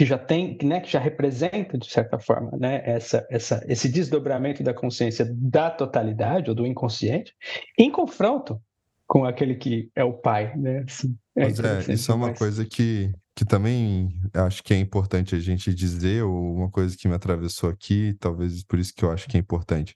que 0.00 0.06
já 0.06 0.16
tem, 0.16 0.56
né, 0.62 0.80
que 0.80 0.90
já 0.90 0.98
representa 0.98 1.76
de 1.76 1.86
certa 1.86 2.18
forma, 2.18 2.56
né, 2.58 2.80
essa, 2.86 3.26
essa, 3.28 3.62
esse 3.68 3.86
desdobramento 3.86 4.62
da 4.62 4.72
consciência 4.72 5.30
da 5.30 5.68
totalidade 5.68 6.48
ou 6.48 6.56
do 6.56 6.66
inconsciente, 6.66 7.34
em 7.76 7.90
confronto 7.90 8.58
com 9.06 9.26
aquele 9.26 9.56
que 9.56 9.90
é 9.94 10.02
o 10.02 10.14
pai, 10.14 10.56
né? 10.56 10.84
Assim, 10.88 11.14
é 11.36 11.44
Mas 11.44 11.60
é, 11.60 11.92
isso 11.92 12.10
é 12.10 12.14
uma 12.14 12.32
coisa 12.32 12.64
que, 12.64 13.12
que 13.36 13.44
também 13.44 14.18
acho 14.32 14.64
que 14.64 14.72
é 14.72 14.78
importante 14.78 15.34
a 15.34 15.38
gente 15.38 15.74
dizer, 15.74 16.22
ou 16.24 16.54
uma 16.54 16.70
coisa 16.70 16.96
que 16.96 17.06
me 17.06 17.14
atravessou 17.14 17.68
aqui, 17.68 18.16
talvez 18.18 18.64
por 18.64 18.78
isso 18.78 18.94
que 18.94 19.04
eu 19.04 19.10
acho 19.10 19.28
que 19.28 19.36
é 19.36 19.40
importante. 19.40 19.94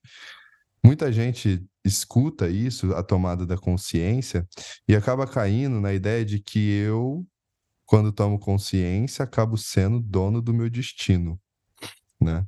Muita 0.85 1.11
gente 1.11 1.65
escuta 1.83 2.47
isso, 2.47 2.93
a 2.93 3.03
tomada 3.03 3.47
da 3.47 3.57
consciência, 3.57 4.47
e 4.87 4.95
acaba 4.95 5.27
caindo 5.27 5.81
na 5.81 5.95
ideia 5.95 6.27
de 6.27 6.41
que 6.41 6.59
eu 6.59 7.25
quando 7.87 8.13
tomo 8.13 8.39
consciência, 8.39 9.23
acabo 9.23 9.57
sendo 9.57 10.01
dono 10.01 10.41
do 10.41 10.55
meu 10.55 10.71
destino, 10.71 11.41
né? 12.21 12.47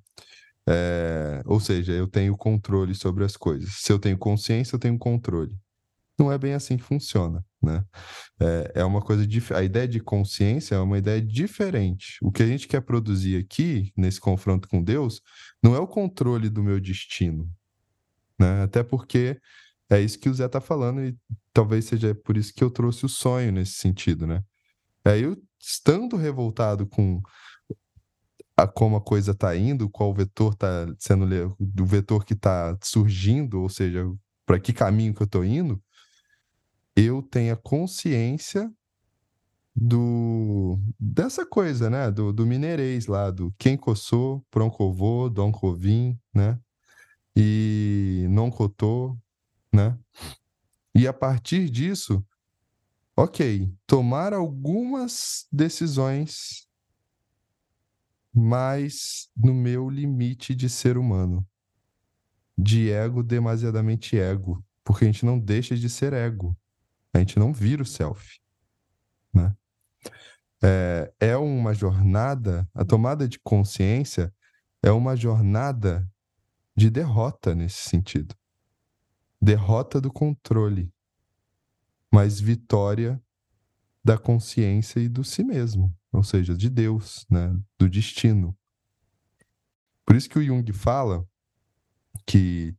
É, 0.69 1.43
ou 1.47 1.61
seja, 1.61 1.93
eu 1.93 2.09
tenho 2.09 2.37
controle 2.37 2.95
sobre 2.95 3.25
as 3.25 3.37
coisas. 3.37 3.75
Se 3.77 3.93
eu 3.93 3.99
tenho 3.99 4.19
consciência, 4.19 4.75
eu 4.75 4.81
tenho 4.81 4.99
controle. 4.99 5.57
Não 6.19 6.33
é 6.33 6.39
bem 6.39 6.55
assim 6.55 6.77
que 6.77 6.83
funciona, 6.83 7.45
né? 7.63 7.85
É, 8.41 8.73
é 8.77 8.85
uma 8.85 9.03
coisa 9.03 9.27
a 9.55 9.63
ideia 9.63 9.87
de 9.87 10.01
consciência 10.01 10.75
é 10.75 10.79
uma 10.79 10.99
ideia 10.99 11.21
diferente. 11.21 12.17
O 12.23 12.33
que 12.33 12.43
a 12.43 12.47
gente 12.47 12.67
quer 12.67 12.81
produzir 12.81 13.37
aqui 13.37 13.93
nesse 13.97 14.19
confronto 14.19 14.69
com 14.69 14.83
Deus 14.83 15.21
não 15.63 15.75
é 15.77 15.79
o 15.79 15.87
controle 15.87 16.49
do 16.49 16.63
meu 16.63 16.81
destino, 16.81 17.49
né? 18.39 18.63
Até 18.63 18.83
porque 18.83 19.39
é 19.91 20.01
isso 20.01 20.19
que 20.19 20.29
o 20.29 20.35
Zé 20.35 20.47
está 20.47 20.61
falando 20.61 21.03
e 21.05 21.17
talvez 21.53 21.85
seja 21.85 22.15
por 22.15 22.37
isso 22.37 22.53
que 22.53 22.65
eu 22.65 22.71
trouxe 22.71 23.05
o 23.05 23.09
sonho 23.09 23.53
nesse 23.53 23.73
sentido, 23.75 24.27
né? 24.27 24.43
Aí 25.07 25.23
eu, 25.23 25.37
estando 25.61 26.17
revoltado 26.17 26.87
com 26.87 27.23
a 28.57 28.67
como 28.67 28.97
a 28.97 29.01
coisa 29.01 29.33
está 29.33 29.55
indo, 29.57 29.89
qual 29.89 30.15
vetor 30.15 30.55
está 30.55 30.87
sendo 30.99 31.27
do 31.61 31.85
vetor 31.85 32.25
que 32.25 32.33
está 32.33 32.77
surgindo, 32.83 33.61
ou 33.61 33.69
seja, 33.69 34.05
para 34.45 34.59
que 34.59 34.73
caminho 34.73 35.15
que 35.15 35.23
eu 35.23 35.27
estou 35.27 35.45
indo, 35.45 35.81
eu 36.97 37.23
tenha 37.23 37.55
consciência 37.55 38.73
do 39.75 40.81
dessa 40.99 41.45
coisa, 41.45 41.91
né? 41.91 42.11
Do, 42.11 42.33
do 42.33 42.47
mineirês 42.47 43.07
lá, 43.07 43.31
do 43.31 43.55
quem 43.59 43.77
coçou, 43.77 44.45
proncovô, 44.51 45.29
dom 45.29 45.53
covim, 45.53 46.19
né? 46.35 46.59
E 47.37 48.27
não 48.31 48.51
cotou, 48.51 49.19
né? 49.71 49.99
E 50.95 51.07
a 51.07 51.13
partir 51.13 51.69
disso, 51.69 52.25
ok, 53.17 53.73
tomar 53.87 54.35
algumas 54.35 55.47
decisões, 55.51 56.69
mas 58.33 59.31
no 59.35 59.55
meu 59.55 59.89
limite 59.89 60.55
de 60.55 60.69
ser 60.69 60.99
humano, 60.99 61.47
de 62.59 62.91
ego 62.91 63.23
demasiadamente 63.23 64.19
ego, 64.19 64.63
porque 64.85 65.05
a 65.05 65.09
gente 65.09 65.25
não 65.25 65.39
deixa 65.39 65.75
de 65.75 65.89
ser 65.89 66.13
ego, 66.13 66.55
a 67.15 67.19
gente 67.19 67.39
não 67.39 67.55
vira 67.55 67.83
o 67.83 67.87
self, 67.87 68.39
né? 69.33 69.57
É, 70.63 71.13
é 71.19 71.37
uma 71.37 71.73
jornada, 71.73 72.69
a 72.75 72.85
tomada 72.85 73.27
de 73.27 73.39
consciência 73.39 74.33
é 74.83 74.91
uma 74.91 75.17
jornada 75.17 76.07
de 76.75 76.91
derrota 76.91 77.55
nesse 77.55 77.89
sentido. 77.89 78.35
Derrota 79.41 80.01
do 80.01 80.13
controle 80.13 80.93
mas 82.13 82.41
vitória 82.41 83.21
da 84.05 84.17
consciência 84.17 85.01
e 85.01 85.09
do 85.09 85.25
si 85.25 85.43
mesmo, 85.43 85.95
ou 86.13 86.23
seja, 86.23 86.57
de 86.57 86.71
Deus, 86.71 87.27
né, 87.31 87.55
do 87.79 87.89
destino. 87.89 88.57
Por 90.05 90.15
isso 90.15 90.29
que 90.29 90.39
o 90.39 90.45
Jung 90.45 90.73
fala 90.73 91.27
que 92.25 92.77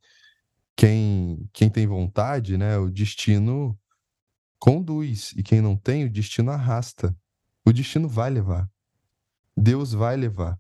quem, 0.76 1.50
quem 1.52 1.70
tem 1.70 1.86
vontade, 1.86 2.58
né, 2.58 2.78
o 2.78 2.90
destino 2.90 3.78
conduz, 4.60 5.34
e 5.36 5.44
quem 5.44 5.62
não 5.62 5.76
tem, 5.76 6.06
o 6.06 6.10
destino 6.10 6.52
arrasta. 6.52 7.16
O 7.66 7.74
destino 7.74 8.08
vai 8.08 8.30
levar. 8.30 8.70
Deus 9.56 9.92
vai 9.92 10.16
levar. 10.16 10.58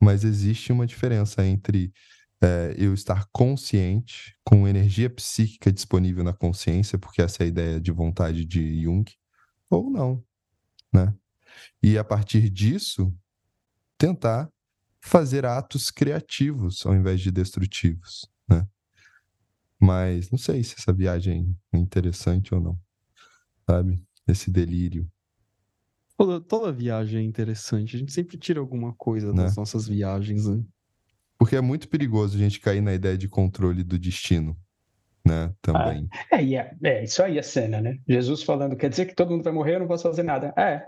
Mas 0.00 0.24
existe 0.24 0.72
uma 0.72 0.86
diferença 0.86 1.44
entre 1.46 1.92
é, 2.40 2.74
eu 2.78 2.94
estar 2.94 3.28
consciente, 3.32 4.36
com 4.44 4.68
energia 4.68 5.10
psíquica 5.10 5.72
disponível 5.72 6.22
na 6.22 6.32
consciência, 6.32 6.98
porque 6.98 7.20
essa 7.20 7.42
é 7.42 7.44
a 7.44 7.48
ideia 7.48 7.80
de 7.80 7.90
vontade 7.90 8.44
de 8.44 8.82
Jung, 8.82 9.04
ou 9.68 9.90
não, 9.90 10.24
né? 10.92 11.14
E 11.82 11.98
a 11.98 12.04
partir 12.04 12.48
disso, 12.48 13.12
tentar 13.96 14.50
fazer 15.00 15.44
atos 15.44 15.90
criativos 15.90 16.84
ao 16.86 16.94
invés 16.94 17.20
de 17.20 17.30
destrutivos, 17.30 18.30
né? 18.48 18.66
Mas 19.80 20.30
não 20.30 20.38
sei 20.38 20.62
se 20.62 20.76
essa 20.78 20.92
viagem 20.92 21.56
é 21.72 21.78
interessante 21.78 22.54
ou 22.54 22.60
não, 22.60 22.78
sabe? 23.68 24.02
Esse 24.26 24.50
delírio. 24.50 25.10
Toda, 26.16 26.40
toda 26.40 26.72
viagem 26.72 27.20
é 27.20 27.22
interessante. 27.22 27.96
A 27.96 27.98
gente 27.98 28.12
sempre 28.12 28.36
tira 28.36 28.58
alguma 28.58 28.92
coisa 28.94 29.32
né? 29.32 29.44
das 29.44 29.56
nossas 29.56 29.86
viagens, 29.86 30.46
né? 30.46 30.64
Porque 31.38 31.54
é 31.54 31.60
muito 31.60 31.88
perigoso 31.88 32.36
a 32.36 32.40
gente 32.40 32.60
cair 32.60 32.80
na 32.80 32.92
ideia 32.92 33.16
de 33.16 33.28
controle 33.28 33.84
do 33.84 33.98
destino, 33.98 34.56
né? 35.24 35.54
Também. 35.62 36.08
Ah, 36.32 36.42
é, 36.42 36.54
é, 36.54 36.76
é, 36.82 37.04
isso 37.04 37.22
aí 37.22 37.38
a 37.38 37.42
cena, 37.42 37.80
né? 37.80 37.98
Jesus 38.08 38.42
falando, 38.42 38.76
quer 38.76 38.90
dizer 38.90 39.06
que 39.06 39.14
todo 39.14 39.30
mundo 39.30 39.44
vai 39.44 39.52
morrer, 39.52 39.76
eu 39.76 39.80
não 39.80 39.86
posso 39.86 40.02
fazer 40.02 40.24
nada. 40.24 40.52
É, 40.56 40.84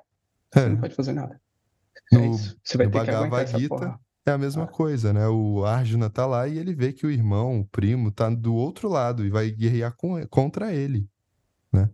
você 0.52 0.66
é. 0.66 0.68
não 0.68 0.80
pode 0.80 0.94
fazer 0.94 1.12
nada. 1.12 1.40
É 2.12 2.18
no, 2.18 2.32
você 2.36 2.76
vai 2.76 2.90
ter 2.90 3.04
que 3.04 3.10
aguentar 3.10 3.44
essa 3.44 3.68
porra. 3.68 4.00
É 4.26 4.32
a 4.32 4.38
mesma 4.38 4.64
ah. 4.64 4.68
coisa, 4.68 5.12
né? 5.12 5.26
O 5.28 5.64
Arjuna 5.64 6.10
tá 6.10 6.26
lá 6.26 6.46
e 6.46 6.58
ele 6.58 6.74
vê 6.74 6.92
que 6.92 7.06
o 7.06 7.10
irmão, 7.10 7.60
o 7.60 7.64
primo, 7.64 8.10
tá 8.10 8.28
do 8.28 8.54
outro 8.54 8.88
lado 8.88 9.24
e 9.24 9.30
vai 9.30 9.50
guerrear 9.50 9.94
com, 9.96 10.24
contra 10.26 10.72
ele, 10.72 11.08
né? 11.72 11.88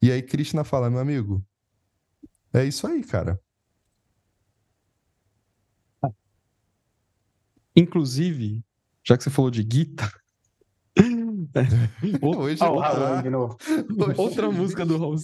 E 0.00 0.10
aí 0.10 0.22
Krishna 0.22 0.64
fala, 0.64 0.90
meu 0.90 0.98
amigo, 0.98 1.44
é 2.52 2.64
isso 2.64 2.86
aí, 2.86 3.04
cara. 3.04 3.38
Inclusive, 7.76 8.62
já 9.04 9.16
que 9.16 9.24
você 9.24 9.30
falou 9.30 9.50
de 9.50 9.62
Gita. 9.62 10.10
Hoje 12.22 12.58
tá... 12.58 12.70
Outra 14.16 14.50
música 14.50 14.84
do 14.84 14.98
Raul 14.98 15.18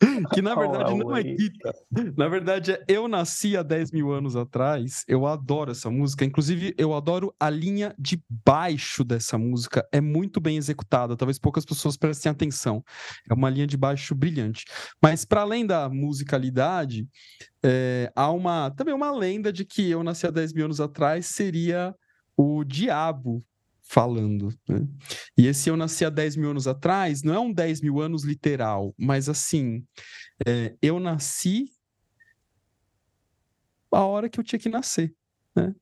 que 0.34 0.42
na 0.42 0.54
verdade 0.54 0.94
não 0.94 1.16
é 1.16 1.22
Gita. 1.22 1.74
Na 2.16 2.28
verdade 2.28 2.72
é 2.72 2.84
Eu 2.86 3.08
Nasci 3.08 3.56
há 3.56 3.62
10 3.62 3.92
mil 3.92 4.12
anos 4.12 4.36
atrás. 4.36 5.04
Eu 5.08 5.26
adoro 5.26 5.70
essa 5.70 5.90
música. 5.90 6.24
Inclusive, 6.24 6.74
eu 6.76 6.94
adoro 6.94 7.34
a 7.40 7.48
linha 7.48 7.94
de 7.98 8.22
baixo 8.44 9.02
dessa 9.04 9.38
música. 9.38 9.86
É 9.90 10.00
muito 10.00 10.40
bem 10.40 10.56
executada. 10.56 11.16
Talvez 11.16 11.38
poucas 11.38 11.64
pessoas 11.64 11.96
prestem 11.96 12.30
atenção. 12.30 12.84
É 13.28 13.32
uma 13.32 13.48
linha 13.48 13.66
de 13.66 13.76
baixo 13.76 14.14
brilhante. 14.14 14.64
Mas, 15.02 15.24
para 15.24 15.40
além 15.40 15.66
da 15.66 15.88
musicalidade, 15.88 17.06
é, 17.62 18.12
há 18.14 18.30
uma 18.30 18.70
também 18.70 18.94
uma 18.94 19.10
lenda 19.10 19.52
de 19.52 19.64
que 19.64 19.90
Eu 19.90 20.02
Nasci 20.02 20.26
há 20.26 20.30
10 20.30 20.52
mil 20.52 20.66
anos 20.66 20.80
atrás 20.80 21.26
seria 21.26 21.94
o 22.36 22.64
diabo 22.64 23.42
falando. 23.88 24.48
Né? 24.68 24.86
E 25.36 25.46
esse 25.46 25.70
eu 25.70 25.76
nasci 25.76 26.04
há 26.04 26.10
10 26.10 26.36
mil 26.36 26.50
anos 26.50 26.66
atrás 26.66 27.22
não 27.22 27.34
é 27.34 27.38
um 27.38 27.52
10 27.52 27.80
mil 27.80 28.00
anos 28.00 28.24
literal, 28.24 28.94
mas 28.98 29.28
assim, 29.28 29.84
é, 30.46 30.74
eu 30.82 30.98
nasci 31.00 31.70
a 33.90 34.04
hora 34.04 34.28
que 34.28 34.38
eu 34.38 34.44
tinha 34.44 34.58
que 34.58 34.68
nascer, 34.68 35.14
né? 35.54 35.74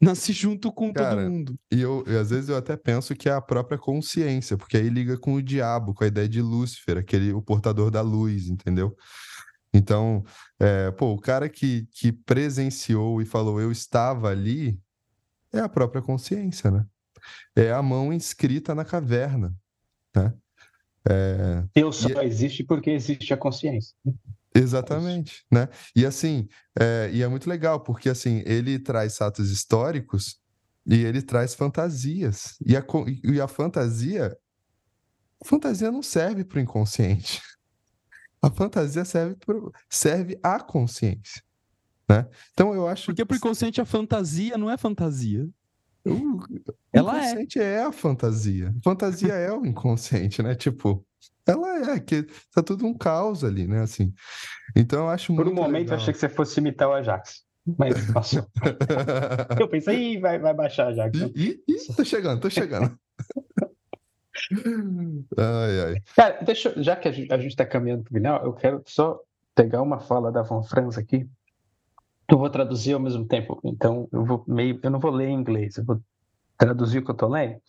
Nasci 0.00 0.32
junto 0.32 0.70
com 0.70 0.92
Cara, 0.92 1.16
todo 1.16 1.30
mundo. 1.30 1.58
E 1.72 1.80
eu, 1.80 2.04
e 2.06 2.16
às 2.16 2.30
vezes 2.30 2.48
eu 2.48 2.56
até 2.56 2.76
penso 2.76 3.16
que 3.16 3.28
é 3.28 3.32
a 3.32 3.40
própria 3.40 3.76
consciência, 3.76 4.56
porque 4.56 4.76
aí 4.76 4.88
liga 4.88 5.18
com 5.18 5.34
o 5.34 5.42
diabo, 5.42 5.92
com 5.92 6.04
a 6.04 6.06
ideia 6.06 6.28
de 6.28 6.40
Lúcifer, 6.40 6.98
aquele 6.98 7.32
o 7.32 7.42
portador 7.42 7.90
da 7.90 8.00
luz, 8.00 8.48
entendeu? 8.48 8.96
Então, 9.72 10.24
é, 10.58 10.90
pô, 10.92 11.12
o 11.12 11.20
cara 11.20 11.48
que, 11.48 11.88
que 11.92 12.12
presenciou 12.12 13.20
e 13.20 13.24
falou 13.24 13.60
eu 13.60 13.72
estava 13.72 14.28
ali 14.30 14.78
é 15.52 15.58
a 15.58 15.68
própria 15.68 16.00
consciência, 16.00 16.70
né? 16.70 16.86
É 17.56 17.72
a 17.72 17.82
mão 17.82 18.12
inscrita 18.12 18.74
na 18.74 18.84
caverna. 18.84 19.54
Né? 20.14 20.32
É... 21.08 21.64
Deus 21.74 21.96
só 21.96 22.22
e... 22.22 22.26
existe 22.26 22.64
porque 22.64 22.90
existe 22.90 23.32
a 23.32 23.36
consciência. 23.36 23.94
Exatamente, 24.54 25.44
né? 25.50 25.68
E 25.94 26.04
assim, 26.04 26.48
é, 26.78 27.10
e 27.12 27.22
é 27.22 27.28
muito 27.28 27.48
legal, 27.48 27.80
porque 27.80 28.08
assim, 28.08 28.42
ele 28.44 28.78
traz 28.78 29.16
fatos 29.16 29.50
históricos 29.50 30.40
e 30.86 31.04
ele 31.04 31.22
traz 31.22 31.54
fantasias. 31.54 32.56
E 32.64 32.76
a, 32.76 32.84
e 33.22 33.40
a 33.40 33.46
fantasia, 33.46 34.36
a 35.40 35.44
fantasia 35.44 35.92
não 35.92 36.02
serve 36.02 36.44
para 36.44 36.58
o 36.58 36.60
inconsciente. 36.60 37.40
A 38.40 38.48
fantasia 38.52 39.04
serve, 39.04 39.34
pro, 39.34 39.72
serve 39.90 40.38
à 40.44 40.60
consciência. 40.60 41.42
Né? 42.08 42.24
Então 42.52 42.72
eu 42.72 42.86
acho. 42.86 43.06
Porque 43.06 43.24
para 43.24 43.34
o 43.34 43.36
inconsciente 43.36 43.80
a 43.80 43.84
fantasia 43.84 44.56
não 44.56 44.70
é 44.70 44.76
fantasia. 44.76 45.48
O, 46.12 46.40
ela 46.92 47.16
é. 47.16 47.30
inconsciente 47.30 47.58
é. 47.58 47.74
é 47.74 47.82
a 47.82 47.92
fantasia. 47.92 48.74
Fantasia 48.82 49.34
é 49.34 49.52
o 49.52 49.64
inconsciente, 49.64 50.42
né? 50.42 50.54
Tipo, 50.54 51.04
ela 51.46 51.92
é, 51.92 52.00
que 52.00 52.26
tá 52.54 52.62
tudo 52.62 52.86
um 52.86 52.94
caos 52.94 53.44
ali, 53.44 53.66
né? 53.66 53.82
Assim. 53.82 54.12
Então 54.76 55.00
eu 55.00 55.08
acho 55.08 55.34
Por 55.34 55.44
muito. 55.44 55.58
um 55.58 55.62
momento 55.62 55.84
legal. 55.84 55.96
eu 55.96 56.02
achei 56.02 56.12
que 56.12 56.18
você 56.18 56.28
fosse 56.28 56.60
imitar 56.60 56.88
o 56.88 56.92
Ajax. 56.92 57.42
Mas 57.78 58.10
passou. 58.12 58.46
eu 59.60 59.68
pensei, 59.68 60.14
Ih, 60.14 60.20
vai, 60.20 60.38
vai 60.38 60.54
baixar 60.54 60.88
Ajax. 60.88 61.18
Ih, 61.18 61.62
ih, 61.66 61.94
tô 61.94 62.04
chegando, 62.04 62.40
tô 62.40 62.50
chegando. 62.50 62.98
ai, 65.36 65.80
ai. 65.86 66.02
Cara, 66.16 66.38
deixa, 66.42 66.72
já 66.82 66.96
que 66.96 67.08
a 67.08 67.12
gente 67.12 67.48
está 67.48 67.66
caminhando 67.66 68.04
para 68.04 68.10
o 68.10 68.14
final, 68.14 68.44
eu 68.44 68.52
quero 68.52 68.82
só 68.86 69.20
pegar 69.54 69.82
uma 69.82 69.98
fala 69.98 70.30
da 70.30 70.42
Von 70.42 70.62
Franz 70.62 70.96
aqui. 70.96 71.28
Eu 72.30 72.38
vou 72.38 72.50
traduzir 72.50 72.92
ao 72.92 73.00
mesmo 73.00 73.26
tempo, 73.26 73.58
então 73.64 74.06
eu 74.12 74.24
vou 74.24 74.44
meio, 74.46 74.78
eu 74.82 74.90
não 74.90 75.00
vou 75.00 75.10
ler 75.10 75.28
em 75.28 75.34
inglês, 75.34 75.78
eu 75.78 75.84
vou 75.84 76.02
traduzir 76.58 76.98
o 76.98 77.04
que 77.04 77.10
eu 77.10 77.14
estou 77.14 77.30
lendo. 77.30 77.60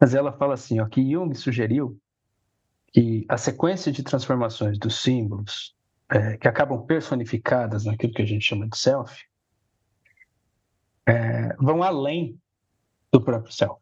Mas 0.00 0.14
ela 0.14 0.32
fala 0.32 0.54
assim, 0.54 0.80
ó, 0.80 0.88
que 0.88 1.12
Jung 1.12 1.34
sugeriu 1.34 2.00
que 2.92 3.26
a 3.28 3.36
sequência 3.36 3.92
de 3.92 4.02
transformações 4.02 4.78
dos 4.78 5.02
símbolos 5.02 5.76
é, 6.08 6.38
que 6.38 6.48
acabam 6.48 6.86
personificadas 6.86 7.84
naquilo 7.84 8.14
que 8.14 8.22
a 8.22 8.26
gente 8.26 8.44
chama 8.44 8.66
de 8.66 8.78
self 8.78 9.24
é, 11.06 11.54
vão 11.56 11.82
além 11.82 12.40
do 13.12 13.20
próprio 13.20 13.52
self. 13.52 13.80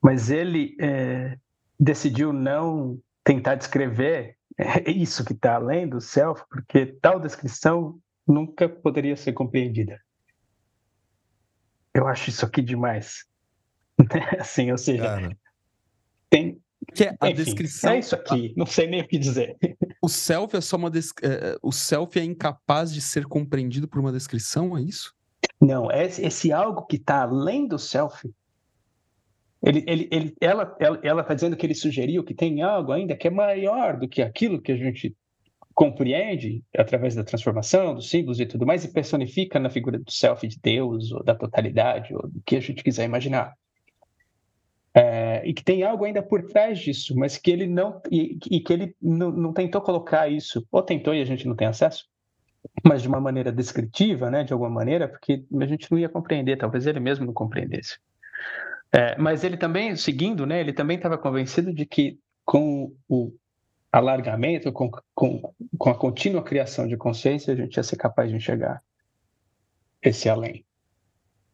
Mas 0.00 0.30
ele 0.30 0.74
é, 0.80 1.38
decidiu 1.78 2.32
não 2.32 2.98
tentar 3.22 3.56
descrever 3.56 4.36
isso 4.86 5.24
que 5.24 5.34
está 5.34 5.56
além 5.56 5.86
do 5.86 6.00
self, 6.00 6.42
porque 6.48 6.86
tal 6.86 7.20
descrição 7.20 8.00
nunca 8.28 8.68
poderia 8.68 9.16
ser 9.16 9.32
compreendida. 9.32 10.00
Eu 11.94 12.06
acho 12.06 12.30
isso 12.30 12.44
aqui 12.44 12.62
demais. 12.62 13.26
assim, 14.38 14.70
ou 14.70 14.78
seja, 14.78 15.02
Cara. 15.02 15.38
tem 16.30 16.60
que 16.94 17.04
é 17.04 17.16
a 17.20 17.30
Enfim, 17.30 17.44
descrição. 17.44 17.92
É 17.92 17.98
isso 17.98 18.14
aqui, 18.14 18.54
não 18.56 18.64
sei 18.66 18.86
nem 18.86 19.00
o 19.00 19.08
que 19.08 19.18
dizer. 19.18 19.56
O 20.00 20.08
self 20.08 20.56
é 20.56 20.60
só 20.60 20.76
uma. 20.76 20.88
Des... 20.88 21.12
É, 21.22 21.58
o 21.60 21.72
self 21.72 22.16
é 22.18 22.22
incapaz 22.22 22.94
de 22.94 23.00
ser 23.00 23.26
compreendido 23.26 23.88
por 23.88 23.98
uma 23.98 24.12
descrição, 24.12 24.78
é 24.78 24.80
isso? 24.80 25.12
Não, 25.60 25.90
é 25.90 26.06
esse 26.06 26.52
algo 26.52 26.86
que 26.86 26.94
está 26.94 27.22
além 27.22 27.66
do 27.66 27.80
self. 27.80 28.30
Ele, 29.60 29.84
ele, 29.88 30.08
ele, 30.12 30.36
ela 30.40 30.62
está 30.62 30.76
ela, 30.78 31.00
ela 31.02 31.34
dizendo 31.34 31.56
que 31.56 31.66
ele 31.66 31.74
sugeriu 31.74 32.22
que 32.22 32.32
tem 32.32 32.62
algo 32.62 32.92
ainda 32.92 33.16
que 33.16 33.26
é 33.26 33.30
maior 33.30 33.98
do 33.98 34.08
que 34.08 34.22
aquilo 34.22 34.62
que 34.62 34.70
a 34.70 34.76
gente 34.76 35.16
compreende 35.78 36.64
através 36.76 37.14
da 37.14 37.22
transformação, 37.22 37.94
dos 37.94 38.10
símbolos 38.10 38.40
e 38.40 38.46
tudo 38.46 38.66
mais, 38.66 38.84
e 38.84 38.92
personifica 38.92 39.60
na 39.60 39.70
figura 39.70 39.96
do 39.96 40.10
self 40.10 40.44
de 40.44 40.58
Deus, 40.60 41.12
ou 41.12 41.22
da 41.22 41.36
totalidade, 41.36 42.12
ou 42.12 42.28
do 42.28 42.42
que 42.44 42.56
a 42.56 42.60
gente 42.60 42.82
quiser 42.82 43.04
imaginar. 43.04 43.54
É, 44.92 45.40
e 45.46 45.54
que 45.54 45.62
tem 45.62 45.84
algo 45.84 46.04
ainda 46.04 46.20
por 46.20 46.42
trás 46.48 46.80
disso, 46.80 47.14
mas 47.14 47.38
que 47.38 47.52
ele 47.52 47.68
não 47.68 48.02
e, 48.10 48.36
e 48.50 48.58
que 48.58 48.72
ele 48.72 48.96
não, 49.00 49.52
tentou 49.52 49.80
colocar 49.80 50.26
isso, 50.28 50.66
ou 50.72 50.82
tentou 50.82 51.14
e 51.14 51.22
a 51.22 51.24
gente 51.24 51.46
não 51.46 51.54
tem 51.54 51.68
acesso, 51.68 52.08
mas 52.84 53.00
de 53.00 53.06
uma 53.06 53.20
maneira 53.20 53.52
descritiva, 53.52 54.32
né, 54.32 54.42
de 54.42 54.52
alguma 54.52 54.70
maneira, 54.70 55.06
porque 55.06 55.44
a 55.60 55.66
gente 55.66 55.88
não 55.92 55.96
ia 55.96 56.08
compreender, 56.08 56.56
talvez 56.56 56.88
ele 56.88 56.98
mesmo 56.98 57.24
não 57.24 57.32
compreendesse. 57.32 58.00
É, 58.92 59.16
mas 59.16 59.44
ele 59.44 59.56
também, 59.56 59.94
seguindo, 59.94 60.44
né, 60.44 60.58
ele 60.58 60.72
também 60.72 60.96
estava 60.96 61.16
convencido 61.16 61.72
de 61.72 61.86
que 61.86 62.18
com 62.44 62.92
o 63.08 63.32
alargamento, 63.92 64.72
com, 64.72 64.90
com, 65.14 65.54
com 65.76 65.90
a 65.90 65.94
contínua 65.94 66.42
criação 66.42 66.86
de 66.86 66.96
consciência, 66.96 67.52
a 67.52 67.56
gente 67.56 67.76
ia 67.76 67.82
ser 67.82 67.96
capaz 67.96 68.30
de 68.30 68.36
enxergar 68.36 68.82
esse 70.02 70.28
além. 70.28 70.64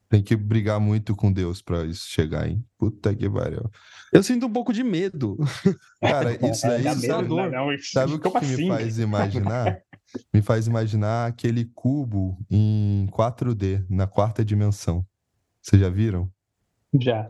Tem 0.09 0.23
que 0.23 0.37
brigar 0.37 0.79
muito 0.79 1.17
com 1.17 1.33
Deus 1.33 1.63
para 1.63 1.85
isso 1.85 2.07
chegar, 2.09 2.49
hein? 2.49 2.65
Puta 2.79 3.15
que 3.15 3.29
pariu. 3.29 3.71
Eu 4.13 4.23
sinto 4.23 4.47
um 4.47 4.53
pouco 4.53 4.73
de 4.73 4.85
medo. 4.85 5.37
Cara, 6.01 6.35
isso 6.49 6.67
daí. 6.67 6.87
É, 6.87 6.95
medo, 6.95 7.37
não, 7.37 7.51
não, 7.51 7.79
sabe 7.79 8.13
o 8.13 8.21
que, 8.21 8.31
que 8.31 8.37
assim? 8.37 8.63
me 8.63 8.69
faz 8.69 8.99
imaginar? 8.99 9.81
me 10.33 10.43
faz 10.43 10.67
imaginar 10.67 11.27
aquele 11.27 11.65
cubo 11.65 12.39
em 12.51 13.09
4D, 13.11 13.85
na 13.89 14.07
quarta 14.07 14.45
dimensão. 14.45 15.05
Vocês 15.61 15.81
já 15.81 15.89
viram? 15.89 16.31
Já. 17.01 17.29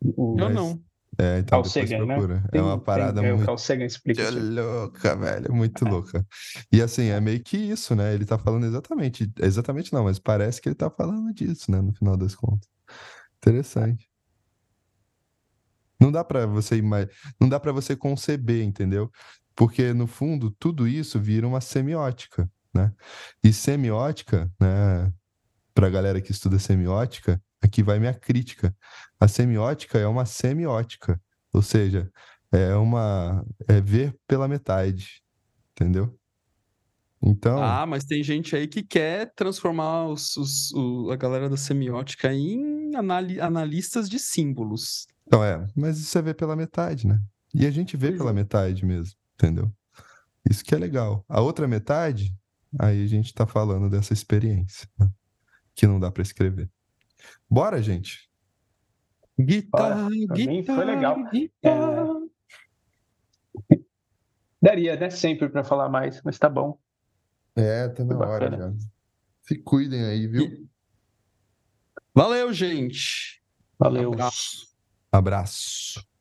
O... 0.00 0.36
Eu 0.38 0.48
não. 0.48 0.80
É, 1.18 1.38
então 1.38 1.60
Carl 1.60 1.64
Sagan, 1.64 2.06
né? 2.06 2.42
é 2.52 2.62
uma 2.62 2.78
parada 2.78 3.20
tem, 3.20 3.28
é, 3.28 3.32
muito... 3.32 3.42
O 3.42 3.46
Carl 3.46 3.58
Sagan 3.58 3.84
explica 3.84 4.22
isso. 4.22 4.38
louca, 4.38 5.14
velho. 5.14 5.52
Muito 5.52 5.84
louca. 5.84 6.26
E 6.72 6.80
assim, 6.80 7.08
é 7.08 7.20
meio 7.20 7.42
que 7.42 7.56
isso, 7.56 7.94
né? 7.94 8.14
Ele 8.14 8.24
tá 8.24 8.38
falando 8.38 8.64
exatamente... 8.64 9.30
Exatamente 9.38 9.92
não, 9.92 10.04
mas 10.04 10.18
parece 10.18 10.60
que 10.60 10.68
ele 10.68 10.74
tá 10.74 10.90
falando 10.90 11.32
disso, 11.34 11.70
né? 11.70 11.80
No 11.80 11.92
final 11.92 12.16
das 12.16 12.34
contas. 12.34 12.68
Interessante. 13.36 14.08
Não 16.00 16.10
dá 16.10 16.24
para 16.24 16.46
você 16.46 16.76
imag... 16.76 17.08
não 17.40 17.48
dá 17.48 17.60
para 17.60 17.70
você 17.70 17.94
conceber, 17.94 18.64
entendeu? 18.64 19.10
Porque 19.54 19.92
no 19.92 20.06
fundo 20.06 20.50
tudo 20.50 20.88
isso 20.88 21.20
vira 21.20 21.46
uma 21.46 21.60
semiótica, 21.60 22.50
né? 22.74 22.92
E 23.44 23.52
semiótica, 23.52 24.50
né, 24.60 25.12
para 25.72 25.88
galera 25.88 26.20
que 26.20 26.32
estuda 26.32 26.58
semiótica, 26.58 27.40
aqui 27.72 27.82
vai 27.82 27.98
minha 27.98 28.12
crítica. 28.12 28.76
A 29.18 29.26
semiótica 29.26 29.98
é 29.98 30.06
uma 30.06 30.26
semiótica, 30.26 31.18
ou 31.52 31.62
seja, 31.62 32.10
é 32.52 32.74
uma 32.74 33.42
é 33.66 33.80
ver 33.80 34.14
pela 34.26 34.46
metade, 34.46 35.22
entendeu? 35.72 36.14
Então. 37.22 37.62
Ah, 37.62 37.86
mas 37.86 38.04
tem 38.04 38.22
gente 38.22 38.54
aí 38.54 38.68
que 38.68 38.82
quer 38.82 39.32
transformar 39.34 40.08
os, 40.08 40.36
os, 40.36 40.72
o, 40.72 41.10
a 41.10 41.16
galera 41.16 41.48
da 41.48 41.56
semiótica 41.56 42.32
em 42.32 42.94
anali, 42.94 43.40
analistas 43.40 44.08
de 44.08 44.18
símbolos. 44.18 45.06
Então 45.26 45.42
é, 45.42 45.66
mas 45.74 45.98
isso 45.98 46.18
é 46.18 46.22
ver 46.22 46.34
pela 46.34 46.54
metade, 46.54 47.06
né? 47.06 47.18
E 47.54 47.64
a 47.64 47.70
gente 47.70 47.96
vê 47.96 48.12
pela 48.12 48.32
metade 48.32 48.84
mesmo, 48.84 49.14
entendeu? 49.34 49.72
Isso 50.48 50.64
que 50.64 50.74
é 50.74 50.78
legal. 50.78 51.24
A 51.28 51.40
outra 51.40 51.68
metade, 51.68 52.34
aí 52.78 53.04
a 53.04 53.06
gente 53.06 53.32
tá 53.32 53.46
falando 53.46 53.88
dessa 53.88 54.12
experiência, 54.12 54.88
né? 54.98 55.08
que 55.74 55.86
não 55.86 56.00
dá 56.00 56.10
para 56.10 56.22
escrever. 56.22 56.68
Bora, 57.48 57.82
gente. 57.82 58.30
Guitarra, 59.38 60.08
guitarra, 60.10 60.76
foi 60.76 60.84
legal. 60.84 61.30
Guitarra. 61.30 62.06
É... 63.70 63.78
Daria, 64.60 64.96
né? 64.96 65.10
Sempre 65.10 65.48
para 65.48 65.64
falar 65.64 65.88
mais, 65.88 66.22
mas 66.22 66.38
tá 66.38 66.48
bom. 66.48 66.78
É, 67.56 67.88
tá 67.88 68.04
na 68.04 68.18
hora 68.18 68.50
já. 68.50 68.72
Se 69.42 69.58
cuidem 69.58 70.04
aí, 70.04 70.26
viu? 70.26 70.68
Valeu, 72.14 72.52
gente. 72.52 73.42
Valeu. 73.78 74.12
Abraço. 74.12 74.68
Abraço. 75.10 76.11